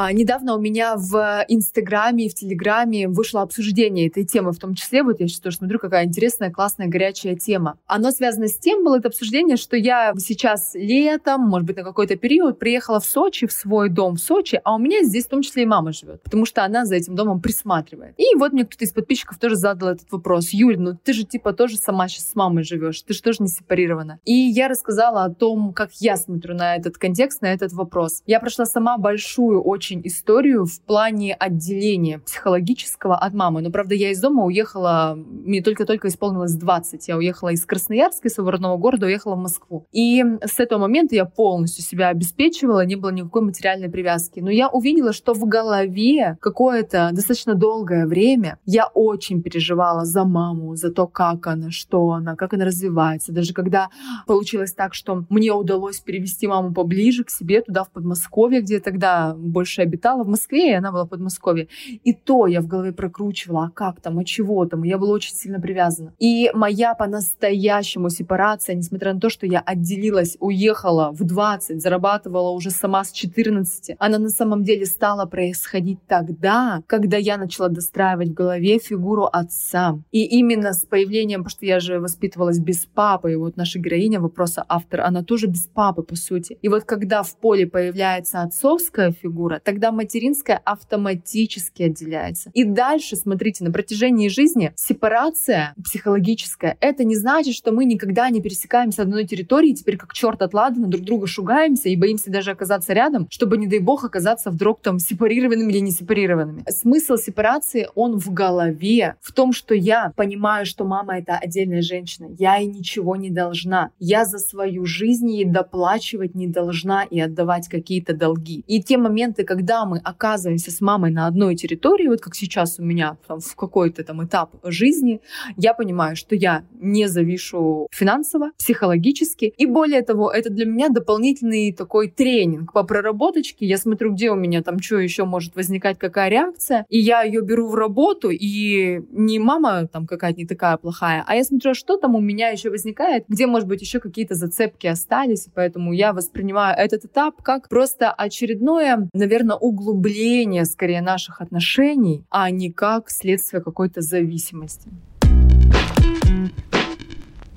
А, 0.00 0.12
недавно 0.12 0.54
у 0.54 0.60
меня 0.60 0.94
в 0.96 1.44
Инстаграме 1.48 2.26
и 2.26 2.28
в 2.28 2.34
Телеграме 2.34 3.08
вышло 3.08 3.42
обсуждение 3.42 4.06
этой 4.06 4.24
темы, 4.24 4.52
в 4.52 4.58
том 4.60 4.76
числе, 4.76 5.02
вот 5.02 5.18
я 5.18 5.26
сейчас 5.26 5.40
тоже 5.40 5.56
смотрю, 5.56 5.80
какая 5.80 6.04
интересная, 6.04 6.52
классная, 6.52 6.86
горячая 6.86 7.34
тема. 7.34 7.80
Оно 7.84 8.12
связано 8.12 8.46
с 8.46 8.56
тем, 8.56 8.84
было 8.84 8.98
это 8.98 9.08
обсуждение, 9.08 9.56
что 9.56 9.76
я 9.76 10.14
сейчас 10.18 10.70
летом, 10.74 11.40
может 11.40 11.66
быть, 11.66 11.78
на 11.78 11.82
какой-то 11.82 12.14
период 12.14 12.60
приехала 12.60 13.00
в 13.00 13.06
Сочи, 13.06 13.48
в 13.48 13.52
свой 13.52 13.88
дом 13.88 14.14
в 14.14 14.20
Сочи, 14.20 14.60
а 14.62 14.76
у 14.76 14.78
меня 14.78 15.02
здесь 15.02 15.26
в 15.26 15.30
том 15.30 15.42
числе 15.42 15.64
и 15.64 15.66
мама 15.66 15.90
живет, 15.90 16.22
потому 16.22 16.46
что 16.46 16.64
она 16.64 16.84
за 16.84 16.94
этим 16.94 17.16
домом 17.16 17.40
присматривает. 17.40 18.14
И 18.18 18.36
вот 18.36 18.52
мне 18.52 18.64
кто-то 18.64 18.84
из 18.84 18.92
подписчиков 18.92 19.40
тоже 19.40 19.56
задал 19.56 19.88
этот 19.88 20.12
вопрос. 20.12 20.50
Юль, 20.50 20.78
ну 20.78 20.94
ты 20.94 21.12
же 21.12 21.24
типа 21.24 21.52
тоже 21.52 21.76
сама 21.76 22.06
сейчас 22.06 22.28
с 22.28 22.36
мамой 22.36 22.62
живешь, 22.62 23.02
ты 23.02 23.14
же 23.14 23.20
тоже 23.20 23.38
не 23.40 23.48
сепарирована. 23.48 24.20
И 24.24 24.32
я 24.32 24.68
рассказала 24.68 25.24
о 25.24 25.34
том, 25.34 25.72
как 25.72 25.90
я 25.94 26.16
смотрю 26.16 26.54
на 26.54 26.76
этот 26.76 26.98
контекст, 26.98 27.42
на 27.42 27.52
этот 27.52 27.72
вопрос. 27.72 28.22
Я 28.26 28.38
прошла 28.38 28.64
сама 28.64 28.96
большую 28.96 29.60
очень 29.60 29.87
историю 30.04 30.66
в 30.66 30.80
плане 30.82 31.34
отделения 31.34 32.18
психологического 32.18 33.16
от 33.16 33.34
мамы. 33.34 33.62
Но, 33.62 33.70
правда, 33.70 33.94
я 33.94 34.10
из 34.10 34.20
дома 34.20 34.44
уехала, 34.44 35.14
мне 35.16 35.62
только-только 35.62 36.08
исполнилось 36.08 36.54
20. 36.54 37.08
Я 37.08 37.16
уехала 37.16 37.50
из 37.50 37.64
Красноярска, 37.64 38.28
из 38.28 38.34
своего 38.34 38.50
родного 38.50 38.76
города, 38.76 39.06
уехала 39.06 39.34
в 39.34 39.38
Москву. 39.38 39.86
И 39.92 40.22
с 40.44 40.58
этого 40.60 40.80
момента 40.80 41.14
я 41.14 41.24
полностью 41.24 41.84
себя 41.84 42.08
обеспечивала, 42.08 42.84
не 42.84 42.96
было 42.96 43.10
никакой 43.10 43.42
материальной 43.42 43.88
привязки. 43.88 44.40
Но 44.40 44.50
я 44.50 44.68
увидела, 44.68 45.12
что 45.12 45.34
в 45.34 45.44
голове 45.46 46.36
какое-то 46.40 47.10
достаточно 47.12 47.54
долгое 47.54 48.06
время 48.06 48.58
я 48.64 48.86
очень 48.86 49.42
переживала 49.42 50.04
за 50.04 50.24
маму, 50.24 50.74
за 50.76 50.90
то, 50.90 51.06
как 51.06 51.46
она, 51.46 51.70
что 51.70 52.10
она, 52.10 52.36
как 52.36 52.54
она 52.54 52.64
развивается. 52.64 53.32
Даже 53.32 53.52
когда 53.52 53.90
получилось 54.26 54.72
так, 54.72 54.94
что 54.94 55.24
мне 55.28 55.52
удалось 55.52 56.00
перевести 56.00 56.46
маму 56.46 56.72
поближе 56.72 57.24
к 57.24 57.30
себе, 57.30 57.62
туда, 57.62 57.84
в 57.84 57.90
Подмосковье, 57.90 58.60
где 58.60 58.80
тогда 58.80 59.34
больше 59.36 59.67
обитала, 59.76 60.24
в 60.24 60.28
Москве, 60.28 60.70
и 60.70 60.74
она 60.74 60.92
была 60.92 61.04
в 61.04 61.08
Подмосковье. 61.08 61.68
И 62.04 62.12
то 62.12 62.46
я 62.46 62.60
в 62.60 62.66
голове 62.66 62.92
прокручивала, 62.92 63.64
а 63.64 63.70
как 63.70 64.00
там, 64.00 64.18
а 64.18 64.24
чего 64.24 64.64
там. 64.66 64.82
Я 64.84 64.98
была 64.98 65.12
очень 65.12 65.34
сильно 65.34 65.60
привязана. 65.60 66.12
И 66.18 66.50
моя 66.54 66.94
по-настоящему 66.94 68.10
сепарация, 68.10 68.74
несмотря 68.74 69.14
на 69.14 69.20
то, 69.20 69.30
что 69.30 69.46
я 69.46 69.60
отделилась, 69.60 70.36
уехала 70.40 71.10
в 71.12 71.24
20, 71.24 71.80
зарабатывала 71.80 72.50
уже 72.50 72.70
сама 72.70 73.04
с 73.04 73.12
14, 73.12 73.96
она 73.98 74.18
на 74.18 74.30
самом 74.30 74.64
деле 74.64 74.86
стала 74.86 75.26
происходить 75.26 75.98
тогда, 76.06 76.82
когда 76.86 77.16
я 77.16 77.36
начала 77.36 77.68
достраивать 77.68 78.28
в 78.28 78.34
голове 78.34 78.78
фигуру 78.78 79.28
отца. 79.30 79.98
И 80.10 80.24
именно 80.24 80.72
с 80.72 80.84
появлением, 80.84 81.40
потому 81.40 81.50
что 81.50 81.66
я 81.66 81.80
же 81.80 82.00
воспитывалась 82.00 82.58
без 82.58 82.86
папы, 82.86 83.32
и 83.32 83.36
вот 83.36 83.56
наша 83.56 83.78
героиня 83.78 84.20
вопроса 84.20 84.64
автор, 84.68 85.00
она 85.00 85.22
тоже 85.22 85.46
без 85.46 85.66
папы, 85.66 86.02
по 86.02 86.16
сути. 86.16 86.58
И 86.62 86.68
вот 86.68 86.84
когда 86.84 87.22
в 87.22 87.36
поле 87.36 87.66
появляется 87.66 88.42
отцовская 88.42 89.12
фигура, 89.12 89.57
тогда 89.64 89.92
материнская 89.92 90.60
автоматически 90.64 91.84
отделяется. 91.84 92.50
И 92.54 92.64
дальше, 92.64 93.16
смотрите, 93.16 93.64
на 93.64 93.72
протяжении 93.72 94.28
жизни 94.28 94.72
сепарация 94.76 95.74
психологическая, 95.82 96.76
это 96.80 97.04
не 97.04 97.16
значит, 97.16 97.54
что 97.54 97.72
мы 97.72 97.84
никогда 97.84 98.28
не 98.30 98.40
пересекаемся 98.40 99.02
одной 99.02 99.26
территории, 99.26 99.72
теперь 99.72 99.96
как 99.96 100.12
черт 100.12 100.42
от 100.42 100.54
ладана 100.54 100.86
друг 100.86 101.04
друга 101.04 101.26
шугаемся 101.26 101.88
и 101.88 101.96
боимся 101.96 102.30
даже 102.30 102.50
оказаться 102.50 102.92
рядом, 102.92 103.26
чтобы, 103.30 103.56
не 103.56 103.66
дай 103.66 103.78
бог, 103.78 104.04
оказаться 104.04 104.50
вдруг 104.50 104.80
там 104.82 104.98
сепарированными 104.98 105.72
или 105.72 105.80
не 105.80 105.90
сепарированными. 105.90 106.64
Смысл 106.68 107.16
сепарации, 107.16 107.88
он 107.94 108.18
в 108.18 108.32
голове, 108.32 109.16
в 109.20 109.32
том, 109.32 109.52
что 109.52 109.74
я 109.74 110.12
понимаю, 110.16 110.66
что 110.66 110.84
мама— 110.84 111.18
это 111.18 111.36
отдельная 111.36 111.82
женщина, 111.82 112.28
я 112.38 112.56
ей 112.56 112.66
ничего 112.66 113.16
не 113.16 113.30
должна, 113.30 113.90
я 113.98 114.24
за 114.24 114.38
свою 114.38 114.84
жизнь 114.84 115.30
ей 115.30 115.44
доплачивать 115.44 116.34
не 116.34 116.46
должна 116.46 117.04
и 117.04 117.20
отдавать 117.20 117.68
какие-то 117.68 118.14
долги. 118.14 118.64
И 118.66 118.82
те 118.82 118.98
моменты, 118.98 119.44
когда 119.48 119.86
мы 119.86 119.98
оказываемся 120.04 120.70
с 120.70 120.82
мамой 120.82 121.10
на 121.10 121.26
одной 121.26 121.56
территории, 121.56 122.06
вот 122.08 122.20
как 122.20 122.34
сейчас 122.34 122.78
у 122.78 122.84
меня 122.84 123.16
там, 123.26 123.40
в 123.40 123.56
какой-то 123.56 124.04
там 124.04 124.22
этап 124.22 124.50
жизни, 124.64 125.22
я 125.56 125.72
понимаю, 125.72 126.16
что 126.16 126.34
я 126.34 126.64
не 126.78 127.08
завишу 127.08 127.88
финансово, 127.90 128.50
психологически. 128.58 129.46
И 129.56 129.64
более 129.64 130.02
того, 130.02 130.30
это 130.30 130.50
для 130.50 130.66
меня 130.66 130.90
дополнительный 130.90 131.72
такой 131.72 132.10
тренинг 132.10 132.74
по 132.74 132.82
проработочке. 132.82 133.64
Я 133.64 133.78
смотрю, 133.78 134.12
где 134.12 134.30
у 134.30 134.34
меня 134.34 134.62
там 134.62 134.78
что 134.80 134.98
еще 134.98 135.24
может 135.24 135.56
возникать, 135.56 135.98
какая 135.98 136.28
реакция. 136.28 136.84
И 136.90 136.98
я 136.98 137.22
ее 137.22 137.40
беру 137.40 137.68
в 137.68 137.74
работу, 137.74 138.28
и 138.30 139.00
не 139.10 139.38
мама 139.38 139.88
там 139.90 140.06
какая-то 140.06 140.38
не 140.38 140.46
такая 140.46 140.76
плохая, 140.76 141.24
а 141.26 141.34
я 141.34 141.42
смотрю, 141.42 141.72
что 141.72 141.96
там 141.96 142.14
у 142.14 142.20
меня 142.20 142.50
еще 142.50 142.68
возникает, 142.68 143.24
где, 143.28 143.46
может 143.46 143.66
быть, 143.66 143.80
еще 143.80 143.98
какие-то 143.98 144.34
зацепки 144.34 144.86
остались. 144.86 145.46
И 145.46 145.50
поэтому 145.54 145.94
я 145.94 146.12
воспринимаю 146.12 146.76
этот 146.76 147.06
этап 147.06 147.42
как 147.42 147.70
просто 147.70 148.12
очередное, 148.12 149.08
наверное, 149.14 149.37
углубление 149.56 150.64
скорее 150.64 151.02
наших 151.02 151.40
отношений, 151.40 152.24
а 152.30 152.50
не 152.50 152.70
как 152.70 153.10
следствие 153.10 153.62
какой-то 153.62 154.00
зависимости. 154.00 154.90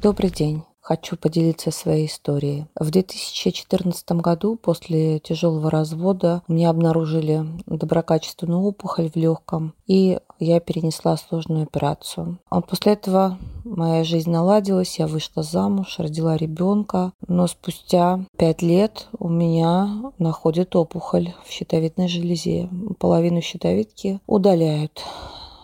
Добрый 0.01 0.31
день. 0.31 0.63
Хочу 0.81 1.15
поделиться 1.15 1.69
своей 1.69 2.07
историей. 2.07 2.65
В 2.75 2.89
2014 2.89 4.11
году 4.13 4.55
после 4.55 5.19
тяжелого 5.19 5.69
развода 5.69 6.41
мне 6.47 6.67
обнаружили 6.67 7.45
доброкачественную 7.67 8.61
опухоль 8.61 9.11
в 9.11 9.15
легком, 9.15 9.75
и 9.85 10.19
я 10.45 10.59
перенесла 10.59 11.17
сложную 11.17 11.63
операцию. 11.63 12.39
А 12.49 12.61
после 12.61 12.93
этого 12.93 13.37
моя 13.63 14.03
жизнь 14.03 14.29
наладилась, 14.31 14.99
я 14.99 15.07
вышла 15.07 15.43
замуж, 15.43 15.95
родила 15.99 16.35
ребенка, 16.37 17.13
но 17.27 17.47
спустя 17.47 18.25
пять 18.37 18.61
лет 18.61 19.07
у 19.17 19.29
меня 19.29 20.11
находят 20.17 20.75
опухоль 20.75 21.33
в 21.45 21.51
щитовидной 21.51 22.07
железе. 22.07 22.69
Половину 22.99 23.41
щитовидки 23.41 24.19
удаляют. 24.27 25.03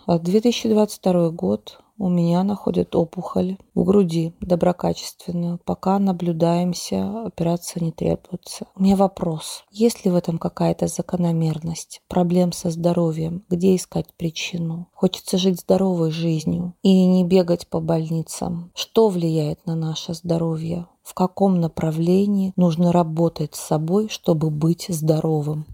2022 0.06 1.30
год 1.30 1.80
у 1.98 2.08
меня 2.08 2.42
находят 2.44 2.94
опухоль 2.94 3.56
в 3.74 3.84
груди 3.84 4.32
доброкачественную. 4.40 5.58
Пока 5.64 5.98
наблюдаемся, 5.98 7.26
операция 7.26 7.82
не 7.82 7.92
требуется. 7.92 8.66
У 8.76 8.82
меня 8.82 8.96
вопрос. 8.96 9.64
Есть 9.70 10.04
ли 10.04 10.10
в 10.10 10.16
этом 10.16 10.38
какая-то 10.38 10.86
закономерность? 10.86 12.00
Проблем 12.08 12.52
со 12.52 12.70
здоровьем? 12.70 13.44
Где 13.50 13.74
искать 13.74 14.06
причину? 14.16 14.88
Хочется 14.94 15.38
жить 15.38 15.60
здоровой 15.60 16.10
жизнью 16.10 16.74
и 16.82 17.06
не 17.06 17.24
бегать 17.24 17.68
по 17.68 17.80
больницам. 17.80 18.70
Что 18.74 19.08
влияет 19.08 19.66
на 19.66 19.74
наше 19.74 20.14
здоровье? 20.14 20.86
В 21.02 21.14
каком 21.14 21.60
направлении 21.60 22.52
нужно 22.56 22.92
работать 22.92 23.54
с 23.54 23.60
собой, 23.60 24.08
чтобы 24.08 24.50
быть 24.50 24.86
здоровым? 24.88 25.66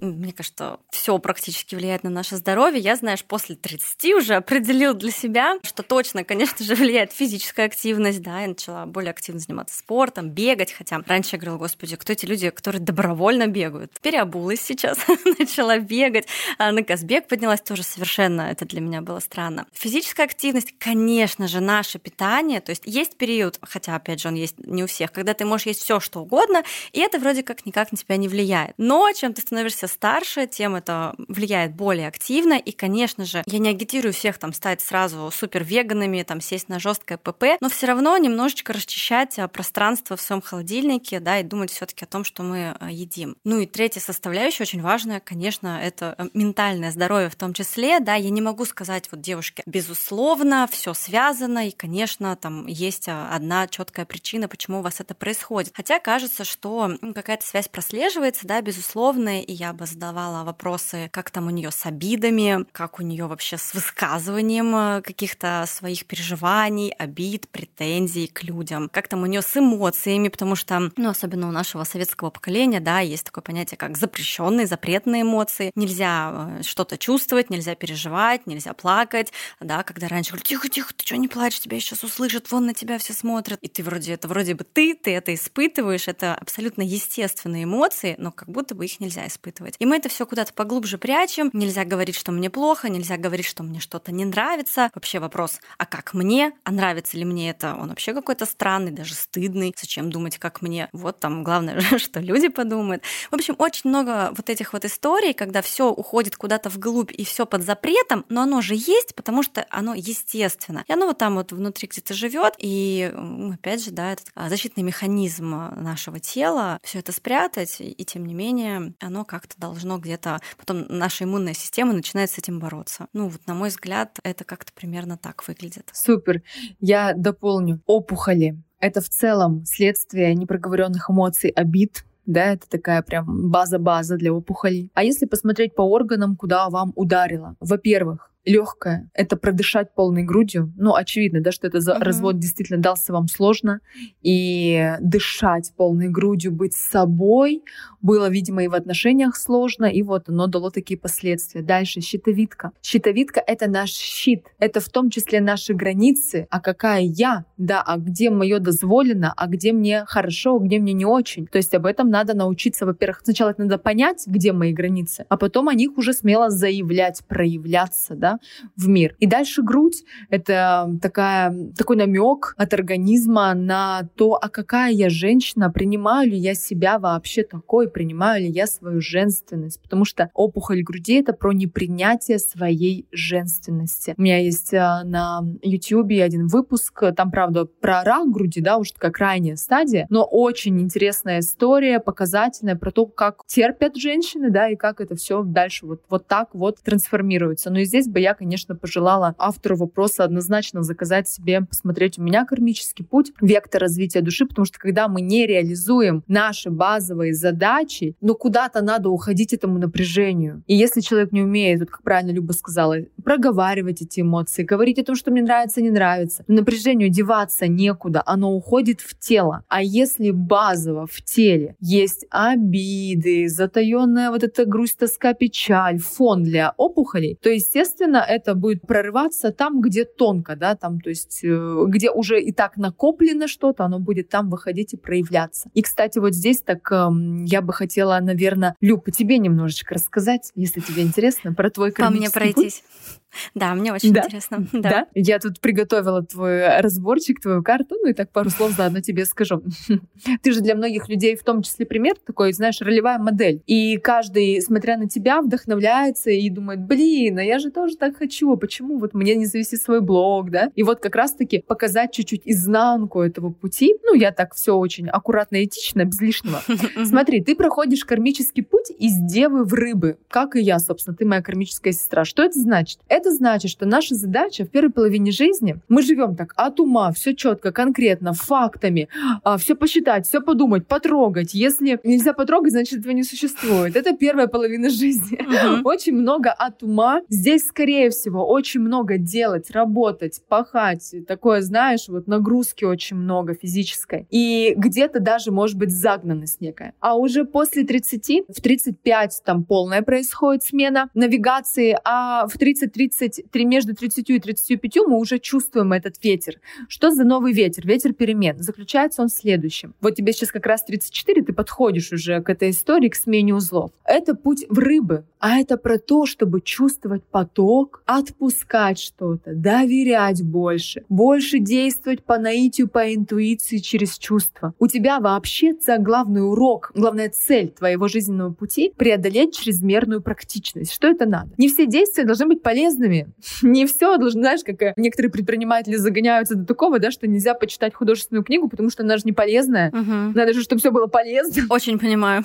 Мне 0.00 0.32
кажется, 0.32 0.78
все 0.90 1.18
практически 1.18 1.74
влияет 1.74 2.04
на 2.04 2.10
наше 2.10 2.36
здоровье. 2.36 2.80
Я, 2.80 2.96
знаешь, 2.96 3.24
после 3.24 3.56
30 3.56 4.14
уже 4.14 4.34
определил 4.34 4.94
для 4.94 5.10
себя, 5.10 5.58
что 5.62 5.82
точно, 5.82 6.24
конечно 6.24 6.64
же, 6.64 6.74
влияет 6.80 7.12
физическая 7.12 7.66
активность, 7.66 8.22
да, 8.22 8.40
я 8.40 8.48
начала 8.48 8.86
более 8.86 9.10
активно 9.10 9.40
заниматься 9.40 9.78
спортом, 9.78 10.30
бегать, 10.30 10.72
хотя 10.72 11.00
раньше 11.06 11.36
я 11.36 11.38
говорила, 11.38 11.58
господи, 11.58 11.96
кто 11.96 12.12
эти 12.12 12.26
люди, 12.26 12.50
которые 12.50 12.80
добровольно 12.80 13.46
бегают? 13.46 13.92
Переобулась 14.00 14.60
сейчас, 14.60 14.98
начала 15.38 15.78
бегать, 15.78 16.26
а 16.58 16.72
на 16.72 16.82
Казбег 16.82 17.28
поднялась, 17.28 17.60
тоже 17.60 17.82
совершенно 17.82 18.42
это 18.42 18.64
для 18.64 18.80
меня 18.80 19.02
было 19.02 19.20
странно. 19.20 19.66
Физическая 19.72 20.26
активность, 20.26 20.74
конечно 20.78 21.48
же, 21.48 21.60
наше 21.60 21.98
питание, 21.98 22.60
то 22.60 22.70
есть 22.70 22.82
есть 22.86 23.16
период, 23.16 23.58
хотя, 23.62 23.96
опять 23.96 24.20
же, 24.20 24.28
он 24.28 24.34
есть 24.34 24.58
не 24.58 24.84
у 24.84 24.86
всех, 24.86 25.12
когда 25.12 25.34
ты 25.34 25.44
можешь 25.44 25.66
есть 25.66 25.82
все, 25.82 26.00
что 26.00 26.20
угодно, 26.20 26.62
и 26.92 27.00
это 27.00 27.18
вроде 27.18 27.42
как 27.42 27.66
никак 27.66 27.92
на 27.92 27.98
тебя 27.98 28.16
не 28.16 28.28
влияет. 28.28 28.74
Но 28.78 29.10
чем 29.12 29.34
ты 29.34 29.42
становишься 29.42 29.89
старше, 29.90 30.46
тем 30.46 30.74
это 30.74 31.14
влияет 31.28 31.74
более 31.74 32.08
активно. 32.08 32.54
И, 32.54 32.72
конечно 32.72 33.24
же, 33.24 33.42
я 33.46 33.58
не 33.58 33.68
агитирую 33.68 34.12
всех 34.12 34.38
там 34.38 34.52
стать 34.52 34.80
сразу 34.80 35.30
супер 35.32 35.64
веганами, 35.64 36.22
там 36.22 36.40
сесть 36.40 36.68
на 36.68 36.78
жесткое 36.78 37.18
ПП, 37.18 37.44
но 37.60 37.68
все 37.68 37.86
равно 37.86 38.16
немножечко 38.16 38.72
расчищать 38.72 39.38
а, 39.38 39.48
пространство 39.48 40.16
в 40.16 40.20
своем 40.20 40.42
холодильнике, 40.42 41.20
да, 41.20 41.40
и 41.40 41.42
думать 41.42 41.70
все-таки 41.70 42.04
о 42.04 42.08
том, 42.08 42.24
что 42.24 42.42
мы 42.42 42.76
а, 42.78 42.90
едим. 42.90 43.36
Ну 43.44 43.60
и 43.60 43.66
третья 43.66 44.00
составляющая 44.00 44.62
очень 44.62 44.82
важная, 44.82 45.20
конечно, 45.20 45.80
это 45.82 46.14
э, 46.18 46.28
ментальное 46.34 46.90
здоровье 46.90 47.30
в 47.30 47.36
том 47.36 47.52
числе, 47.52 48.00
да, 48.00 48.14
я 48.14 48.30
не 48.30 48.40
могу 48.40 48.64
сказать 48.64 49.08
вот 49.10 49.20
девушке, 49.20 49.62
безусловно, 49.66 50.68
все 50.70 50.94
связано, 50.94 51.68
и, 51.68 51.70
конечно, 51.70 52.36
там 52.36 52.66
есть 52.66 53.08
а, 53.08 53.34
одна 53.34 53.66
четкая 53.68 54.06
причина, 54.06 54.48
почему 54.48 54.80
у 54.80 54.82
вас 54.82 55.00
это 55.00 55.14
происходит. 55.14 55.72
Хотя 55.74 55.98
кажется, 55.98 56.44
что 56.44 56.96
какая-то 57.14 57.46
связь 57.46 57.68
прослеживается, 57.68 58.46
да, 58.46 58.60
безусловно, 58.60 59.42
и 59.42 59.52
я 59.52 59.70
бы 59.80 59.86
задавала 59.86 60.44
вопросы, 60.44 61.08
как 61.10 61.30
там 61.30 61.46
у 61.46 61.50
нее 61.50 61.70
с 61.70 61.86
обидами, 61.86 62.66
как 62.72 63.00
у 63.00 63.02
нее 63.02 63.26
вообще 63.26 63.56
с 63.56 63.72
высказыванием 63.72 64.76
э, 64.76 65.02
каких-то 65.02 65.64
своих 65.66 66.04
переживаний, 66.04 66.90
обид, 66.90 67.48
претензий 67.48 68.26
к 68.26 68.42
людям, 68.42 68.90
как 68.92 69.08
там 69.08 69.22
у 69.22 69.26
нее 69.26 69.40
с 69.40 69.56
эмоциями, 69.56 70.28
потому 70.28 70.54
что, 70.54 70.90
ну, 70.96 71.08
особенно 71.08 71.48
у 71.48 71.50
нашего 71.50 71.84
советского 71.84 72.28
поколения, 72.28 72.80
да, 72.80 73.00
есть 73.00 73.24
такое 73.24 73.42
понятие, 73.42 73.78
как 73.78 73.96
запрещенные, 73.96 74.66
запретные 74.66 75.22
эмоции. 75.22 75.72
Нельзя 75.74 76.58
э, 76.60 76.62
что-то 76.62 76.98
чувствовать, 76.98 77.48
нельзя 77.48 77.74
переживать, 77.74 78.46
нельзя 78.46 78.74
плакать, 78.74 79.32
да, 79.60 79.82
когда 79.82 80.08
раньше 80.08 80.32
говорят, 80.32 80.46
тихо, 80.46 80.68
тихо, 80.68 80.92
ты 80.94 81.06
что 81.06 81.16
не 81.16 81.28
плачешь, 81.28 81.60
тебя 81.60 81.80
сейчас 81.80 82.04
услышат, 82.04 82.50
вон 82.50 82.66
на 82.66 82.74
тебя 82.74 82.98
все 82.98 83.14
смотрят, 83.14 83.58
и 83.62 83.68
ты 83.68 83.82
вроде 83.82 84.12
это 84.12 84.28
вроде 84.28 84.54
бы 84.54 84.64
ты, 84.64 84.94
ты 84.94 85.14
это 85.14 85.32
испытываешь, 85.32 86.06
это 86.06 86.34
абсолютно 86.34 86.82
естественные 86.82 87.64
эмоции, 87.64 88.14
но 88.18 88.30
как 88.30 88.50
будто 88.50 88.74
бы 88.74 88.84
их 88.84 89.00
нельзя 89.00 89.26
испытывать. 89.26 89.69
И 89.78 89.86
мы 89.86 89.96
это 89.96 90.08
все 90.08 90.26
куда-то 90.26 90.52
поглубже 90.52 90.98
прячем, 90.98 91.50
нельзя 91.52 91.84
говорить, 91.84 92.16
что 92.16 92.32
мне 92.32 92.50
плохо, 92.50 92.88
нельзя 92.88 93.16
говорить, 93.16 93.46
что 93.46 93.62
мне 93.62 93.80
что-то 93.80 94.12
не 94.12 94.24
нравится. 94.24 94.90
Вообще 94.94 95.18
вопрос, 95.18 95.60
а 95.78 95.86
как 95.86 96.14
мне, 96.14 96.52
а 96.64 96.70
нравится 96.70 97.16
ли 97.16 97.24
мне 97.24 97.50
это, 97.50 97.74
он 97.74 97.88
вообще 97.88 98.14
какой-то 98.14 98.46
странный, 98.46 98.90
даже 98.90 99.14
стыдный, 99.14 99.74
зачем 99.78 100.10
думать, 100.10 100.38
как 100.38 100.62
мне. 100.62 100.88
Вот 100.92 101.20
там 101.20 101.44
главное, 101.44 101.80
что 101.98 102.20
люди 102.20 102.48
подумают. 102.48 103.02
В 103.30 103.34
общем, 103.34 103.54
очень 103.58 103.90
много 103.90 104.32
вот 104.36 104.50
этих 104.50 104.72
вот 104.72 104.84
историй, 104.84 105.34
когда 105.34 105.62
все 105.62 105.90
уходит 105.90 106.36
куда-то 106.36 106.68
вглубь 106.68 107.12
и 107.12 107.24
все 107.24 107.46
под 107.46 107.62
запретом, 107.62 108.24
но 108.28 108.42
оно 108.42 108.60
же 108.60 108.74
есть, 108.74 109.14
потому 109.14 109.42
что 109.42 109.66
оно 109.70 109.94
естественно. 109.94 110.84
И 110.88 110.92
оно 110.92 111.06
вот 111.06 111.18
там 111.18 111.36
вот 111.36 111.52
внутри 111.52 111.88
где-то 111.88 112.14
живет, 112.14 112.54
и 112.58 113.12
опять 113.54 113.84
же, 113.84 113.90
да, 113.90 114.12
этот 114.12 114.26
а, 114.34 114.48
защитный 114.48 114.82
механизм 114.82 115.50
нашего 115.76 116.20
тела, 116.20 116.78
все 116.82 116.98
это 117.00 117.12
спрятать, 117.12 117.76
и 117.80 118.04
тем 118.04 118.26
не 118.26 118.34
менее 118.34 118.94
оно 119.00 119.24
как-то 119.24 119.54
должно 119.60 119.98
где-то, 119.98 120.40
потом 120.56 120.86
наша 120.88 121.24
иммунная 121.24 121.54
система 121.54 121.92
начинает 121.92 122.30
с 122.30 122.38
этим 122.38 122.58
бороться. 122.58 123.06
Ну 123.12 123.28
вот, 123.28 123.46
на 123.46 123.54
мой 123.54 123.68
взгляд, 123.68 124.18
это 124.24 124.44
как-то 124.44 124.72
примерно 124.72 125.16
так 125.16 125.46
выглядит. 125.46 125.90
Супер. 125.92 126.42
Я 126.80 127.12
дополню. 127.14 127.80
Опухоли 127.86 128.58
это 128.80 129.00
в 129.00 129.08
целом 129.08 129.64
следствие 129.66 130.34
непроговоренных 130.34 131.10
эмоций, 131.10 131.50
обид, 131.50 132.04
да, 132.26 132.52
это 132.52 132.68
такая 132.68 133.02
прям 133.02 133.50
база-база 133.50 134.16
для 134.16 134.32
опухолей. 134.32 134.90
А 134.94 135.04
если 135.04 135.26
посмотреть 135.26 135.74
по 135.74 135.82
органам, 135.82 136.36
куда 136.36 136.68
вам 136.68 136.92
ударило? 136.94 137.56
Во-первых, 137.60 138.29
легкое, 138.44 139.10
это 139.14 139.36
продышать 139.36 139.94
полной 139.94 140.22
грудью. 140.22 140.72
Ну, 140.76 140.94
очевидно, 140.94 141.40
да, 141.40 141.52
что 141.52 141.66
это 141.66 141.78
uh-huh. 141.78 141.98
развод 141.98 142.38
действительно 142.38 142.80
дался 142.80 143.12
вам 143.12 143.28
сложно. 143.28 143.80
И 144.22 144.94
дышать 145.00 145.72
полной 145.76 146.08
грудью, 146.08 146.52
быть 146.52 146.74
собой 146.74 147.62
было, 148.00 148.28
видимо, 148.30 148.64
и 148.64 148.68
в 148.68 148.74
отношениях 148.74 149.36
сложно, 149.36 149.84
и 149.84 150.02
вот 150.02 150.28
оно 150.28 150.46
дало 150.46 150.70
такие 150.70 150.98
последствия. 150.98 151.62
Дальше, 151.62 152.00
щитовидка. 152.00 152.72
Щитовидка— 152.82 153.42
это 153.46 153.68
наш 153.68 153.90
щит. 153.90 154.46
Это 154.58 154.80
в 154.80 154.88
том 154.88 155.10
числе 155.10 155.40
наши 155.40 155.74
границы. 155.74 156.46
А 156.50 156.60
какая 156.60 157.02
я? 157.02 157.44
Да, 157.58 157.82
а 157.82 157.98
где 157.98 158.30
мое 158.30 158.58
дозволено, 158.58 159.34
а 159.36 159.46
где 159.46 159.72
мне 159.72 160.04
хорошо, 160.06 160.58
где 160.58 160.78
мне 160.78 160.92
не 160.92 161.04
очень. 161.04 161.46
То 161.46 161.58
есть 161.58 161.74
об 161.74 161.84
этом 161.84 162.08
надо 162.08 162.34
научиться. 162.34 162.86
Во-первых, 162.86 163.20
сначала 163.22 163.54
надо 163.58 163.78
понять, 163.78 164.24
где 164.26 164.52
мои 164.52 164.72
границы, 164.72 165.26
а 165.28 165.36
потом 165.36 165.68
о 165.68 165.74
них 165.74 165.98
уже 165.98 166.12
смело 166.12 166.50
заявлять, 166.50 167.22
проявляться, 167.28 168.14
да, 168.14 168.29
в 168.76 168.88
мир. 168.88 169.16
И 169.18 169.26
дальше 169.26 169.62
грудь— 169.62 170.04
это 170.30 170.90
такая, 171.00 171.54
такой 171.76 171.96
намек 171.96 172.54
от 172.56 172.74
организма 172.74 173.54
на 173.54 174.08
то, 174.16 174.38
а 174.40 174.48
какая 174.48 174.92
я 174.92 175.10
женщина, 175.10 175.70
принимаю 175.70 176.30
ли 176.30 176.36
я 176.36 176.54
себя 176.54 176.98
вообще 176.98 177.42
такой, 177.42 177.88
принимаю 177.88 178.42
ли 178.42 178.48
я 178.48 178.66
свою 178.66 179.00
женственность. 179.00 179.82
Потому 179.82 180.04
что 180.04 180.30
опухоль 180.34 180.82
груди— 180.82 181.14
это 181.20 181.32
про 181.32 181.52
непринятие 181.52 182.38
своей 182.38 183.06
женственности. 183.10 184.14
У 184.16 184.22
меня 184.22 184.38
есть 184.38 184.74
а, 184.74 185.04
на 185.04 185.40
YouTube 185.62 186.10
один 186.22 186.46
выпуск, 186.46 187.02
там, 187.16 187.30
правда, 187.30 187.64
про 187.64 188.02
рак 188.04 188.30
груди, 188.30 188.60
да, 188.60 188.76
уж 188.76 188.92
такая 188.92 189.10
крайняя 189.10 189.56
стадия, 189.56 190.06
но 190.10 190.24
очень 190.24 190.80
интересная 190.80 191.40
история, 191.40 192.00
показательная 192.00 192.76
про 192.76 192.90
то, 192.90 193.06
как 193.06 193.44
терпят 193.46 193.96
женщины, 193.96 194.50
да, 194.50 194.68
и 194.68 194.76
как 194.76 195.00
это 195.00 195.14
все 195.16 195.42
дальше 195.42 195.86
вот, 195.86 196.02
вот 196.08 196.26
так 196.26 196.54
вот 196.54 196.78
трансформируется. 196.82 197.70
Но 197.70 197.80
и 197.80 197.84
здесь 197.84 198.08
бы 198.08 198.19
я, 198.20 198.34
конечно, 198.34 198.76
пожелала 198.76 199.34
автору 199.38 199.76
вопроса 199.76 200.24
однозначно 200.24 200.82
заказать 200.82 201.28
себе, 201.28 201.62
посмотреть 201.62 202.18
у 202.18 202.22
меня 202.22 202.44
кармический 202.44 203.04
путь, 203.04 203.32
вектор 203.40 203.80
развития 203.80 204.20
души, 204.20 204.46
потому 204.46 204.64
что 204.64 204.78
когда 204.78 205.08
мы 205.08 205.20
не 205.20 205.46
реализуем 205.46 206.22
наши 206.28 206.70
базовые 206.70 207.34
задачи, 207.34 208.16
но 208.20 208.34
куда-то 208.34 208.82
надо 208.82 209.08
уходить 209.08 209.52
этому 209.52 209.78
напряжению. 209.78 210.62
И 210.66 210.74
если 210.74 211.00
человек 211.00 211.32
не 211.32 211.42
умеет, 211.42 211.80
вот 211.80 211.90
как 211.90 212.02
правильно 212.02 212.32
Люба 212.32 212.52
сказала, 212.52 212.96
проговаривать 213.24 214.02
эти 214.02 214.20
эмоции, 214.20 214.62
говорить 214.62 214.98
о 214.98 215.04
том, 215.04 215.14
что 215.14 215.30
мне 215.30 215.42
нравится, 215.42 215.80
не 215.80 215.90
нравится, 215.90 216.44
напряжению 216.48 217.08
деваться 217.08 217.66
некуда, 217.66 218.22
оно 218.26 218.52
уходит 218.54 219.00
в 219.00 219.18
тело. 219.18 219.64
А 219.68 219.82
если 219.82 220.30
базово 220.30 221.06
в 221.06 221.22
теле 221.22 221.76
есть 221.80 222.26
обиды, 222.30 223.48
затаенная 223.48 224.30
вот 224.30 224.42
эта 224.42 224.64
грусть, 224.64 224.98
тоска, 224.98 225.34
печаль, 225.34 225.98
фон 225.98 226.42
для 226.42 226.74
опухолей, 226.76 227.38
то, 227.42 227.48
естественно, 227.48 228.09
естественно, 228.10 228.24
это 228.26 228.54
будет 228.54 228.86
прорываться 228.86 229.52
там, 229.52 229.80
где 229.80 230.04
тонко, 230.04 230.56
да, 230.56 230.74
там, 230.74 231.00
то 231.00 231.10
есть, 231.10 231.40
э, 231.42 231.84
где 231.88 232.10
уже 232.10 232.40
и 232.40 232.52
так 232.52 232.76
накоплено 232.76 233.48
что-то, 233.48 233.84
оно 233.84 233.98
будет 233.98 234.28
там 234.28 234.50
выходить 234.50 234.94
и 234.94 234.96
проявляться. 234.96 235.70
И, 235.74 235.82
кстати, 235.82 236.18
вот 236.18 236.34
здесь 236.34 236.62
так 236.62 236.90
эм, 236.92 237.44
я 237.44 237.62
бы 237.62 237.72
хотела, 237.72 238.18
наверное, 238.20 238.74
Люб, 238.80 239.04
по 239.04 239.10
тебе 239.10 239.38
немножечко 239.38 239.94
рассказать, 239.94 240.52
если 240.54 240.80
тебе 240.80 241.02
интересно, 241.02 241.54
про 241.54 241.70
твой 241.70 241.92
По 241.92 242.10
мне 242.10 242.30
пройтись. 242.30 242.82
Путь. 242.82 243.20
Да, 243.54 243.74
мне 243.74 243.92
очень 243.92 244.12
да? 244.12 244.22
интересно. 244.24 244.66
Да. 244.72 244.90
да. 244.90 245.06
Я 245.14 245.38
тут 245.38 245.60
приготовила 245.60 246.22
твой 246.22 246.80
разборчик, 246.80 247.40
твою 247.40 247.62
карту, 247.62 247.96
ну 248.02 248.08
и 248.08 248.12
так 248.12 248.30
пару 248.32 248.50
слов 248.50 248.72
заодно 248.72 249.00
тебе 249.00 249.24
скажу. 249.24 249.62
Ты 250.42 250.52
же 250.52 250.60
для 250.60 250.74
многих 250.74 251.08
людей 251.08 251.36
в 251.36 251.44
том 251.44 251.62
числе 251.62 251.86
пример 251.86 252.14
такой, 252.24 252.52
знаешь, 252.52 252.80
ролевая 252.80 253.18
модель. 253.18 253.62
И 253.66 253.98
каждый, 253.98 254.60
смотря 254.60 254.96
на 254.96 255.08
тебя, 255.08 255.42
вдохновляется 255.42 256.30
и 256.30 256.48
думает, 256.50 256.80
блин, 256.80 257.38
а 257.38 257.42
я 257.42 257.58
же 257.58 257.70
тоже 257.70 257.96
так 258.00 258.16
хочу, 258.16 258.52
а 258.52 258.56
почему 258.56 258.98
вот 258.98 259.14
мне 259.14 259.36
не 259.36 259.46
завести 259.46 259.76
свой 259.76 260.00
блог, 260.00 260.50
да? 260.50 260.72
И 260.74 260.82
вот 260.82 261.00
как 261.00 261.14
раз-таки 261.14 261.60
показать 261.60 262.12
чуть-чуть 262.12 262.42
изнанку 262.44 263.20
этого 263.20 263.50
пути. 263.50 263.94
Ну, 264.04 264.14
я 264.14 264.32
так 264.32 264.54
все 264.54 264.74
очень 264.74 265.08
аккуратно 265.08 265.62
этично, 265.62 266.04
без 266.04 266.20
лишнего. 266.20 266.60
Смотри, 267.04 267.42
ты 267.42 267.54
проходишь 267.54 268.04
кармический 268.04 268.64
путь 268.64 268.90
из 268.98 269.14
девы 269.18 269.64
в 269.64 269.74
рыбы, 269.74 270.16
как 270.28 270.56
и 270.56 270.60
я, 270.60 270.78
собственно, 270.78 271.16
ты 271.16 271.24
моя 271.24 271.42
кармическая 271.42 271.92
сестра. 271.92 272.24
Что 272.24 272.42
это 272.42 272.58
значит? 272.58 273.00
Это 273.08 273.30
значит, 273.30 273.70
что 273.70 273.86
наша 273.86 274.14
задача 274.14 274.64
в 274.64 274.70
первой 274.70 274.90
половине 274.90 275.30
жизни, 275.30 275.76
мы 275.88 276.02
живем 276.02 276.34
так 276.34 276.54
от 276.56 276.80
ума, 276.80 277.12
все 277.12 277.34
четко, 277.34 277.70
конкретно, 277.70 278.32
фактами, 278.32 279.08
а, 279.44 279.58
все 279.58 279.74
посчитать, 279.74 280.26
все 280.26 280.40
подумать, 280.40 280.86
потрогать. 280.86 281.54
Если 281.54 282.00
нельзя 282.02 282.32
потрогать, 282.32 282.72
значит 282.72 283.00
этого 283.00 283.12
не 283.12 283.24
существует. 283.24 283.94
Это 283.94 284.16
первая 284.16 284.46
половина 284.46 284.88
жизни. 285.00 285.38
Очень 285.84 286.14
много 286.14 286.50
от 286.50 286.82
ума. 286.82 287.20
Здесь, 287.28 287.66
скорее 287.66 287.89
всего, 288.10 288.46
очень 288.46 288.80
много 288.80 289.18
делать, 289.18 289.70
работать, 289.70 290.40
пахать. 290.48 291.14
Такое, 291.26 291.60
знаешь, 291.60 292.08
вот 292.08 292.26
нагрузки 292.26 292.84
очень 292.84 293.16
много 293.16 293.54
физической. 293.54 294.26
И 294.30 294.74
где-то 294.76 295.20
даже, 295.20 295.50
может 295.50 295.76
быть, 295.76 295.90
загнанность 295.90 296.60
некая. 296.60 296.94
А 297.00 297.16
уже 297.16 297.44
после 297.44 297.84
30, 297.84 298.44
в 298.48 298.60
35 298.60 299.42
там 299.44 299.64
полная 299.64 300.02
происходит 300.02 300.62
смена 300.62 301.10
навигации, 301.14 301.98
а 302.04 302.46
в 302.46 302.56
30-30 302.56 303.10
30, 303.10 303.44
между 303.64 303.94
30 303.94 304.30
и 304.30 304.38
35 304.38 304.96
мы 305.06 305.18
уже 305.18 305.38
чувствуем 305.38 305.92
этот 305.92 306.22
ветер. 306.22 306.60
Что 306.88 307.10
за 307.10 307.24
новый 307.24 307.52
ветер? 307.52 307.86
Ветер 307.86 308.12
перемен. 308.12 308.58
Заключается 308.58 309.22
он 309.22 309.28
в 309.28 309.32
следующем. 309.32 309.94
Вот 310.00 310.14
тебе 310.14 310.32
сейчас 310.32 310.50
как 310.50 310.66
раз 310.66 310.84
34, 310.84 311.42
ты 311.42 311.52
подходишь 311.52 312.12
уже 312.12 312.40
к 312.42 312.50
этой 312.50 312.70
истории, 312.70 313.08
к 313.08 313.14
смене 313.14 313.54
узлов. 313.54 313.90
Это 314.04 314.34
путь 314.34 314.66
в 314.68 314.78
рыбы, 314.78 315.24
а 315.38 315.58
это 315.58 315.76
про 315.76 315.98
то, 315.98 316.26
чтобы 316.26 316.60
чувствовать 316.60 317.24
поток, 317.24 317.79
отпускать 318.06 318.98
что-то, 318.98 319.54
доверять 319.54 320.42
больше, 320.42 321.04
больше 321.08 321.58
действовать 321.58 322.24
по 322.24 322.38
наитию, 322.38 322.88
по 322.88 323.14
интуиции 323.14 323.78
через 323.78 324.18
чувства. 324.18 324.74
У 324.78 324.86
тебя 324.86 325.20
вообще 325.20 325.74
главный 325.98 326.46
урок, 326.46 326.92
главная 326.94 327.30
цель 327.30 327.68
твоего 327.68 328.08
жизненного 328.08 328.52
пути— 328.52 328.92
преодолеть 328.96 329.56
чрезмерную 329.56 330.22
практичность. 330.22 330.92
Что 330.92 331.08
это 331.08 331.26
надо? 331.26 331.50
Не 331.56 331.68
все 331.68 331.86
действия 331.86 332.24
должны 332.24 332.46
быть 332.46 332.62
полезны 332.62 332.80
полезными. 332.80 333.28
Не 333.62 333.86
все 333.86 334.16
должно, 334.16 334.40
знаешь, 334.40 334.60
как 334.64 334.82
э, 334.82 334.94
некоторые 334.96 335.30
предприниматели 335.30 335.96
загоняются 335.96 336.54
до 336.54 336.64
такого, 336.64 336.98
да, 336.98 337.10
что 337.10 337.26
нельзя 337.26 337.54
почитать 337.54 337.94
художественную 337.94 338.44
книгу, 338.44 338.68
потому 338.68 338.90
что 338.90 339.02
она 339.02 339.16
же 339.16 339.22
не 339.24 339.32
полезная. 339.32 339.90
Угу. 339.90 340.34
Надо 340.34 340.52
же, 340.52 340.62
чтобы 340.62 340.80
все 340.80 340.90
было 340.90 341.06
полезно. 341.06 341.62
Очень 341.70 341.98
понимаю. 341.98 342.44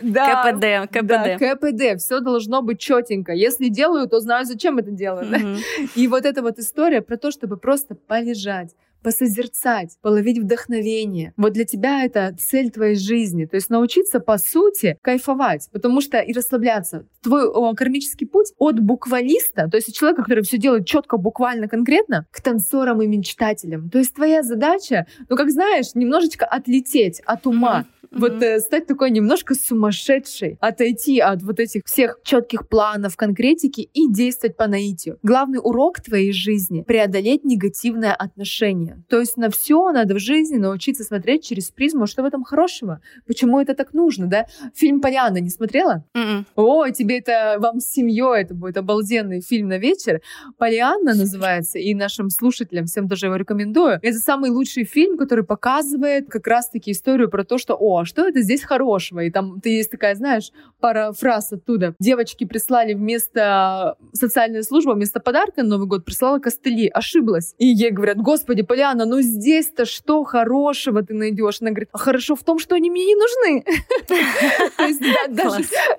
Да. 0.00 0.52
КПД, 0.52 0.90
КПД. 0.92 1.06
Да, 1.06 1.38
КПД. 1.38 2.00
Все 2.00 2.20
должно 2.20 2.62
быть 2.62 2.78
четенько. 2.78 3.32
Если 3.32 3.68
делаю, 3.68 4.08
то 4.08 4.20
знаю, 4.20 4.44
зачем 4.44 4.71
это 4.78 4.90
делаю. 4.90 5.26
Угу. 5.26 5.58
И 5.96 6.08
вот 6.08 6.24
эта 6.24 6.42
вот 6.42 6.58
история 6.58 7.02
про 7.02 7.16
то, 7.16 7.30
чтобы 7.30 7.56
просто 7.56 7.94
полежать, 7.94 8.74
посозерцать, 9.02 9.98
половить 10.00 10.38
вдохновение. 10.38 11.32
Вот 11.36 11.52
для 11.52 11.64
тебя 11.64 12.04
это 12.04 12.34
цель 12.38 12.70
твоей 12.70 12.94
жизни. 12.94 13.46
То 13.46 13.56
есть 13.56 13.68
научиться, 13.68 14.20
по 14.20 14.38
сути, 14.38 14.96
кайфовать, 15.02 15.68
потому 15.72 16.00
что 16.00 16.18
и 16.18 16.32
расслабляться. 16.32 17.06
Твой 17.22 17.48
о, 17.48 17.74
кармический 17.74 18.26
путь 18.26 18.52
от 18.58 18.80
буквалиста, 18.80 19.68
то 19.68 19.76
есть 19.76 19.94
человека, 19.94 20.22
который 20.22 20.44
все 20.44 20.58
делает 20.58 20.86
четко, 20.86 21.16
буквально, 21.16 21.68
конкретно, 21.68 22.26
к 22.30 22.40
танцорам 22.40 23.02
и 23.02 23.06
мечтателям. 23.06 23.90
То 23.90 23.98
есть 23.98 24.14
твоя 24.14 24.42
задача, 24.42 25.06
ну, 25.28 25.36
как 25.36 25.50
знаешь, 25.50 25.94
немножечко 25.94 26.46
отлететь 26.46 27.20
от 27.26 27.46
ума, 27.46 27.86
Mm-hmm. 28.12 28.18
Вот 28.20 28.42
э, 28.42 28.60
стать 28.60 28.86
такой 28.86 29.10
немножко 29.10 29.54
сумасшедшей, 29.54 30.58
отойти 30.60 31.18
от 31.18 31.42
вот 31.42 31.60
этих 31.60 31.82
всех 31.86 32.20
четких 32.22 32.68
планов, 32.68 33.16
конкретики 33.16 33.80
и 33.80 34.12
действовать 34.12 34.56
по 34.56 34.66
наитию. 34.66 35.18
Главный 35.22 35.58
урок 35.62 36.00
твоей 36.00 36.32
жизни— 36.32 36.82
преодолеть 36.86 37.44
негативное 37.44 38.14
отношение. 38.14 39.02
То 39.08 39.18
есть 39.18 39.36
на 39.36 39.48
все 39.50 39.90
надо 39.92 40.14
в 40.14 40.18
жизни 40.18 40.58
научиться 40.58 41.04
смотреть 41.04 41.44
через 41.44 41.70
призму, 41.70 42.06
что 42.06 42.22
в 42.22 42.26
этом 42.26 42.44
хорошего, 42.44 43.00
почему 43.26 43.60
это 43.60 43.74
так 43.74 43.94
нужно, 43.94 44.26
да? 44.26 44.46
Фильм 44.74 45.00
«Полиана» 45.00 45.38
не 45.38 45.50
смотрела? 45.50 46.04
Mm-mm. 46.14 46.44
О, 46.56 46.88
тебе 46.90 47.18
это, 47.18 47.56
вам 47.58 47.80
с 47.80 47.86
семьей, 47.86 48.42
это 48.42 48.54
будет 48.54 48.76
обалденный 48.76 49.40
фильм 49.40 49.68
на 49.68 49.78
вечер. 49.78 50.20
«Полианна» 50.58 51.14
называется, 51.14 51.78
и 51.78 51.94
нашим 51.94 52.28
слушателям 52.28 52.84
всем 52.84 53.08
тоже 53.08 53.26
его 53.26 53.36
рекомендую. 53.36 53.98
Это 54.02 54.18
самый 54.18 54.50
лучший 54.50 54.84
фильм, 54.84 55.16
который 55.16 55.44
показывает 55.44 56.28
как 56.28 56.46
раз-таки 56.46 56.92
историю 56.92 57.30
про 57.30 57.44
то, 57.44 57.56
что, 57.58 57.74
о, 57.78 58.01
а 58.02 58.04
что 58.04 58.28
это 58.28 58.42
здесь 58.42 58.62
хорошего? 58.62 59.20
И 59.20 59.30
там 59.30 59.60
ты 59.60 59.70
есть 59.70 59.90
такая, 59.90 60.14
знаешь, 60.14 60.50
пара 60.80 61.12
фраз 61.12 61.52
оттуда. 61.52 61.94
Девочки 61.98 62.44
прислали 62.44 62.94
вместо 62.94 63.96
социальной 64.12 64.62
службы, 64.62 64.94
вместо 64.94 65.20
подарка 65.20 65.62
на 65.62 65.70
Новый 65.70 65.86
год 65.86 66.04
прислала 66.04 66.38
костыли. 66.38 66.88
Ошиблась. 66.88 67.54
И 67.58 67.66
ей 67.66 67.90
говорят, 67.90 68.18
господи, 68.18 68.62
Поляна, 68.62 69.06
ну 69.06 69.20
здесь-то 69.20 69.84
что 69.84 70.24
хорошего 70.24 71.02
ты 71.02 71.14
найдешь? 71.14 71.58
Она 71.60 71.70
говорит, 71.70 71.88
а 71.92 71.98
хорошо 71.98 72.36
в 72.36 72.44
том, 72.44 72.58
что 72.58 72.74
они 72.74 72.90
мне 72.90 73.06
не 73.06 73.14
нужны. 73.14 73.64
То 74.06 74.14
есть 74.14 75.00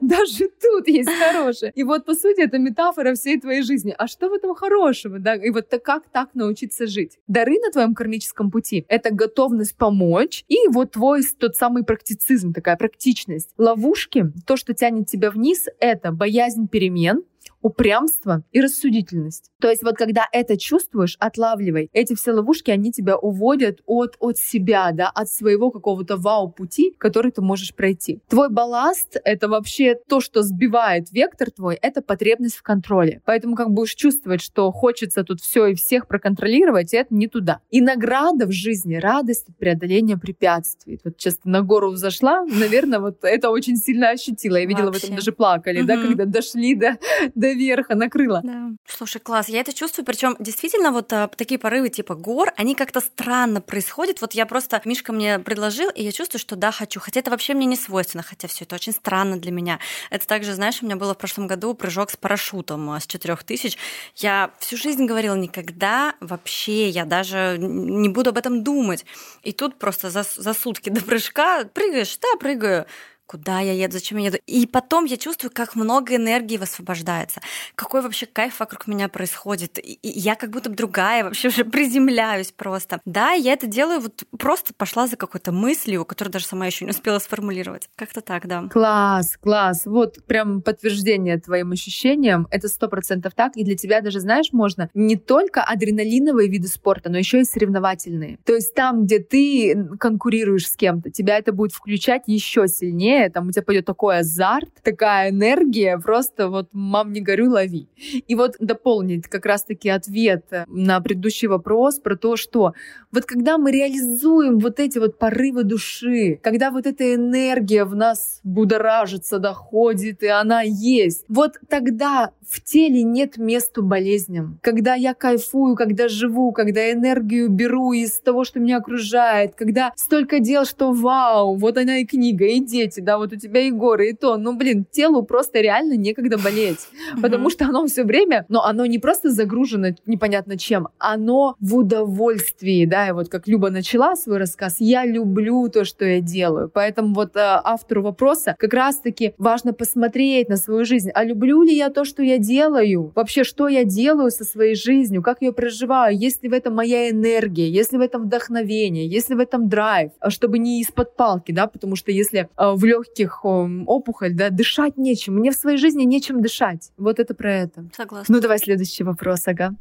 даже 0.02 0.50
тут 0.62 0.88
есть 0.88 1.10
хорошее. 1.10 1.72
И 1.76 1.84
вот, 1.84 2.06
по 2.06 2.14
сути, 2.14 2.42
это 2.42 2.58
метафора 2.58 3.14
всей 3.16 3.40
твоей 3.40 3.64
жизни. 3.64 3.96
А 3.98 4.08
что 4.08 4.30
в 4.30 4.34
этом 4.34 4.54
хорошего? 4.56 5.18
И 5.38 5.50
вот 5.50 5.68
как 5.84 6.04
так 6.12 6.30
научиться 6.36 6.88
жить? 6.88 7.18
Дары 7.28 7.60
на 7.60 7.72
твоем 7.72 7.96
кармическом 7.96 8.52
пути— 8.52 8.86
это 8.88 9.14
готовность 9.14 9.76
помочь 9.76 10.44
и 10.48 10.68
вот 10.70 10.92
твой 10.92 11.24
тот 11.40 11.56
самый 11.56 11.84
практицизм, 11.94 12.54
такая 12.54 12.76
практичность. 12.76 13.50
Ловушки, 13.58 14.32
то, 14.48 14.58
что 14.58 14.74
тянет 14.74 15.08
тебя 15.08 15.30
вниз, 15.30 15.68
это 15.80 16.12
боязнь 16.12 16.68
перемен, 16.68 17.24
упрямство 17.64 18.44
и 18.52 18.62
рассудительность. 18.62 19.50
То 19.60 19.70
есть 19.70 19.82
вот 19.84 19.96
когда 19.96 20.28
это 20.32 20.58
чувствуешь, 20.58 21.16
отлавливай. 21.20 21.90
Эти 21.94 22.14
все 22.14 22.34
ловушки, 22.34 22.70
они 22.70 22.92
тебя 22.92 23.18
уводят 23.18 23.80
от, 23.86 24.18
от 24.20 24.38
себя, 24.38 24.92
да, 24.92 25.10
от 25.10 25.30
своего 25.30 25.72
какого-то 25.72 26.18
вау-пути, 26.18 26.94
который 27.00 27.32
ты 27.32 27.42
можешь 27.42 27.74
пройти. 27.74 28.22
Твой 28.28 28.50
балласт— 28.50 29.18
это 29.24 29.48
вообще 29.48 29.96
то, 29.96 30.20
что 30.20 30.44
сбивает 30.44 31.12
вектор 31.12 31.50
твой, 31.52 31.76
это 31.76 32.02
потребность 32.02 32.58
в 32.58 32.64
контроле. 32.64 33.22
Поэтому 33.26 33.56
как 33.56 33.72
будешь 33.72 33.96
чувствовать, 33.96 34.42
что 34.42 34.70
хочется 34.72 35.24
тут 35.24 35.40
все 35.40 35.68
и 35.68 35.76
всех 35.76 36.08
проконтролировать, 36.08 36.94
это 36.94 37.16
не 37.16 37.28
туда. 37.28 37.62
И 37.72 37.80
награда 37.80 38.46
в 38.46 38.52
жизни, 38.52 38.96
радость 38.96 39.48
от 39.50 39.58
преодоления 39.58 40.18
препятствий. 40.18 41.00
Вот 41.06 41.14
сейчас 41.18 41.40
на 41.46 41.62
гору 41.62 41.96
зашла, 41.96 42.44
наверное, 42.44 43.00
вот 43.00 43.24
это 43.24 43.50
очень 43.50 43.78
сильно 43.78 44.10
ощутила. 44.10 44.58
Я 44.58 44.66
видела, 44.66 44.88
вообще. 44.88 45.00
в 45.00 45.04
этом 45.06 45.16
даже 45.16 45.32
плакали, 45.32 45.80
угу. 45.80 45.88
да, 45.88 45.96
когда 45.96 46.26
дошли 46.26 46.76
до, 46.76 46.98
до 47.36 47.53
верха, 47.54 47.96
накрыла. 47.96 48.42
Да. 48.44 48.70
Слушай, 48.88 49.20
класс, 49.20 49.50
я 49.50 49.62
это 49.62 49.74
чувствую, 49.74 50.06
причем 50.06 50.36
действительно 50.40 50.92
вот 50.92 51.12
а, 51.14 51.28
такие 51.28 51.60
порывы 51.60 51.90
типа 51.90 52.16
гор, 52.16 52.54
они 52.58 52.76
как-то 52.76 53.00
странно 53.00 53.62
происходят. 53.62 54.22
Вот 54.22 54.34
я 54.34 54.46
просто, 54.46 54.82
Мишка 54.86 55.14
мне 55.14 55.40
предложил, 55.40 55.90
и 55.90 56.04
я 56.04 56.12
чувствую, 56.12 56.40
что 56.40 56.56
да, 56.56 56.72
хочу. 56.72 57.00
Хотя 57.00 57.20
это 57.20 57.32
вообще 57.32 57.54
мне 57.54 57.66
не 57.66 57.76
свойственно, 57.76 58.24
хотя 58.24 58.48
все 58.48 58.66
это 58.66 58.76
очень 58.76 58.94
странно 58.94 59.38
для 59.38 59.52
меня. 59.52 59.80
Это 60.10 60.28
также, 60.28 60.54
знаешь, 60.54 60.82
у 60.82 60.86
меня 60.86 60.96
было 60.96 61.14
в 61.14 61.18
прошлом 61.18 61.48
году 61.48 61.74
прыжок 61.74 62.12
с 62.12 62.18
парашютом 62.18 62.90
а, 62.90 63.00
с 63.00 63.08
4000. 63.08 63.78
Я 64.16 64.52
всю 64.60 64.78
жизнь 64.78 65.06
говорила, 65.06 65.36
никогда 65.36 66.16
вообще, 66.20 66.90
я 66.90 67.06
даже 67.06 67.58
не 67.60 68.10
буду 68.10 68.32
об 68.32 68.38
этом 68.38 68.64
думать. 68.64 69.06
И 69.44 69.52
тут 69.52 69.80
просто 69.80 70.10
за, 70.10 70.24
за 70.24 70.54
сутки 70.54 70.90
до 70.90 71.02
прыжка 71.02 71.66
прыгаешь, 71.66 72.18
да, 72.18 72.38
прыгаю 72.40 72.86
куда 73.26 73.60
я 73.60 73.74
еду, 73.74 73.94
зачем 73.94 74.18
я 74.18 74.28
еду. 74.28 74.38
И 74.46 74.66
потом 74.68 75.06
я 75.06 75.18
чувствую, 75.18 75.52
как 75.54 75.76
много 75.76 76.16
энергии 76.16 76.58
высвобождается, 76.58 77.42
какой 77.76 78.02
вообще 78.02 78.26
кайф 78.26 78.60
вокруг 78.60 78.88
меня 78.88 79.08
происходит. 79.10 79.80
И 79.80 80.00
я 80.04 80.36
как 80.36 80.52
будто 80.52 80.70
бы 80.70 80.76
другая, 80.76 81.24
вообще 81.24 81.48
уже 81.48 81.66
приземляюсь 81.66 82.52
просто. 82.52 83.02
Да, 83.06 83.32
я 83.32 83.54
это 83.54 83.68
делаю 83.68 84.02
вот 84.02 84.24
просто 84.38 84.74
пошла 84.74 85.08
за 85.08 85.16
какой-то 85.16 85.52
мыслью, 85.52 86.06
которую 86.06 86.32
даже 86.32 86.46
сама 86.46 86.66
еще 86.66 86.86
не 86.86 86.92
успела 86.92 87.20
сформулировать. 87.20 87.90
Как-то 87.96 88.22
так, 88.22 88.48
да. 88.48 88.68
Класс, 88.72 89.38
класс. 89.38 89.86
Вот 89.86 90.24
прям 90.26 90.62
подтверждение 90.62 91.40
твоим 91.40 91.72
ощущениям. 91.72 92.48
Это 92.52 92.68
сто 92.68 92.88
процентов 92.88 93.34
так. 93.36 93.56
И 93.56 93.64
для 93.64 93.76
тебя 93.76 94.02
даже, 94.02 94.20
знаешь, 94.20 94.52
можно 94.52 94.90
не 94.94 95.16
только 95.16 95.62
адреналиновые 95.64 96.50
виды 96.50 96.68
спорта, 96.68 97.10
но 97.10 97.18
еще 97.18 97.42
и 97.42 97.46
соревновательные. 97.46 98.40
То 98.46 98.54
есть 98.54 98.74
там, 98.74 99.06
где 99.06 99.20
ты 99.20 99.88
конкурируешь 100.00 100.70
с 100.70 100.76
кем-то, 100.76 101.10
тебя 101.10 101.38
это 101.38 101.54
будет 101.54 101.74
включать 101.74 102.24
еще 102.28 102.68
сильнее, 102.68 103.13
сильнее, 103.14 103.30
там 103.30 103.48
у 103.48 103.52
тебя 103.52 103.64
пойдет 103.64 103.86
такой 103.86 104.20
азарт, 104.20 104.70
такая 104.84 105.30
энергия, 105.30 105.98
просто 105.98 106.50
вот 106.50 106.70
мам, 106.74 107.14
не 107.14 107.22
горю, 107.22 107.52
лови. 107.52 107.88
И 108.28 108.36
вот 108.36 108.56
дополнить 108.60 109.28
как 109.28 109.46
раз-таки 109.46 109.90
ответ 109.90 110.46
на 110.68 111.00
предыдущий 111.02 111.48
вопрос 111.48 112.00
про 112.00 112.16
то, 112.16 112.36
что 112.36 112.74
вот 113.12 113.26
когда 113.26 113.58
мы 113.58 113.72
реализуем 113.72 114.60
вот 114.60 114.80
эти 114.80 114.98
вот 114.98 115.18
порывы 115.18 115.64
души, 115.64 116.40
когда 116.42 116.72
вот 116.72 116.86
эта 116.86 117.16
энергия 117.16 117.86
в 117.86 117.96
нас 117.96 118.40
будоражится, 118.44 119.40
доходит, 119.40 120.24
и 120.24 120.28
она 120.28 120.62
есть, 120.62 121.26
вот 121.28 121.54
тогда 121.70 122.32
в 122.48 122.62
теле 122.62 123.04
нет 123.04 123.38
места 123.38 123.82
болезням. 123.82 124.60
Когда 124.62 124.96
я 124.96 125.14
кайфую, 125.14 125.76
когда 125.76 126.08
живу, 126.08 126.52
когда 126.52 126.92
энергию 126.92 127.50
беру 127.50 127.94
из 127.94 128.20
того, 128.20 128.44
что 128.44 128.60
меня 128.60 128.78
окружает, 128.78 129.56
когда 129.56 129.92
столько 129.96 130.40
дел, 130.40 130.66
что 130.66 130.92
вау, 130.92 131.56
вот 131.56 131.78
она 131.78 131.98
и 131.98 132.06
книга, 132.06 132.46
и 132.46 132.60
дети, 132.60 133.00
да, 133.04 133.18
вот 133.18 133.34
у 133.34 133.36
тебя 133.36 133.62
и 133.62 133.72
горы, 133.72 134.10
и 134.10 134.14
то, 134.14 134.38
ну, 134.38 134.56
блин, 134.56 134.86
телу 134.90 135.24
просто 135.24 135.60
реально 135.60 135.94
некогда 135.94 136.38
болеть, 136.38 136.80
потому 137.22 137.50
что 137.50 137.66
оно 137.66 137.86
все 137.88 138.04
время, 138.04 138.46
но 138.50 138.64
оно 138.64 138.86
не 138.86 139.00
просто 139.00 139.30
загружено 139.30 139.90
непонятно 140.06 140.58
чем, 140.58 140.90
оно 140.98 141.56
в 141.60 141.76
удовольствии, 141.76 142.86
да, 142.86 143.10
и 143.10 143.12
вот 143.12 143.30
как 143.30 143.48
Люба 143.48 143.70
начала 143.70 144.16
свой 144.16 144.38
рассказ, 144.38 144.78
я 144.80 145.06
люблю 145.06 145.68
то, 145.70 145.86
что 145.86 146.06
я 146.06 146.22
делаю, 146.22 146.70
поэтому 146.74 147.14
вот 147.14 147.36
э, 147.36 147.40
автору 147.40 148.04
вопроса 148.04 148.56
как 148.58 148.74
раз-таки 148.74 149.34
важно 149.38 149.74
посмотреть 149.74 150.50
на 150.50 150.58
свою 150.58 150.86
жизнь, 150.86 151.10
а 151.14 151.24
люблю 151.24 151.62
ли 151.64 151.76
я 151.76 151.90
то, 151.90 152.06
что 152.06 152.24
я 152.24 152.38
делаю, 152.38 153.12
вообще, 153.16 153.44
что 153.44 153.68
я 153.68 153.84
делаю 153.84 154.32
со 154.32 154.44
своей 154.44 154.76
жизнью, 154.76 155.22
как 155.22 155.42
ее 155.42 155.52
проживаю, 155.52 156.18
есть 156.18 156.44
ли 156.44 156.50
в 156.50 156.54
этом 156.54 156.76
моя 156.76 157.10
энергия, 157.10 157.70
есть 157.70 157.92
ли 157.92 157.98
в 157.98 158.02
этом 158.02 158.24
вдохновение, 158.24 159.08
есть 159.08 159.30
ли 159.30 159.36
в 159.36 159.40
этом 159.40 159.70
драйв, 159.70 160.12
а 160.20 160.30
чтобы 160.30 160.60
не 160.60 160.82
из-под 160.82 161.16
палки, 161.16 161.52
да, 161.52 161.68
потому 161.68 161.96
что 161.96 162.12
если 162.12 162.50
э, 162.58 162.72
в 162.74 162.84
легких 162.94 163.44
опухоль, 163.46 164.34
да, 164.34 164.50
дышать 164.50 164.98
нечем, 164.98 165.36
мне 165.36 165.52
в 165.52 165.56
своей 165.56 165.78
жизни 165.78 166.04
нечем 166.04 166.42
дышать. 166.42 166.92
Вот 166.98 167.20
это 167.20 167.34
про 167.34 167.54
это. 167.54 167.86
Согласна. 167.96 168.36
Ну, 168.36 168.42
давай 168.42 168.60
следующий 168.60 169.04
вопрос, 169.04 169.48
ага. 169.48 169.72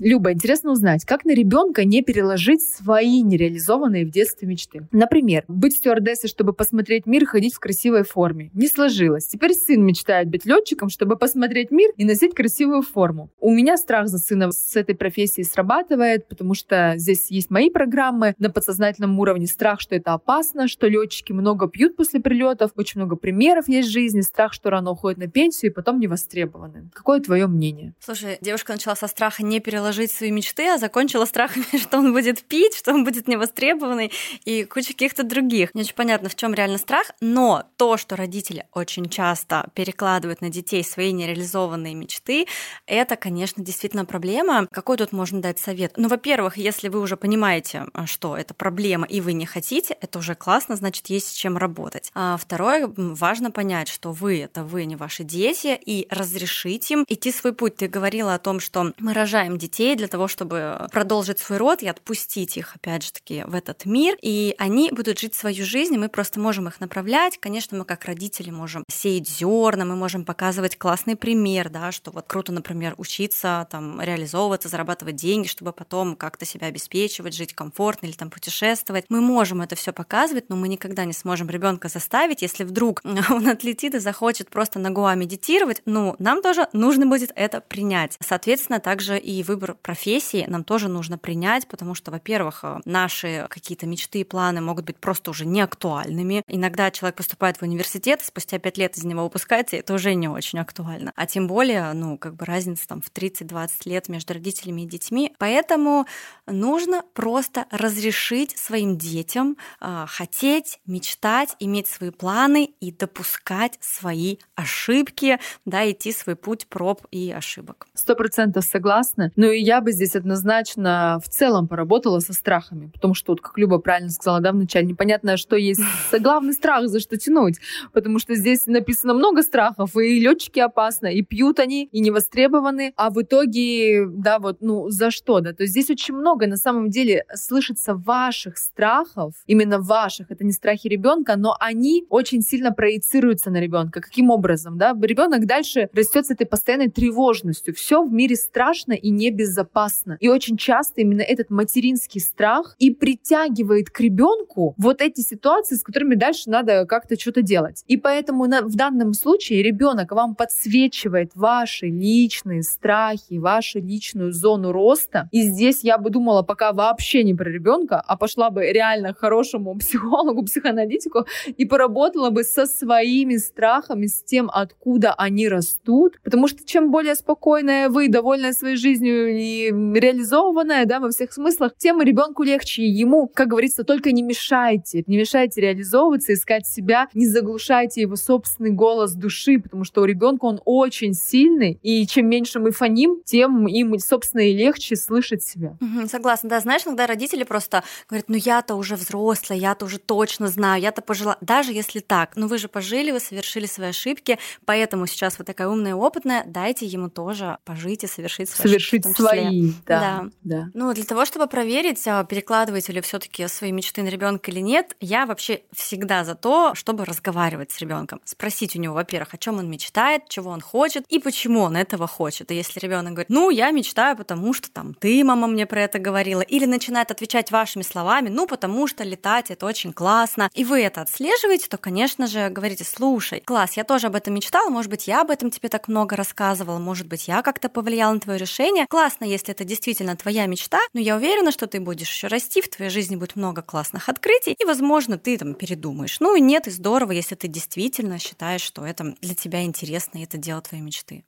Люба, 0.00 0.32
интересно 0.32 0.70
узнать, 0.70 1.04
как 1.04 1.26
на 1.26 1.34
ребенка 1.34 1.84
не 1.84 2.02
переложить 2.02 2.62
свои 2.62 3.20
нереализованные 3.20 4.06
в 4.06 4.10
детстве 4.10 4.48
мечты. 4.48 4.88
Например, 4.92 5.44
быть 5.46 5.76
стюардессой, 5.76 6.30
чтобы 6.30 6.54
посмотреть 6.54 7.04
мир, 7.04 7.26
ходить 7.26 7.52
в 7.52 7.60
красивой 7.60 8.04
форме. 8.04 8.50
Не 8.54 8.66
сложилось. 8.66 9.26
Теперь 9.26 9.52
сын 9.52 9.84
мечтает 9.84 10.28
быть 10.28 10.46
летчиком, 10.46 10.88
чтобы 10.88 11.16
посмотреть 11.16 11.70
мир 11.70 11.90
и 11.98 12.06
носить 12.06 12.34
красивую 12.34 12.80
форму. 12.80 13.28
У 13.40 13.50
меня 13.50 13.76
страх 13.76 14.08
за 14.08 14.16
сына 14.16 14.50
с 14.52 14.74
этой 14.74 14.94
профессией 14.94 15.44
срабатывает, 15.44 16.26
потому 16.28 16.54
что 16.54 16.94
здесь 16.96 17.30
есть 17.30 17.50
мои 17.50 17.68
программы 17.68 18.34
на 18.38 18.48
подсознательном 18.48 19.18
уровне. 19.20 19.46
Страх, 19.46 19.82
что 19.82 19.94
это 19.94 20.14
опасно, 20.14 20.66
что 20.66 20.88
летчики 20.88 21.32
много 21.32 21.68
пьют 21.68 21.96
после 21.96 22.20
прилетов, 22.20 22.70
очень 22.74 23.00
много 23.00 23.16
примеров 23.16 23.68
есть 23.68 23.90
в 23.90 23.92
жизни, 23.92 24.22
страх, 24.22 24.54
что 24.54 24.70
рано 24.70 24.92
уходят 24.92 25.18
на 25.18 25.28
пенсию 25.28 25.72
и 25.72 25.74
потом 25.74 26.00
не 26.00 26.06
востребованы. 26.06 26.88
Какое 26.94 27.20
твое 27.20 27.46
мнение? 27.46 27.92
Слушай, 28.00 28.38
девушка 28.40 28.72
начала 28.72 28.96
со 28.96 29.06
страха 29.06 29.44
не 29.44 29.60
переложить 29.60 29.89
изложить 29.90 30.12
свои 30.12 30.30
мечты, 30.30 30.68
а 30.68 30.78
закончила 30.78 31.24
страхами, 31.24 31.64
что 31.76 31.98
он 31.98 32.12
будет 32.12 32.42
пить, 32.42 32.76
что 32.76 32.92
он 32.92 33.04
будет 33.04 33.28
невостребованный 33.28 34.12
и 34.44 34.64
куча 34.64 34.88
каких-то 34.88 35.22
других. 35.22 35.74
Не 35.74 35.82
очень 35.82 35.94
понятно, 35.94 36.28
в 36.28 36.36
чем 36.36 36.54
реально 36.54 36.78
страх, 36.78 37.10
но 37.20 37.64
то, 37.76 37.96
что 37.96 38.16
родители 38.16 38.66
очень 38.72 39.08
часто 39.08 39.68
перекладывают 39.74 40.40
на 40.40 40.48
детей 40.48 40.84
свои 40.84 41.12
нереализованные 41.12 41.94
мечты, 41.94 42.46
это, 42.86 43.16
конечно, 43.16 43.62
действительно 43.64 44.04
проблема. 44.04 44.66
Какой 44.70 44.96
тут 44.96 45.12
можно 45.12 45.40
дать 45.40 45.58
совет? 45.58 45.94
Ну, 45.96 46.08
во-первых, 46.08 46.56
если 46.56 46.88
вы 46.88 47.00
уже 47.00 47.16
понимаете, 47.16 47.86
что 48.06 48.36
это 48.36 48.54
проблема, 48.54 49.06
и 49.06 49.20
вы 49.20 49.32
не 49.32 49.46
хотите, 49.46 49.96
это 50.00 50.18
уже 50.18 50.34
классно, 50.34 50.76
значит, 50.76 51.08
есть 51.08 51.28
с 51.28 51.32
чем 51.32 51.56
работать. 51.56 52.10
А 52.14 52.36
второе, 52.36 52.90
важно 52.96 53.50
понять, 53.50 53.88
что 53.88 54.12
вы— 54.12 54.40
это 54.40 54.62
вы, 54.62 54.84
не 54.84 54.96
ваши 54.96 55.24
дети, 55.24 55.78
и 55.84 56.06
разрешить 56.10 56.90
им 56.90 57.04
идти 57.08 57.32
свой 57.32 57.52
путь. 57.52 57.76
Ты 57.76 57.88
говорила 57.88 58.34
о 58.34 58.38
том, 58.38 58.60
что 58.60 58.92
мы 58.98 59.14
рожаем 59.14 59.58
детей, 59.58 59.79
детей 59.80 59.96
для 59.96 60.08
того, 60.08 60.28
чтобы 60.28 60.88
продолжить 60.92 61.38
свой 61.38 61.58
род 61.58 61.82
и 61.82 61.88
отпустить 61.88 62.56
их, 62.56 62.76
опять 62.76 63.02
же 63.02 63.12
таки, 63.12 63.44
в 63.46 63.54
этот 63.54 63.86
мир. 63.86 64.16
И 64.20 64.54
они 64.58 64.90
будут 64.90 65.18
жить 65.18 65.34
свою 65.34 65.64
жизнь, 65.64 65.94
и 65.94 65.98
мы 65.98 66.08
просто 66.08 66.38
можем 66.38 66.68
их 66.68 66.80
направлять. 66.80 67.38
Конечно, 67.38 67.78
мы 67.78 67.84
как 67.84 68.04
родители 68.04 68.50
можем 68.50 68.84
сеять 68.90 69.28
зерна, 69.28 69.84
мы 69.84 69.96
можем 69.96 70.24
показывать 70.24 70.76
классный 70.76 71.16
пример, 71.16 71.70
да, 71.70 71.92
что 71.92 72.10
вот 72.10 72.26
круто, 72.26 72.52
например, 72.52 72.94
учиться 72.98 73.66
там 73.70 74.00
реализовываться, 74.00 74.68
зарабатывать 74.68 75.16
деньги, 75.16 75.46
чтобы 75.46 75.72
потом 75.72 76.14
как-то 76.14 76.44
себя 76.44 76.66
обеспечивать, 76.66 77.34
жить 77.34 77.54
комфортно 77.54 78.06
или 78.06 78.12
там 78.12 78.28
путешествовать. 78.28 79.06
Мы 79.08 79.22
можем 79.22 79.62
это 79.62 79.76
все 79.76 79.92
показывать, 79.92 80.50
но 80.50 80.56
мы 80.56 80.68
никогда 80.68 81.06
не 81.06 81.14
сможем 81.14 81.48
ребенка 81.48 81.88
заставить, 81.88 82.42
если 82.42 82.64
вдруг 82.64 83.00
он 83.30 83.48
отлетит 83.48 83.94
и 83.94 83.98
захочет 83.98 84.50
просто 84.50 84.78
на 84.78 84.90
Гоа 84.90 85.14
медитировать, 85.14 85.80
ну, 85.86 86.16
нам 86.18 86.42
тоже 86.42 86.68
нужно 86.74 87.06
будет 87.06 87.32
это 87.34 87.62
принять. 87.62 88.18
Соответственно, 88.20 88.80
также 88.80 89.18
и 89.18 89.42
выбор 89.42 89.59
профессии 89.82 90.44
нам 90.48 90.64
тоже 90.64 90.88
нужно 90.88 91.18
принять, 91.18 91.66
потому 91.66 91.94
что, 91.94 92.10
во-первых, 92.10 92.60
э, 92.62 92.80
наши 92.84 93.46
какие-то 93.48 93.86
мечты 93.86 94.20
и 94.20 94.24
планы 94.24 94.60
могут 94.60 94.84
быть 94.84 94.96
просто 94.98 95.30
уже 95.30 95.46
не 95.46 95.60
актуальными. 95.60 96.42
Иногда 96.46 96.90
человек 96.90 97.16
поступает 97.16 97.58
в 97.58 97.62
университет, 97.62 98.22
спустя 98.22 98.58
пять 98.58 98.78
лет 98.78 98.96
из 98.96 99.04
него 99.04 99.24
выпускается, 99.24 99.76
и 99.76 99.80
это 99.80 99.94
уже 99.94 100.14
не 100.14 100.28
очень 100.28 100.58
актуально. 100.58 101.12
А 101.16 101.26
тем 101.26 101.46
более, 101.46 101.92
ну, 101.92 102.18
как 102.18 102.34
бы 102.34 102.44
разница 102.44 102.86
там 102.88 103.02
в 103.02 103.10
30-20 103.12 103.70
лет 103.84 104.08
между 104.08 104.34
родителями 104.34 104.82
и 104.82 104.86
детьми. 104.86 105.34
Поэтому 105.38 106.06
нужно 106.46 107.02
просто 107.14 107.66
разрешить 107.70 108.56
своим 108.56 108.96
детям 108.96 109.56
э, 109.80 110.04
хотеть, 110.08 110.80
мечтать, 110.86 111.56
иметь 111.58 111.86
свои 111.86 112.10
планы 112.10 112.64
и 112.80 112.92
допускать 112.92 113.78
свои 113.80 114.36
ошибки, 114.54 115.38
да, 115.64 115.90
идти 115.90 116.12
свой 116.12 116.36
путь 116.36 116.66
проб 116.66 117.06
и 117.10 117.30
ошибок. 117.30 117.86
Сто 117.94 118.14
процентов 118.14 118.64
согласна. 118.64 119.32
Ну 119.36 119.49
и 119.50 119.60
я 119.60 119.80
бы 119.80 119.92
здесь 119.92 120.16
однозначно 120.16 121.20
в 121.24 121.28
целом 121.28 121.68
поработала 121.68 122.20
со 122.20 122.32
страхами, 122.32 122.90
потому 122.92 123.14
что, 123.14 123.32
вот 123.32 123.40
как 123.40 123.56
Люба 123.58 123.78
правильно 123.78 124.10
сказала, 124.10 124.40
да, 124.40 124.52
вначале 124.52 124.86
непонятно, 124.86 125.36
что 125.36 125.56
есть 125.56 125.80
главный 126.12 126.52
страх, 126.52 126.88
за 126.88 127.00
что 127.00 127.16
тянуть, 127.16 127.58
потому 127.92 128.18
что 128.18 128.34
здесь 128.34 128.66
написано 128.66 129.14
много 129.14 129.42
страхов, 129.42 129.96
и 129.96 130.20
летчики 130.20 130.60
опасно, 130.60 131.06
и 131.06 131.22
пьют 131.22 131.58
они, 131.60 131.86
и 131.86 132.00
не 132.00 132.10
востребованы, 132.10 132.92
а 132.96 133.10
в 133.10 133.20
итоге, 133.22 134.06
да, 134.08 134.38
вот, 134.38 134.58
ну, 134.60 134.88
за 134.90 135.10
что, 135.10 135.40
да, 135.40 135.52
то 135.52 135.62
есть 135.62 135.72
здесь 135.72 135.90
очень 135.90 136.14
много 136.14 136.46
на 136.46 136.56
самом 136.56 136.90
деле 136.90 137.24
слышится 137.34 137.94
ваших 137.94 138.58
страхов, 138.58 139.34
именно 139.46 139.78
ваших, 139.80 140.30
это 140.30 140.44
не 140.44 140.52
страхи 140.52 140.88
ребенка, 140.88 141.36
но 141.36 141.56
они 141.60 142.06
очень 142.08 142.42
сильно 142.42 142.72
проецируются 142.72 143.50
на 143.50 143.60
ребенка. 143.60 144.00
Каким 144.00 144.30
образом, 144.30 144.78
да? 144.78 144.96
Ребенок 145.00 145.46
дальше 145.46 145.88
растет 145.92 146.26
с 146.26 146.30
этой 146.30 146.46
постоянной 146.46 146.88
тревожностью. 146.88 147.74
Все 147.74 148.02
в 148.02 148.12
мире 148.12 148.36
страшно 148.36 148.92
и 148.92 149.10
небезопасно. 149.40 150.16
И 150.20 150.28
очень 150.28 150.56
часто 150.56 151.00
именно 151.00 151.22
этот 151.22 151.50
материнский 151.50 152.20
страх 152.20 152.76
и 152.78 152.90
притягивает 152.90 153.90
к 153.90 154.00
ребенку 154.00 154.74
вот 154.76 155.00
эти 155.00 155.20
ситуации, 155.20 155.76
с 155.76 155.82
которыми 155.82 156.14
дальше 156.14 156.50
надо 156.50 156.86
как-то 156.86 157.18
что-то 157.18 157.42
делать. 157.42 157.84
И 157.86 157.96
поэтому 157.96 158.46
на, 158.46 158.62
в 158.62 158.74
данном 158.74 159.14
случае 159.14 159.62
ребенок 159.62 160.12
вам 160.12 160.34
подсвечивает 160.34 161.32
ваши 161.34 161.86
личные 161.86 162.62
страхи, 162.62 163.38
вашу 163.38 163.80
личную 163.80 164.32
зону 164.32 164.72
роста. 164.72 165.28
И 165.32 165.42
здесь 165.42 165.82
я 165.82 165.98
бы 165.98 166.10
думала 166.10 166.42
пока 166.42 166.72
вообще 166.72 167.24
не 167.24 167.34
про 167.34 167.50
ребенка, 167.50 168.02
а 168.06 168.16
пошла 168.16 168.50
бы 168.50 168.64
реально 168.66 169.14
к 169.14 169.18
хорошему 169.18 169.74
психологу, 169.78 170.44
психоаналитику 170.44 171.26
и 171.46 171.64
поработала 171.64 172.30
бы 172.30 172.44
со 172.44 172.66
своими 172.66 173.36
страхами, 173.36 174.06
с 174.06 174.22
тем, 174.22 174.50
откуда 174.52 175.14
они 175.14 175.48
растут. 175.48 176.18
Потому 176.24 176.48
что 176.48 176.66
чем 176.66 176.90
более 176.90 177.14
спокойная 177.14 177.88
вы, 177.88 178.08
довольная 178.08 178.52
своей 178.52 178.76
жизнью 178.76 179.29
и 179.38 179.70
реализованная, 179.70 180.86
да, 180.86 181.00
во 181.00 181.10
всех 181.10 181.32
смыслах, 181.32 181.72
тем 181.76 182.00
ребенку 182.02 182.42
легче. 182.42 182.84
Ему, 182.84 183.28
как 183.28 183.48
говорится, 183.48 183.84
только 183.84 184.12
не 184.12 184.22
мешайте. 184.22 185.04
Не 185.06 185.18
мешайте 185.18 185.60
реализовываться, 185.60 186.32
искать 186.34 186.66
себя, 186.66 187.08
не 187.14 187.26
заглушайте 187.26 188.00
его 188.00 188.16
собственный 188.16 188.70
голос 188.70 189.12
души, 189.12 189.58
потому 189.58 189.84
что 189.84 190.02
у 190.02 190.04
ребенка 190.04 190.44
он 190.44 190.60
очень 190.64 191.14
сильный, 191.14 191.78
и 191.82 192.06
чем 192.06 192.28
меньше 192.28 192.60
мы 192.60 192.70
фоним, 192.70 193.22
тем 193.24 193.66
им, 193.66 193.98
собственно, 193.98 194.42
и 194.42 194.52
легче 194.52 194.96
слышать 194.96 195.42
себя. 195.42 195.76
Угу, 195.80 196.08
согласна, 196.08 196.48
да. 196.48 196.60
Знаешь, 196.60 196.82
иногда 196.86 197.06
родители 197.06 197.44
просто 197.44 197.82
говорят, 198.08 198.28
ну 198.28 198.36
я-то 198.36 198.74
уже 198.74 198.96
взрослая, 198.96 199.58
я-то 199.58 199.84
уже 199.86 199.98
точно 199.98 200.48
знаю, 200.48 200.82
я-то 200.82 201.02
пожила. 201.02 201.36
Даже 201.40 201.72
если 201.72 202.00
так, 202.00 202.32
ну 202.36 202.46
вы 202.46 202.58
же 202.58 202.68
пожили, 202.68 203.10
вы 203.10 203.20
совершили 203.20 203.66
свои 203.66 203.90
ошибки, 203.90 204.38
поэтому 204.64 205.06
сейчас 205.06 205.38
вы 205.38 205.44
такая 205.44 205.68
умная 205.68 205.92
и 205.92 205.94
опытная, 205.94 206.44
дайте 206.46 206.86
ему 206.86 207.08
тоже 207.08 207.58
пожить 207.64 208.04
и 208.04 208.06
совершить 208.06 208.48
свои 208.48 208.68
Совершить 208.68 209.06
ошибки, 209.06 209.19
свои, 209.20 209.72
да, 209.86 210.00
да. 210.00 210.30
да. 210.42 210.68
Ну, 210.74 210.92
для 210.92 211.04
того, 211.04 211.24
чтобы 211.24 211.46
проверить, 211.46 212.06
а, 212.06 212.24
перекладываете 212.24 212.92
ли 212.92 213.00
все 213.00 213.18
таки 213.18 213.46
свои 213.48 213.72
мечты 213.72 214.02
на 214.02 214.08
ребенка 214.08 214.50
или 214.50 214.60
нет, 214.60 214.96
я 215.00 215.26
вообще 215.26 215.62
всегда 215.72 216.24
за 216.24 216.34
то, 216.34 216.74
чтобы 216.74 217.04
разговаривать 217.04 217.70
с 217.72 217.78
ребенком, 217.78 218.20
спросить 218.24 218.76
у 218.76 218.80
него, 218.80 218.94
во-первых, 218.94 219.34
о 219.34 219.38
чем 219.38 219.58
он 219.58 219.70
мечтает, 219.70 220.28
чего 220.28 220.50
он 220.50 220.60
хочет 220.60 221.04
и 221.08 221.18
почему 221.18 221.60
он 221.60 221.76
этого 221.76 222.06
хочет. 222.06 222.50
И 222.50 222.54
если 222.54 222.80
ребенок 222.80 223.12
говорит, 223.12 223.30
ну, 223.30 223.50
я 223.50 223.70
мечтаю, 223.70 224.16
потому 224.16 224.52
что 224.52 224.70
там 224.70 224.94
ты, 224.94 225.22
мама, 225.24 225.46
мне 225.46 225.66
про 225.66 225.82
это 225.82 225.98
говорила, 225.98 226.40
или 226.40 226.66
начинает 226.66 227.10
отвечать 227.10 227.50
вашими 227.50 227.82
словами, 227.82 228.28
ну, 228.28 228.46
потому 228.46 228.86
что 228.86 229.04
летать 229.04 229.50
это 229.50 229.66
очень 229.66 229.92
классно, 229.92 230.50
и 230.54 230.64
вы 230.64 230.82
это 230.82 231.02
отслеживаете, 231.02 231.68
то, 231.68 231.78
конечно 231.78 232.26
же, 232.26 232.48
говорите, 232.48 232.84
слушай, 232.84 233.40
класс, 233.40 233.76
я 233.76 233.84
тоже 233.84 234.08
об 234.08 234.16
этом 234.16 234.34
мечтала, 234.34 234.68
может 234.70 234.90
быть, 234.90 235.06
я 235.06 235.22
об 235.22 235.30
этом 235.30 235.50
тебе 235.50 235.68
так 235.68 235.88
много 235.88 236.16
рассказывала, 236.16 236.78
может 236.78 237.06
быть, 237.06 237.28
я 237.28 237.42
как-то 237.42 237.68
повлияла 237.68 238.14
на 238.14 238.20
твое 238.20 238.38
решение. 238.38 238.86
Классно, 239.10 239.24
если 239.24 239.50
это 239.50 239.64
действительно 239.64 240.14
твоя 240.14 240.46
мечта, 240.46 240.78
но 240.92 241.00
я 241.00 241.16
уверена, 241.16 241.50
что 241.50 241.66
ты 241.66 241.80
будешь 241.80 242.08
еще 242.08 242.28
расти, 242.28 242.60
в 242.60 242.70
твоей 242.70 242.92
жизни 242.92 243.16
будет 243.16 243.34
много 243.34 243.60
классных 243.60 244.08
открытий, 244.08 244.52
и, 244.52 244.64
возможно, 244.64 245.18
ты 245.18 245.36
там 245.36 245.54
передумаешь. 245.54 246.20
Ну 246.20 246.36
и 246.36 246.40
нет, 246.40 246.68
и 246.68 246.70
здорово, 246.70 247.10
если 247.10 247.34
ты 247.34 247.48
действительно 247.48 248.20
считаешь, 248.20 248.60
что 248.60 248.86
это 248.86 249.16
для 249.20 249.34
тебя 249.34 249.64
интересно, 249.64 250.18
и 250.18 250.22
это 250.22 250.38
дело 250.38 250.62
твоей 250.62 250.84
мечты. 250.84 251.24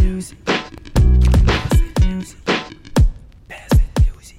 Music. 0.00 0.36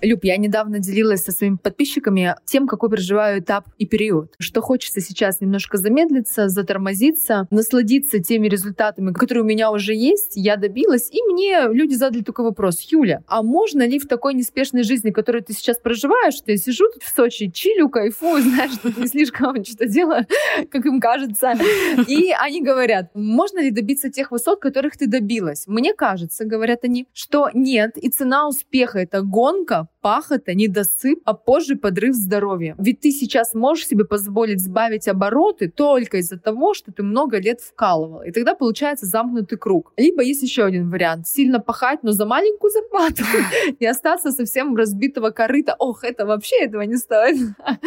Люб, 0.01 0.23
я 0.23 0.37
недавно 0.37 0.79
делилась 0.79 1.23
со 1.23 1.31
своими 1.31 1.55
подписчиками 1.55 2.35
тем, 2.45 2.67
какой 2.67 2.89
переживаю 2.89 3.41
этап 3.41 3.65
и 3.77 3.85
период. 3.85 4.33
Что 4.37 4.61
хочется 4.61 5.01
сейчас 5.01 5.41
немножко 5.41 5.77
замедлиться, 5.77 6.49
затормозиться, 6.49 7.47
насладиться 7.49 8.19
теми 8.19 8.47
результатами, 8.47 9.11
которые 9.11 9.43
у 9.43 9.47
меня 9.47 9.71
уже 9.71 9.93
есть, 9.93 10.33
я 10.35 10.55
добилась. 10.55 11.09
И 11.11 11.21
мне 11.23 11.67
люди 11.71 11.95
задали 11.95 12.21
такой 12.21 12.45
вопрос. 12.45 12.81
Юля, 12.91 13.23
а 13.27 13.41
можно 13.41 13.85
ли 13.87 13.97
в 13.97 14.07
такой 14.07 14.35
неспешной 14.35 14.83
жизни, 14.83 15.09
которую 15.09 15.43
ты 15.43 15.53
сейчас 15.53 15.79
проживаешь, 15.79 16.35
что 16.35 16.51
я 16.51 16.57
сижу 16.57 16.85
тут 16.93 17.01
в 17.03 17.15
Сочи, 17.15 17.49
чилю, 17.49 17.89
кайфую, 17.89 18.41
знаешь, 18.43 18.77
тут 18.81 18.97
не 18.97 19.07
слишком 19.07 19.63
что-то 19.63 19.87
делаю, 19.87 20.25
как 20.71 20.85
им 20.85 20.99
кажется. 20.99 21.53
И 22.07 22.31
они 22.39 22.61
говорят, 22.61 23.09
можно 23.15 23.59
ли 23.59 23.71
добиться 23.71 24.11
тех 24.11 24.31
высот, 24.31 24.59
которых 24.59 24.95
ты 24.97 25.07
добилась? 25.07 25.65
Мне 25.65 25.93
кажется, 25.93 26.45
говорят 26.45 26.83
они, 26.83 27.07
что 27.13 27.49
нет, 27.53 27.97
и 27.97 28.09
цена 28.09 28.47
успеха— 28.47 28.99
это 28.99 29.21
гонка, 29.21 29.86
пахота, 30.01 30.53
недосып, 30.53 31.19
а 31.25 31.33
позже 31.33 31.75
подрыв 31.75 32.15
здоровья. 32.15 32.75
Ведь 32.77 33.01
ты 33.01 33.11
сейчас 33.11 33.53
можешь 33.53 33.87
себе 33.87 34.05
позволить 34.05 34.61
сбавить 34.61 35.07
обороты 35.07 35.69
только 35.69 36.17
из-за 36.17 36.39
того, 36.39 36.73
что 36.73 36.91
ты 36.91 37.03
много 37.03 37.39
лет 37.39 37.59
вкалывал. 37.61 38.21
И 38.23 38.31
тогда 38.31 38.55
получается 38.55 39.05
замкнутый 39.05 39.57
круг. 39.57 39.93
Либо 39.97 40.23
есть 40.23 40.43
еще 40.43 40.63
один 40.63 40.89
вариант. 40.89 41.27
Сильно 41.27 41.59
пахать, 41.59 42.03
но 42.03 42.11
за 42.11 42.25
маленькую 42.25 42.71
зарплату. 42.71 43.23
И 43.79 43.85
остаться 43.85 44.31
совсем 44.31 44.75
разбитого 44.75 45.31
корыта. 45.31 45.75
Ох, 45.77 46.03
это 46.03 46.25
вообще 46.25 46.55
этого 46.63 46.81
не 46.83 46.97
стоит. 46.97 47.37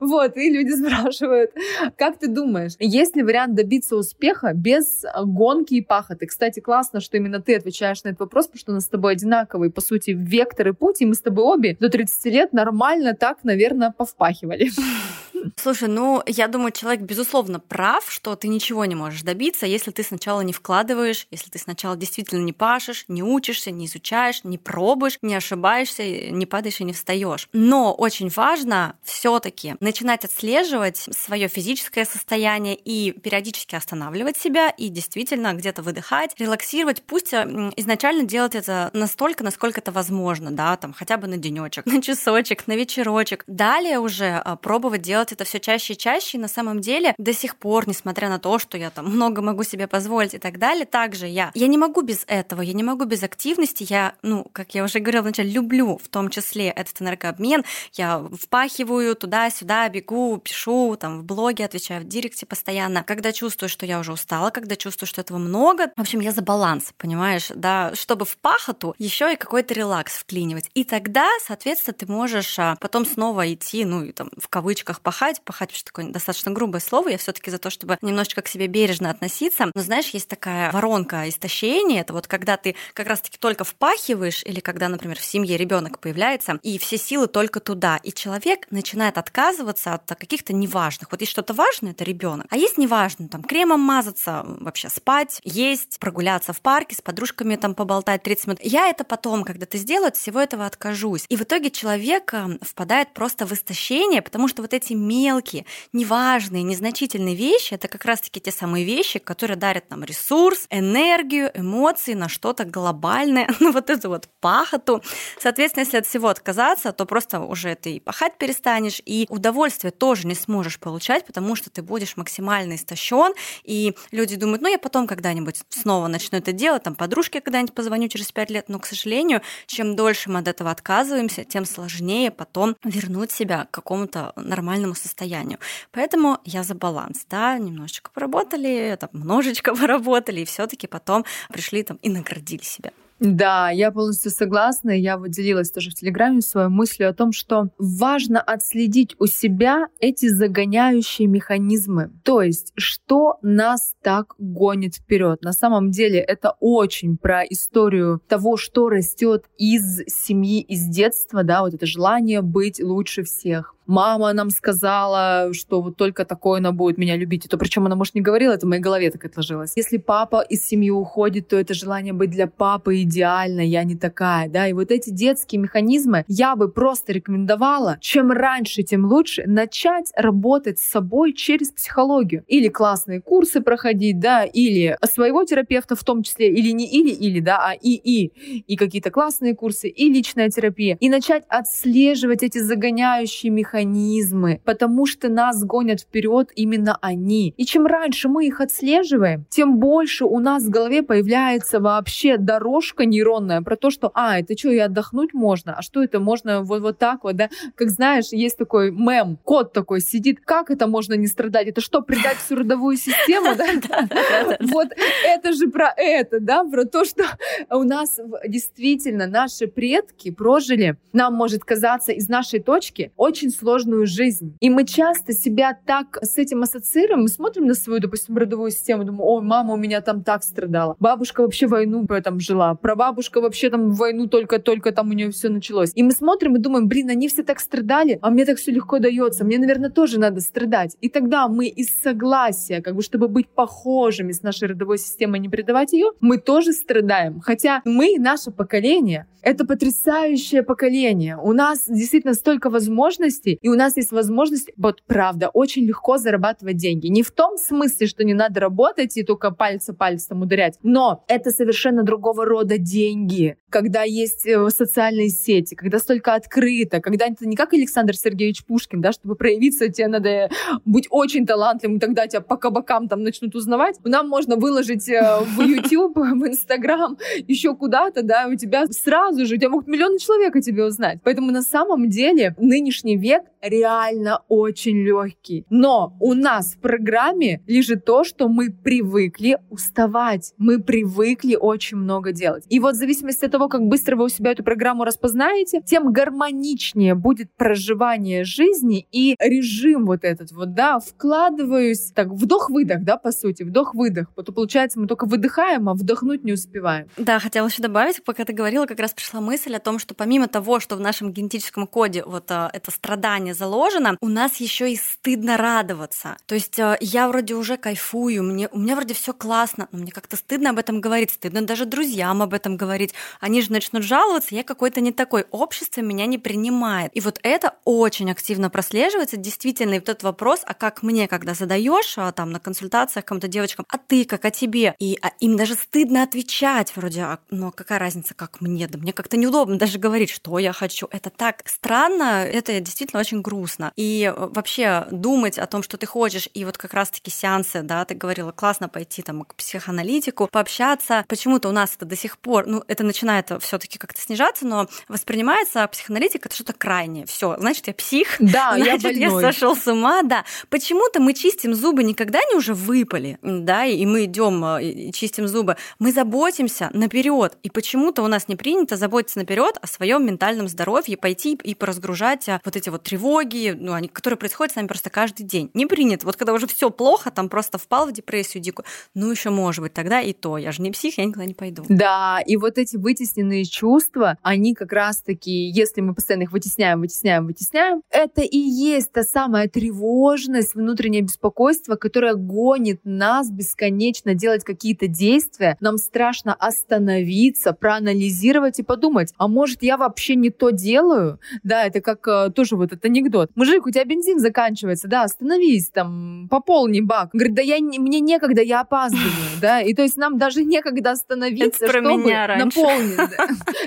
Вот, 0.00 0.36
и 0.36 0.50
люди 0.50 0.70
спрашивают, 0.70 1.50
как 1.96 2.18
ты 2.18 2.28
думаешь, 2.28 2.72
есть 2.78 3.16
ли 3.16 3.22
вариант 3.22 3.54
добиться 3.54 3.96
успеха 3.96 4.52
без 4.54 5.04
гонки 5.24 5.74
и 5.74 5.80
пахоты? 5.80 6.26
Кстати, 6.26 6.60
классно, 6.60 7.00
что 7.00 7.16
именно 7.16 7.40
ты 7.40 7.56
отвечаешь 7.56 8.02
на 8.04 8.10
этот 8.10 8.20
вопрос, 8.20 8.46
потому 8.46 8.60
что 8.60 8.72
у 8.72 8.74
нас 8.74 8.84
с 8.84 8.88
тобой 8.88 9.12
одинаковые, 9.12 9.70
по 9.70 9.80
сути, 9.80 10.10
векторы 10.10 10.74
пути, 10.74 11.04
и 11.04 11.06
мы 11.06 11.14
с 11.14 11.20
тобой 11.20 11.44
обе 11.50 11.76
до 11.80 11.88
30 11.88 12.24
лет 12.26 12.52
нормально 12.52 13.14
так, 13.14 13.38
наверное, 13.44 13.90
повпахивали. 13.90 14.70
Слушай, 15.56 15.88
ну, 15.88 16.22
я 16.26 16.48
думаю, 16.48 16.72
человек, 16.72 17.02
безусловно, 17.02 17.60
прав, 17.60 18.10
что 18.10 18.36
ты 18.36 18.48
ничего 18.48 18.84
не 18.84 18.94
можешь 18.94 19.22
добиться, 19.22 19.66
если 19.66 19.90
ты 19.90 20.02
сначала 20.02 20.40
не 20.40 20.52
вкладываешь, 20.52 21.26
если 21.30 21.50
ты 21.50 21.58
сначала 21.58 21.96
действительно 21.96 22.42
не 22.42 22.52
пашешь, 22.52 23.04
не 23.08 23.22
учишься, 23.22 23.70
не 23.70 23.86
изучаешь, 23.86 24.44
не 24.44 24.58
пробуешь, 24.58 25.18
не 25.22 25.34
ошибаешься, 25.34 26.02
не 26.30 26.46
падаешь 26.46 26.80
и 26.80 26.84
не 26.84 26.92
встаешь. 26.92 27.48
Но 27.52 27.92
очень 27.92 28.28
важно 28.28 28.96
все 29.02 29.38
таки 29.40 29.76
начинать 29.80 30.24
отслеживать 30.24 30.96
свое 30.96 31.48
физическое 31.48 32.04
состояние 32.04 32.74
и 32.74 33.12
периодически 33.12 33.74
останавливать 33.74 34.36
себя 34.36 34.70
и 34.70 34.88
действительно 34.88 35.54
где-то 35.54 35.82
выдыхать, 35.82 36.34
релаксировать. 36.38 37.02
Пусть 37.02 37.32
изначально 37.32 38.24
делать 38.24 38.54
это 38.54 38.90
настолько, 38.92 39.44
насколько 39.44 39.80
это 39.80 39.92
возможно, 39.92 40.50
да, 40.50 40.76
там 40.76 40.92
хотя 40.92 41.16
бы 41.16 41.26
на 41.26 41.36
денечек, 41.36 41.86
на 41.90 42.02
часочек, 42.02 42.66
на 42.66 42.74
вечерочек. 42.74 43.44
Далее 43.46 43.98
уже 43.98 44.40
а, 44.44 44.56
пробовать 44.56 45.02
делать 45.02 45.29
делать 45.30 45.32
это 45.32 45.44
все 45.44 45.60
чаще 45.60 45.94
и 45.94 45.96
чаще, 45.96 46.38
и 46.38 46.40
на 46.40 46.48
самом 46.48 46.80
деле 46.80 47.14
до 47.18 47.32
сих 47.32 47.56
пор, 47.56 47.88
несмотря 47.88 48.28
на 48.28 48.38
то, 48.38 48.58
что 48.58 48.76
я 48.76 48.90
там 48.90 49.06
много 49.14 49.42
могу 49.42 49.64
себе 49.64 49.86
позволить 49.86 50.34
и 50.34 50.38
так 50.38 50.58
далее, 50.58 50.84
также 50.84 51.26
я, 51.26 51.50
я 51.54 51.66
не 51.66 51.78
могу 51.78 52.02
без 52.02 52.24
этого, 52.26 52.62
я 52.62 52.72
не 52.72 52.82
могу 52.82 53.04
без 53.04 53.22
активности, 53.22 53.86
я, 53.88 54.14
ну, 54.22 54.44
как 54.52 54.74
я 54.74 54.84
уже 54.84 54.98
говорила 54.98 55.22
вначале, 55.22 55.50
люблю 55.50 55.98
в 55.98 56.08
том 56.08 56.30
числе 56.30 56.68
этот 56.68 57.00
энергообмен, 57.00 57.64
я 57.94 58.24
впахиваю 58.40 59.14
туда-сюда, 59.14 59.88
бегу, 59.88 60.38
пишу, 60.38 60.96
там, 60.98 61.20
в 61.20 61.24
блоге 61.24 61.64
отвечаю, 61.64 62.02
в 62.02 62.08
директе 62.08 62.46
постоянно, 62.46 63.02
когда 63.02 63.32
чувствую, 63.32 63.68
что 63.68 63.86
я 63.86 63.98
уже 63.98 64.12
устала, 64.12 64.50
когда 64.50 64.76
чувствую, 64.76 65.08
что 65.08 65.20
этого 65.20 65.38
много, 65.38 65.90
в 65.96 66.00
общем, 66.00 66.20
я 66.20 66.32
за 66.32 66.42
баланс, 66.42 66.92
понимаешь, 66.96 67.50
да, 67.54 67.92
чтобы 67.94 68.24
в 68.24 68.36
пахоту 68.36 68.94
еще 68.98 69.32
и 69.32 69.36
какой-то 69.36 69.74
релакс 69.74 70.18
вклинивать, 70.18 70.70
и 70.74 70.84
тогда, 70.84 71.28
соответственно, 71.44 71.94
ты 71.94 72.06
можешь 72.06 72.58
а, 72.58 72.76
потом 72.80 73.04
снова 73.04 73.52
идти, 73.52 73.84
ну, 73.84 74.04
и 74.04 74.12
там, 74.12 74.30
в 74.36 74.48
кавычках 74.48 75.00
пахать, 75.00 75.19
пахать, 75.44 75.68
потому 75.68 75.76
что 75.76 75.84
такое 75.84 76.06
достаточно 76.06 76.50
грубое 76.52 76.80
слово, 76.80 77.10
я 77.10 77.18
все 77.18 77.32
таки 77.32 77.50
за 77.50 77.58
то, 77.58 77.70
чтобы 77.70 77.98
немножечко 78.02 78.42
к 78.42 78.48
себе 78.48 78.66
бережно 78.66 79.10
относиться, 79.10 79.70
но 79.74 79.82
знаешь, 79.82 80.08
есть 80.10 80.28
такая 80.28 80.72
воронка 80.72 81.28
истощения, 81.28 82.00
это 82.00 82.12
вот 82.12 82.26
когда 82.26 82.56
ты 82.56 82.74
как 82.94 83.06
раз-таки 83.06 83.38
только 83.38 83.64
впахиваешь, 83.64 84.42
или 84.44 84.60
когда, 84.60 84.88
например, 84.88 85.18
в 85.18 85.24
семье 85.24 85.56
ребенок 85.56 85.98
появляется, 85.98 86.58
и 86.62 86.78
все 86.78 86.96
силы 86.96 87.26
только 87.26 87.60
туда, 87.60 87.98
и 88.02 88.12
человек 88.12 88.66
начинает 88.70 89.18
отказываться 89.18 89.94
от 89.94 90.06
каких-то 90.06 90.52
неважных. 90.52 91.10
Вот 91.10 91.20
есть 91.20 91.32
что-то 91.32 91.52
важное, 91.52 91.92
это 91.92 92.04
ребенок, 92.04 92.46
а 92.50 92.56
есть 92.56 92.78
неважно, 92.78 93.28
там, 93.28 93.42
кремом 93.42 93.80
мазаться, 93.80 94.44
вообще 94.44 94.88
спать, 94.88 95.40
есть, 95.44 95.98
прогуляться 95.98 96.52
в 96.52 96.60
парке 96.60 96.96
с 96.96 97.00
подружками, 97.02 97.56
там, 97.56 97.74
поболтать 97.74 98.22
30 98.22 98.46
минут. 98.46 98.60
Я 98.62 98.88
это 98.88 99.04
потом, 99.04 99.44
когда 99.44 99.66
ты 99.66 99.78
сделаю, 99.78 100.08
от 100.08 100.16
всего 100.16 100.40
этого 100.40 100.66
откажусь. 100.66 101.26
И 101.28 101.36
в 101.36 101.42
итоге 101.42 101.70
человек 101.70 102.32
э, 102.34 102.58
впадает 102.62 103.12
просто 103.12 103.46
в 103.46 103.52
истощение, 103.52 104.22
потому 104.22 104.48
что 104.48 104.62
вот 104.62 104.74
эти 104.74 104.92
мелкие, 105.10 105.66
неважные, 105.92 106.62
незначительные 106.62 107.34
вещи, 107.34 107.74
это 107.74 107.88
как 107.88 108.04
раз-таки 108.04 108.40
те 108.40 108.52
самые 108.52 108.84
вещи, 108.84 109.18
которые 109.18 109.56
дарят 109.56 109.90
нам 109.90 110.04
ресурс, 110.04 110.66
энергию, 110.70 111.50
эмоции 111.54 112.14
на 112.14 112.28
что-то 112.28 112.64
глобальное, 112.64 113.48
на 113.60 113.72
вот 113.72 113.90
эту 113.90 114.08
вот 114.08 114.28
пахоту. 114.40 115.02
Соответственно, 115.40 115.84
если 115.84 115.98
от 115.98 116.06
всего 116.06 116.28
отказаться, 116.28 116.92
то 116.92 117.06
просто 117.06 117.40
уже 117.40 117.74
ты 117.74 117.96
и 117.96 118.00
пахать 118.00 118.38
перестанешь, 118.38 119.02
и 119.04 119.26
удовольствие 119.28 119.90
тоже 119.90 120.28
не 120.28 120.34
сможешь 120.34 120.78
получать, 120.78 121.26
потому 121.26 121.56
что 121.56 121.70
ты 121.70 121.82
будешь 121.82 122.16
максимально 122.16 122.76
истощен, 122.76 123.34
и 123.64 123.94
люди 124.12 124.36
думают, 124.36 124.62
ну 124.62 124.68
я 124.68 124.78
потом 124.78 125.08
когда-нибудь 125.08 125.62
снова 125.70 126.06
начну 126.06 126.38
это 126.38 126.52
делать, 126.52 126.84
там 126.84 126.94
подружке 126.94 127.40
когда-нибудь 127.40 127.74
позвоню 127.74 128.06
через 128.08 128.30
пять 128.30 128.50
лет, 128.50 128.68
но, 128.68 128.78
к 128.78 128.86
сожалению, 128.86 129.42
чем 129.66 129.96
дольше 129.96 130.30
мы 130.30 130.38
от 130.38 130.48
этого 130.48 130.70
отказываемся, 130.70 131.44
тем 131.44 131.64
сложнее 131.64 132.30
потом 132.30 132.76
вернуть 132.84 133.32
себя 133.32 133.64
к 133.64 133.70
какому-то 133.72 134.32
нормальному 134.36 134.94
состоянию. 135.00 135.58
Поэтому 135.92 136.38
я 136.44 136.62
за 136.62 136.74
баланс, 136.74 137.26
да, 137.28 137.58
немножечко 137.58 138.10
поработали, 138.12 138.96
там, 139.00 139.10
немножечко 139.12 139.74
поработали, 139.80 140.40
и 140.40 140.44
все 140.44 140.66
таки 140.66 140.86
потом 140.86 141.24
пришли 141.48 141.82
там 141.82 141.98
и 142.02 142.08
наградили 142.08 142.62
себя. 142.62 142.92
Да, 143.20 143.68
я 143.70 143.92
полностью 143.92 144.30
согласна. 144.30 144.90
Я 144.92 145.18
вот 145.18 145.28
делилась 145.28 145.70
тоже 145.70 145.90
в 145.90 145.94
Телеграме 145.94 146.40
своей 146.40 146.68
мыслью 146.68 147.10
о 147.10 147.12
том, 147.12 147.32
что 147.32 147.68
важно 147.78 148.40
отследить 148.40 149.14
у 149.18 149.26
себя 149.26 149.88
эти 150.00 150.26
загоняющие 150.26 151.28
механизмы. 151.28 152.10
То 152.24 152.40
есть, 152.40 152.72
что 152.76 153.36
нас 153.42 153.94
так 154.02 154.34
гонит 154.38 154.94
вперед. 154.94 155.42
На 155.42 155.52
самом 155.52 155.90
деле 155.90 156.18
это 156.18 156.56
очень 156.60 157.18
про 157.18 157.42
историю 157.42 158.22
того, 158.26 158.56
что 158.56 158.88
растет 158.88 159.44
из 159.58 160.00
семьи, 160.06 160.62
из 160.62 160.86
детства, 160.86 161.44
да, 161.44 161.60
вот 161.60 161.74
это 161.74 161.84
желание 161.84 162.40
быть 162.40 162.82
лучше 162.82 163.22
всех 163.24 163.74
мама 163.90 164.32
нам 164.32 164.50
сказала, 164.50 165.52
что 165.52 165.82
вот 165.82 165.96
только 165.96 166.24
такое 166.24 166.60
она 166.60 166.72
будет 166.72 166.96
меня 166.96 167.16
любить. 167.16 167.46
И 167.46 167.48
то, 167.48 167.58
причем 167.58 167.86
она, 167.86 167.96
может, 167.96 168.14
не 168.14 168.20
говорила, 168.20 168.52
это 168.52 168.66
в 168.66 168.68
моей 168.68 168.80
голове 168.80 169.10
так 169.10 169.24
отложилось. 169.24 169.72
Если 169.76 169.98
папа 169.98 170.40
из 170.40 170.64
семьи 170.64 170.90
уходит, 170.90 171.48
то 171.48 171.56
это 171.56 171.74
желание 171.74 172.12
быть 172.12 172.30
для 172.30 172.46
папы 172.46 173.02
идеально, 173.02 173.60
я 173.60 173.84
не 173.84 173.96
такая, 173.96 174.48
да. 174.48 174.68
И 174.68 174.72
вот 174.72 174.90
эти 174.90 175.10
детские 175.10 175.60
механизмы 175.60 176.24
я 176.28 176.56
бы 176.56 176.70
просто 176.70 177.12
рекомендовала, 177.12 177.98
чем 178.00 178.30
раньше, 178.30 178.82
тем 178.82 179.04
лучше, 179.04 179.42
начать 179.46 180.12
работать 180.16 180.78
с 180.78 180.88
собой 180.88 181.32
через 181.32 181.70
психологию. 181.70 182.44
Или 182.46 182.68
классные 182.68 183.20
курсы 183.20 183.60
проходить, 183.60 184.20
да, 184.20 184.44
или 184.44 184.96
своего 185.04 185.44
терапевта 185.44 185.96
в 185.96 186.04
том 186.04 186.22
числе, 186.22 186.48
или 186.48 186.70
не 186.70 186.86
или-или, 186.86 187.40
да, 187.40 187.58
а 187.58 187.74
и-и. 187.74 188.62
И 188.66 188.76
какие-то 188.76 189.10
классные 189.10 189.56
курсы, 189.56 189.88
и 189.88 190.08
личная 190.08 190.48
терапия. 190.48 190.96
И 191.00 191.08
начать 191.08 191.44
отслеживать 191.48 192.42
эти 192.42 192.58
загоняющие 192.58 193.50
механизмы, 193.50 193.79
механизмы, 193.80 194.60
потому 194.64 195.06
что 195.06 195.28
нас 195.28 195.62
гонят 195.64 196.00
вперед 196.00 196.50
именно 196.54 196.98
они. 197.00 197.54
И 197.56 197.64
чем 197.64 197.86
раньше 197.86 198.28
мы 198.28 198.46
их 198.46 198.60
отслеживаем, 198.60 199.46
тем 199.50 199.78
больше 199.78 200.24
у 200.24 200.38
нас 200.38 200.64
в 200.64 200.70
голове 200.70 201.02
появляется 201.02 201.80
вообще 201.80 202.36
дорожка 202.36 203.04
нейронная 203.04 203.62
про 203.62 203.76
то, 203.76 203.90
что, 203.90 204.10
а, 204.14 204.38
это 204.38 204.56
что, 204.56 204.70
и 204.70 204.78
отдохнуть 204.78 205.34
можно, 205.34 205.74
а 205.74 205.82
что 205.82 206.02
это 206.02 206.20
можно 206.20 206.62
вот, 206.62 206.82
вот 206.82 206.98
так 206.98 207.24
вот, 207.24 207.36
да? 207.36 207.48
Как 207.74 207.90
знаешь, 207.90 208.26
есть 208.32 208.58
такой 208.58 208.90
мем, 208.90 209.38
кот 209.44 209.72
такой 209.72 210.00
сидит, 210.00 210.40
как 210.44 210.70
это 210.70 210.86
можно 210.86 211.14
не 211.14 211.26
страдать? 211.26 211.68
Это 211.68 211.80
что, 211.80 212.02
предать 212.02 212.36
всю 212.36 212.56
родовую 212.56 212.96
систему, 212.96 213.54
да? 213.56 213.66
Вот 214.60 214.88
это 215.24 215.52
же 215.52 215.68
про 215.68 215.92
это, 215.96 216.40
да, 216.40 216.64
про 216.64 216.84
то, 216.84 217.04
что 217.04 217.24
у 217.70 217.82
нас 217.82 218.18
действительно 218.46 219.26
наши 219.26 219.66
предки 219.66 220.30
прожили, 220.30 220.96
нам 221.12 221.34
может 221.34 221.64
казаться 221.64 222.12
из 222.12 222.28
нашей 222.28 222.60
точки, 222.60 223.12
очень 223.16 223.50
сложную 223.60 224.06
жизнь. 224.06 224.56
И 224.60 224.70
мы 224.70 224.84
часто 224.84 225.32
себя 225.32 225.78
так 225.86 226.18
с 226.22 226.38
этим 226.38 226.62
ассоциируем. 226.62 227.22
Мы 227.22 227.28
смотрим 227.28 227.66
на 227.66 227.74
свою, 227.74 228.00
допустим, 228.00 228.36
родовую 228.36 228.70
систему, 228.70 229.04
думаем, 229.04 229.20
ой, 229.22 229.42
мама 229.42 229.74
у 229.74 229.76
меня 229.76 230.00
там 230.00 230.22
так 230.22 230.42
страдала. 230.42 230.96
Бабушка 230.98 231.42
вообще 231.42 231.66
войну 231.66 232.06
там 232.24 232.40
жила. 232.40 232.74
Прабабушка 232.74 233.40
вообще 233.40 233.70
там 233.70 233.92
войну 233.92 234.26
только-только 234.26 234.92
там 234.92 235.10
у 235.10 235.12
нее 235.12 235.30
все 235.30 235.48
началось. 235.48 235.92
И 235.94 236.02
мы 236.02 236.12
смотрим 236.12 236.56
и 236.56 236.58
думаем, 236.58 236.88
блин, 236.88 237.10
они 237.10 237.28
все 237.28 237.42
так 237.42 237.60
страдали, 237.60 238.18
а 238.22 238.30
мне 238.30 238.44
так 238.44 238.58
все 238.58 238.72
легко 238.72 238.98
дается. 238.98 239.44
Мне, 239.44 239.58
наверное, 239.58 239.90
тоже 239.90 240.18
надо 240.18 240.40
страдать. 240.40 240.96
И 241.00 241.08
тогда 241.08 241.48
мы 241.48 241.66
из 241.66 242.00
согласия, 242.00 242.80
как 242.80 242.96
бы, 242.96 243.02
чтобы 243.02 243.28
быть 243.28 243.48
похожими 243.48 244.32
с 244.32 244.42
нашей 244.42 244.68
родовой 244.68 244.98
системой, 244.98 245.40
не 245.40 245.48
предавать 245.48 245.92
ее, 245.92 246.12
мы 246.20 246.38
тоже 246.38 246.72
страдаем. 246.72 247.40
Хотя 247.40 247.82
мы, 247.84 248.16
наше 248.18 248.50
поколение, 248.50 249.26
это 249.42 249.66
потрясающее 249.66 250.62
поколение. 250.62 251.38
У 251.42 251.52
нас 251.52 251.84
действительно 251.88 252.34
столько 252.34 252.70
возможностей, 252.70 253.49
и 253.60 253.68
у 253.68 253.74
нас 253.74 253.96
есть 253.96 254.12
возможность, 254.12 254.70
вот 254.76 255.02
правда, 255.06 255.48
очень 255.48 255.84
легко 255.84 256.18
зарабатывать 256.18 256.76
деньги. 256.76 257.08
Не 257.08 257.22
в 257.22 257.30
том 257.30 257.56
смысле, 257.56 258.06
что 258.06 258.24
не 258.24 258.34
надо 258.34 258.60
работать 258.60 259.16
и 259.16 259.22
только 259.22 259.50
пальцы 259.50 259.92
пальцем 259.92 260.42
ударять, 260.42 260.78
но 260.82 261.24
это 261.28 261.50
совершенно 261.50 262.02
другого 262.02 262.44
рода 262.44 262.78
деньги, 262.78 263.56
когда 263.70 264.02
есть 264.02 264.46
э, 264.46 264.68
социальные 264.70 265.28
сети, 265.28 265.74
когда 265.74 265.98
столько 265.98 266.34
открыто, 266.34 267.00
когда 267.00 267.26
это 267.26 267.46
не 267.46 267.56
как 267.56 267.72
Александр 267.72 268.14
Сергеевич 268.16 268.64
Пушкин, 268.64 269.00
да, 269.00 269.12
чтобы 269.12 269.36
проявиться, 269.36 269.88
тебе 269.88 270.08
надо 270.08 270.50
быть 270.84 271.06
очень 271.10 271.46
талантливым, 271.46 271.96
и 271.96 272.00
тогда 272.00 272.26
тебя 272.26 272.40
по 272.40 272.56
кабакам 272.56 273.08
там 273.08 273.22
начнут 273.22 273.54
узнавать. 273.54 273.96
Нам 274.04 274.28
можно 274.28 274.56
выложить 274.56 275.08
э, 275.08 275.40
в 275.56 275.60
YouTube, 275.60 276.16
в 276.16 276.44
Instagram, 276.44 277.18
еще 277.46 277.74
куда-то, 277.74 278.22
да, 278.22 278.48
у 278.48 278.54
тебя 278.56 278.86
сразу 278.86 279.46
же, 279.46 279.54
у 279.54 279.58
тебя 279.58 279.70
могут 279.70 279.86
миллионы 279.86 280.18
человек 280.18 280.56
о 280.56 280.60
тебе 280.60 280.84
узнать. 280.84 281.20
Поэтому 281.24 281.50
на 281.50 281.62
самом 281.62 282.08
деле 282.08 282.54
нынешний 282.58 283.16
век 283.16 283.39
реально 283.62 284.42
очень 284.48 285.02
легкий. 285.02 285.66
Но 285.70 286.16
у 286.20 286.34
нас 286.34 286.74
в 286.74 286.78
программе 286.78 287.62
лежит 287.66 288.04
то, 288.04 288.24
что 288.24 288.48
мы 288.48 288.70
привыкли 288.70 289.58
уставать. 289.70 290.52
Мы 290.58 290.82
привыкли 290.82 291.56
очень 291.56 291.98
много 291.98 292.32
делать. 292.32 292.64
И 292.68 292.80
вот 292.80 292.94
в 292.94 292.98
зависимости 292.98 293.44
от 293.44 293.52
того, 293.52 293.68
как 293.68 293.82
быстро 293.82 294.16
вы 294.16 294.24
у 294.24 294.28
себя 294.28 294.52
эту 294.52 294.64
программу 294.64 295.04
распознаете, 295.04 295.82
тем 295.84 296.12
гармоничнее 296.12 297.14
будет 297.14 297.52
проживание 297.56 298.44
жизни 298.44 299.06
и 299.10 299.36
режим 299.38 300.06
вот 300.06 300.24
этот 300.24 300.52
вот, 300.52 300.74
да, 300.74 300.98
вкладываюсь, 300.98 302.12
так, 302.12 302.28
вдох-выдох, 302.28 303.02
да, 303.02 303.16
по 303.16 303.32
сути, 303.32 303.62
вдох-выдох. 303.62 304.28
Вот 304.36 304.54
получается, 304.54 304.98
мы 305.00 305.06
только 305.06 305.26
выдыхаем, 305.26 305.88
а 305.88 305.94
вдохнуть 305.94 306.44
не 306.44 306.52
успеваем. 306.52 307.08
Да, 307.16 307.38
хотела 307.38 307.66
еще 307.66 307.82
добавить, 307.82 308.24
пока 308.24 308.44
ты 308.44 308.52
говорила, 308.52 308.86
как 308.86 309.00
раз 309.00 309.12
пришла 309.12 309.40
мысль 309.40 309.74
о 309.74 309.80
том, 309.80 309.98
что 309.98 310.14
помимо 310.14 310.48
того, 310.48 310.80
что 310.80 310.96
в 310.96 311.00
нашем 311.00 311.32
генетическом 311.32 311.86
коде 311.86 312.22
вот 312.24 312.50
а, 312.50 312.70
это 312.72 312.90
страдание 312.90 313.29
воспитании 313.30 313.52
заложено, 313.52 314.16
у 314.20 314.28
нас 314.28 314.56
еще 314.56 314.90
и 314.92 314.96
стыдно 314.96 315.56
радоваться. 315.56 316.36
То 316.46 316.54
есть 316.54 316.78
э, 316.78 316.96
я 317.00 317.28
вроде 317.28 317.54
уже 317.54 317.76
кайфую, 317.76 318.42
мне, 318.42 318.68
у 318.72 318.78
меня 318.78 318.96
вроде 318.96 319.14
все 319.14 319.32
классно, 319.32 319.88
но 319.92 319.98
мне 319.98 320.10
как-то 320.10 320.36
стыдно 320.36 320.70
об 320.70 320.78
этом 320.78 321.00
говорить, 321.00 321.30
стыдно 321.30 321.62
даже 321.62 321.84
друзьям 321.84 322.42
об 322.42 322.54
этом 322.54 322.76
говорить. 322.76 323.14
Они 323.40 323.62
же 323.62 323.70
начнут 323.72 324.02
жаловаться, 324.02 324.54
я 324.54 324.64
какой-то 324.64 325.00
не 325.00 325.12
такой, 325.12 325.44
общество 325.50 326.00
меня 326.00 326.26
не 326.26 326.38
принимает. 326.38 327.10
И 327.14 327.20
вот 327.20 327.38
это 327.42 327.74
очень 327.84 328.30
активно 328.30 328.70
прослеживается, 328.70 329.36
действительно, 329.36 329.94
и 329.94 329.98
вот 329.98 330.08
этот 330.08 330.22
вопрос, 330.22 330.60
а 330.64 330.74
как 330.74 331.02
мне, 331.02 331.28
когда 331.28 331.54
задаешь 331.54 332.14
а, 332.16 332.32
там 332.32 332.50
на 332.50 332.58
консультациях 332.58 333.24
кому-то 333.24 333.48
девочкам, 333.48 333.86
а 333.88 333.98
ты 333.98 334.24
как, 334.24 334.44
о 334.44 334.50
тебе? 334.50 334.94
И 334.98 335.18
а, 335.22 335.30
им 335.40 335.56
даже 335.56 335.74
стыдно 335.74 336.22
отвечать, 336.22 336.96
вроде, 336.96 337.22
а, 337.22 337.38
ну 337.50 337.68
а 337.68 337.72
какая 337.72 337.98
разница, 337.98 338.34
как 338.34 338.60
мне? 338.60 338.88
Да 338.88 338.98
мне 338.98 339.12
как-то 339.12 339.36
неудобно 339.36 339.78
даже 339.78 339.98
говорить, 339.98 340.30
что 340.30 340.58
я 340.58 340.72
хочу. 340.72 341.06
Это 341.10 341.30
так 341.30 341.62
странно, 341.66 342.44
это 342.44 342.80
действительно 342.80 343.19
очень 343.20 343.42
грустно. 343.42 343.92
И 343.96 344.32
э, 344.34 344.34
вообще 344.36 345.06
думать 345.10 345.58
о 345.58 345.66
том, 345.66 345.82
что 345.82 345.96
ты 345.96 346.06
хочешь, 346.06 346.48
и 346.54 346.64
вот 346.64 346.78
как 346.78 346.94
раз-таки 346.94 347.30
сеансы, 347.30 347.82
да, 347.82 348.04
ты 348.04 348.14
говорила, 348.14 348.52
классно 348.52 348.88
пойти 348.88 349.22
там 349.22 349.44
к 349.44 349.54
психоаналитику, 349.54 350.48
пообщаться. 350.50 351.24
Почему-то 351.28 351.68
у 351.68 351.72
нас 351.72 351.94
это 351.96 352.06
до 352.06 352.16
сих 352.16 352.38
пор, 352.38 352.66
ну, 352.66 352.84
это 352.88 353.04
начинает 353.04 353.50
все 353.60 353.78
таки 353.78 353.98
как-то 353.98 354.20
снижаться, 354.20 354.66
но 354.66 354.88
воспринимается 355.08 355.86
психоаналитик 355.88 356.46
это 356.46 356.54
что-то 356.54 356.72
крайнее. 356.72 357.26
Все, 357.26 357.56
значит, 357.58 357.86
я 357.86 357.94
псих, 357.94 358.28
да, 358.38 358.74
значит, 358.76 359.16
я, 359.16 359.28
я 359.28 359.40
сошел 359.40 359.76
с 359.76 359.86
ума, 359.86 360.22
да. 360.22 360.44
Почему-то 360.68 361.20
мы 361.20 361.34
чистим 361.34 361.74
зубы 361.74 362.02
никогда 362.04 362.40
не 362.50 362.56
уже 362.56 362.74
выпали, 362.74 363.38
да, 363.42 363.84
и 363.84 364.04
мы 364.06 364.24
идем 364.24 364.64
э, 364.64 364.84
и 364.84 365.12
чистим 365.12 365.46
зубы. 365.48 365.76
Мы 365.98 366.12
заботимся 366.12 366.90
наперед, 366.92 367.56
и 367.62 367.70
почему-то 367.70 368.22
у 368.22 368.26
нас 368.28 368.48
не 368.48 368.56
принято 368.56 368.96
заботиться 368.96 369.38
наперед 369.38 369.78
о 369.80 369.86
своем 369.86 370.26
ментальном 370.26 370.68
здоровье, 370.68 371.16
пойти 371.16 371.54
и 371.54 371.74
поразгружать 371.74 372.48
а, 372.48 372.60
вот 372.64 372.76
эти 372.76 372.88
вот 372.88 373.02
тревоги, 373.10 373.76
ну, 373.76 373.92
они, 373.92 374.06
которые 374.06 374.38
происходят 374.38 374.72
с 374.72 374.76
нами 374.76 374.86
просто 374.86 375.10
каждый 375.10 375.42
день. 375.42 375.70
Не 375.74 375.86
принято. 375.86 376.26
Вот 376.26 376.36
когда 376.36 376.52
уже 376.52 376.68
все 376.68 376.90
плохо, 376.90 377.32
там 377.32 377.48
просто 377.48 377.76
впал 377.76 378.06
в 378.06 378.12
депрессию 378.12 378.62
дикую, 378.62 378.86
ну, 379.14 379.30
еще 379.30 379.50
может 379.50 379.82
быть, 379.82 379.92
тогда 379.92 380.20
и 380.20 380.32
то. 380.32 380.58
Я 380.58 380.70
же 380.70 380.80
не 380.80 380.92
псих, 380.92 381.18
я 381.18 381.24
никуда 381.24 381.44
не 381.44 381.54
пойду. 381.54 381.84
Да, 381.88 382.40
и 382.46 382.56
вот 382.56 382.78
эти 382.78 382.96
вытесненные 382.96 383.64
чувства, 383.64 384.38
они 384.42 384.74
как 384.74 384.92
раз-таки, 384.92 385.50
если 385.50 386.00
мы 386.02 386.14
постоянно 386.14 386.44
их 386.44 386.52
вытесняем, 386.52 387.00
вытесняем, 387.00 387.46
вытесняем, 387.46 388.02
это 388.10 388.42
и 388.42 388.58
есть 388.58 389.10
та 389.10 389.24
самая 389.24 389.68
тревожность, 389.68 390.76
внутреннее 390.76 391.22
беспокойство, 391.22 391.96
которое 391.96 392.34
гонит 392.34 393.00
нас 393.02 393.50
бесконечно 393.50 394.34
делать 394.34 394.62
какие-то 394.62 395.08
действия. 395.08 395.76
Нам 395.80 395.98
страшно 395.98 396.54
остановиться, 396.54 397.72
проанализировать 397.72 398.78
и 398.78 398.84
подумать, 398.84 399.34
а 399.36 399.48
может 399.48 399.82
я 399.82 399.96
вообще 399.96 400.36
не 400.36 400.50
то 400.50 400.70
делаю? 400.70 401.40
Да, 401.64 401.84
это 401.86 402.00
как 402.00 402.28
э, 402.28 402.50
тоже 402.54 402.76
вот 402.76 402.92
этот 403.00 403.06
анекдот. 403.06 403.50
Мужик, 403.54 403.86
у 403.86 403.90
тебя 403.90 404.04
бензин 404.04 404.38
заканчивается, 404.38 405.08
да, 405.08 405.24
остановись, 405.24 405.88
там, 405.90 406.48
пополни 406.50 407.00
бак. 407.00 407.30
говорит, 407.32 407.54
да 407.54 407.62
я, 407.62 407.78
мне 407.78 408.20
некогда, 408.20 408.62
я 408.62 408.80
опаздываю, 408.80 409.30
да, 409.60 409.80
и 409.80 409.94
то 409.94 410.02
есть 410.02 410.16
нам 410.16 410.38
даже 410.38 410.64
некогда 410.64 411.12
остановиться, 411.12 411.84
это 411.84 411.98
чтобы 411.98 412.22
меня 412.22 412.56
наполнить. 412.56 413.18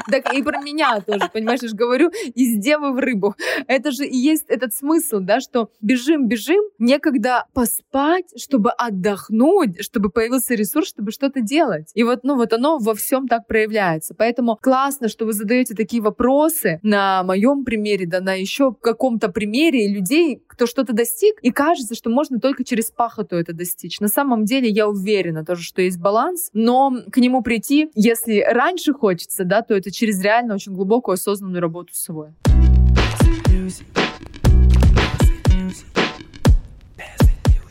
Так 0.09 0.33
и 0.33 0.43
про 0.43 0.61
меня 0.61 0.99
тоже, 1.01 1.29
понимаешь, 1.31 1.61
я 1.61 1.69
же 1.69 1.75
говорю, 1.75 2.09
из 2.09 2.59
девы 2.59 2.93
в 2.93 2.99
рыбу. 2.99 3.35
Это 3.67 3.91
же 3.91 4.05
и 4.05 4.15
есть 4.15 4.45
этот 4.47 4.73
смысл, 4.73 5.19
да, 5.19 5.39
что 5.39 5.69
бежим, 5.81 6.27
бежим, 6.27 6.63
некогда 6.77 7.45
поспать, 7.53 8.25
чтобы 8.37 8.71
отдохнуть, 8.71 9.83
чтобы 9.83 10.09
появился 10.09 10.55
ресурс, 10.55 10.89
чтобы 10.89 11.11
что-то 11.11 11.41
делать. 11.41 11.91
И 11.93 12.03
вот, 12.03 12.23
ну, 12.23 12.35
вот 12.35 12.53
оно 12.53 12.77
во 12.79 12.95
всем 12.95 13.27
так 13.27 13.47
проявляется. 13.47 14.13
Поэтому 14.13 14.57
классно, 14.61 15.07
что 15.07 15.25
вы 15.25 15.33
задаете 15.33 15.73
такие 15.73 16.01
вопросы 16.01 16.79
на 16.83 17.23
моем 17.23 17.63
примере, 17.63 18.05
да, 18.05 18.19
на 18.19 18.33
еще 18.33 18.73
каком-то 19.03 19.27
примере 19.27 19.89
людей, 19.89 20.41
кто 20.47 20.65
что-то 20.65 20.93
достиг, 20.93 21.37
и 21.41 21.51
кажется, 21.51 21.93
что 21.93 22.09
можно 22.09 22.39
только 22.39 22.63
через 22.63 22.89
пахоту 22.89 23.35
это 23.35 23.51
достичь. 23.51 23.99
На 23.99 24.07
самом 24.07 24.45
деле 24.45 24.69
я 24.69 24.87
уверена 24.87 25.43
тоже, 25.43 25.61
что 25.61 25.81
есть 25.81 25.99
баланс, 25.99 26.49
но 26.53 26.89
к 27.11 27.17
нему 27.17 27.43
прийти, 27.43 27.89
если 27.95 28.39
раньше 28.39 28.93
хочется, 28.93 29.43
да, 29.43 29.61
то 29.61 29.73
это 29.73 29.91
через 29.91 30.23
реально 30.23 30.53
очень 30.53 30.73
глубокую 30.73 31.15
осознанную 31.15 31.61
работу 31.61 31.93
с 31.93 32.01
собой. 32.01 32.29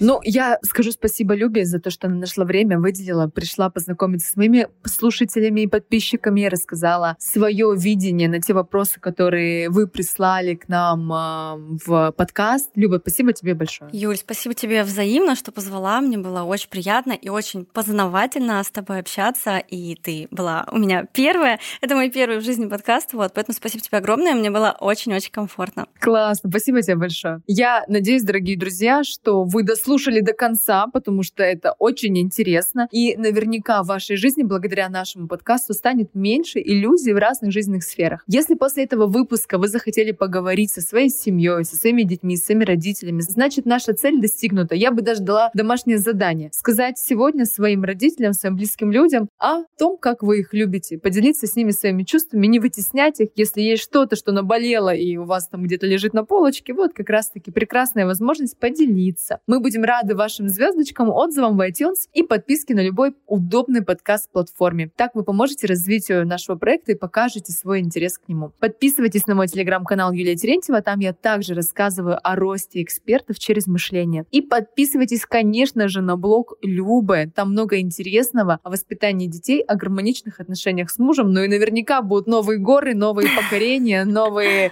Ну, 0.05 0.19
я 0.25 0.59
скажу 0.63 0.91
спасибо 0.91 1.37
Любе 1.37 1.65
за 1.65 1.79
то, 1.79 1.91
что 1.91 2.09
она 2.09 2.17
нашла 2.17 2.45
время, 2.45 2.81
выделила, 2.81 3.29
пришла 3.29 3.71
познакомиться 3.71 4.33
с 4.33 4.35
моими 4.35 4.67
слушателями 4.85 5.61
и 5.61 5.67
подписчиками, 5.69 6.47
рассказала 6.47 7.15
свое 7.21 7.73
видение 7.77 8.29
на 8.29 8.41
те 8.41 8.53
вопросы, 8.53 8.99
которые 8.99 9.71
вы 9.71 9.87
прислали 9.87 10.57
к 10.57 10.69
нам 10.69 11.13
э, 11.13 11.79
в 11.87 12.11
подкаст. 12.17 12.71
Люба, 12.75 12.99
спасибо 13.01 13.33
тебе 13.33 13.55
большое. 13.55 13.91
Юль, 13.93 14.17
спасибо 14.17 14.57
тебе 14.57 14.83
взаимно, 14.83 15.37
что 15.37 15.53
позвала. 15.53 16.01
Мне 16.01 16.19
было 16.19 16.43
очень 16.43 16.69
приятно 16.69 17.13
и 17.13 17.29
очень 17.29 17.65
познавательно 17.65 18.61
с 18.61 18.73
тобой 18.73 18.99
общаться. 18.99 19.59
И 19.59 19.95
ты 19.95 20.27
была 20.33 20.67
у 20.73 20.79
меня 20.79 21.07
первая. 21.13 21.61
Это 21.81 21.95
мой 21.95 22.11
первый 22.11 22.39
в 22.39 22.45
жизни 22.45 22.67
подкаст. 22.67 23.13
Вот, 23.13 23.35
поэтому 23.35 23.55
спасибо 23.55 23.85
тебе 23.85 23.99
огромное. 23.99 24.35
Мне 24.35 24.51
было 24.51 24.77
очень-очень 24.81 25.31
комфортно. 25.31 25.87
Классно. 26.01 26.51
Спасибо 26.51 26.83
тебе 26.83 26.97
большое. 26.97 27.41
Я 27.47 27.85
надеюсь, 27.87 28.25
дорогие 28.25 28.59
друзья, 28.59 29.05
что 29.05 29.45
вы 29.45 29.63
дослушали 29.63 29.92
слушали 29.93 30.21
до 30.21 30.33
конца, 30.33 30.87
потому 30.87 31.23
что 31.23 31.43
это 31.43 31.75
очень 31.79 32.19
интересно. 32.19 32.89
И 32.93 33.15
наверняка 33.19 33.83
в 33.83 33.89
вашей 33.89 34.17
жизни, 34.17 34.43
благодаря 34.43 34.89
нашему 34.89 35.29
подкасту, 35.29 35.75
станет 35.75 36.15
меньше 36.15 36.61
иллюзий 36.61 37.13
в 37.13 37.19
разных 37.19 37.53
жизненных 37.53 37.85
сферах. 37.85 38.25
Если 38.27 38.55
после 38.55 38.85
этого 38.85 39.07
выпуска 39.07 39.59
вы 39.59 39.69
захотели 39.69 40.13
поговорить 40.13 40.71
со 40.71 40.81
своей 40.81 41.11
семьей, 41.11 41.67
со 41.67 41.77
своими 41.77 42.05
детьми, 42.05 42.39
со 42.39 42.47
своими 42.47 42.65
родителями, 42.65 43.21
значит, 43.21 43.67
наша 43.67 43.93
цель 43.93 44.19
достигнута. 44.19 44.75
Я 44.75 44.93
бы 44.93 45.03
даже 45.03 45.21
дала 45.21 45.51
домашнее 45.53 45.99
задание. 45.99 46.49
Сказать 46.55 46.99
сегодня 46.99 47.45
своим 47.45 47.85
родителям, 47.85 48.33
своим 48.33 48.57
близким 48.57 48.93
людям 48.93 49.29
о 49.39 49.65
том, 49.77 49.99
как 49.99 50.23
вы 50.23 50.41
их 50.41 50.55
любите. 50.55 50.97
Поделиться 50.97 51.47
с 51.47 51.55
ними 51.55 51.73
своими 51.73 52.05
чувствами, 52.05 52.47
не 52.47 52.61
вытеснять 52.61 53.21
их. 53.21 53.29
Если 53.37 53.61
есть 53.61 53.83
что-то, 53.83 54.17
что 54.17 54.33
наболело 54.33 54.95
и 54.95 55.19
у 55.19 55.25
вас 55.25 55.49
там 55.49 55.65
где-то 55.65 55.87
лежит 55.87 56.15
на 56.15 56.25
полочке, 56.25 56.73
вот 56.73 56.95
как 56.95 57.11
раз-таки 57.11 57.51
прекрасная 57.51 58.07
возможность 58.07 58.59
поделиться. 58.59 59.41
Мы 59.47 59.61
будем 59.61 59.82
будем 59.83 59.85
рады 59.85 60.15
вашим 60.15 60.49
звездочкам, 60.49 61.11
отзывам 61.11 61.57
в 61.57 61.61
iTunes 61.61 62.09
и 62.13 62.23
подписке 62.23 62.75
на 62.75 62.85
любой 62.85 63.15
удобный 63.27 63.83
подкаст-платформе. 63.83 64.91
Так 64.97 65.15
вы 65.15 65.25
поможете 65.25 65.67
развитию 65.67 66.27
нашего 66.27 66.57
проекта 66.57 66.93
и 66.93 66.95
покажете 66.95 67.53
свой 67.53 67.81
интерес 67.81 68.19
к 68.19 68.29
нему. 68.29 68.53
Подписывайтесь 68.61 69.27
на 69.27 69.35
мой 69.35 69.49
телеграм-канал 69.49 70.13
Юлия 70.13 70.37
Терентьева, 70.37 70.83
там 70.83 71.01
я 71.01 71.13
также 71.13 71.55
рассказываю 71.55 72.19
о 72.23 72.37
росте 72.37 72.83
экспертов 72.83 73.39
через 73.39 73.67
мышление. 73.67 74.25
И 74.31 74.41
подписывайтесь, 74.41 75.27
конечно 75.27 75.89
же, 75.89 76.01
на 76.01 76.17
блог 76.17 76.55
Любы, 76.63 77.31
там 77.35 77.51
много 77.51 77.81
интересного 77.81 78.59
о 78.63 78.71
воспитании 78.71 79.27
детей, 79.27 79.63
о 79.63 79.75
гармоничных 79.75 80.41
отношениях 80.41 80.91
с 80.91 80.99
мужем, 80.99 81.33
ну 81.33 81.43
и 81.43 81.49
наверняка 81.49 82.03
будут 82.03 82.27
новые 82.27 82.59
горы, 82.59 82.95
новые 82.95 83.29
покорения, 83.37 84.05
новые 84.05 84.71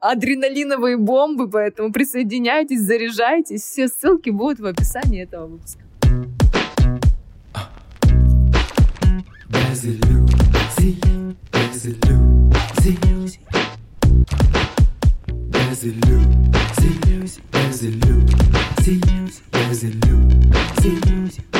адреналиновые 0.00 0.96
бомбы, 0.96 1.48
поэтому 1.48 1.92
присоединяйтесь, 1.92 2.80
заряжайтесь, 2.80 3.62
все 3.62 3.88
ссылки 3.88 4.30
будут 4.30 4.39
будет 4.40 4.58
в 4.58 4.64
описании 4.64 5.24
этого 5.24 5.48
выпуска. 5.48 5.82
Без 9.50 9.84
иллюзий, 9.84 10.98
без 11.52 11.84
иллюзий, 11.84 12.98
без 15.52 15.84
иллюзий, 15.84 17.42
без 17.52 17.82
иллюзий, 17.82 19.02
без 19.52 19.84
иллюзий. 19.84 21.59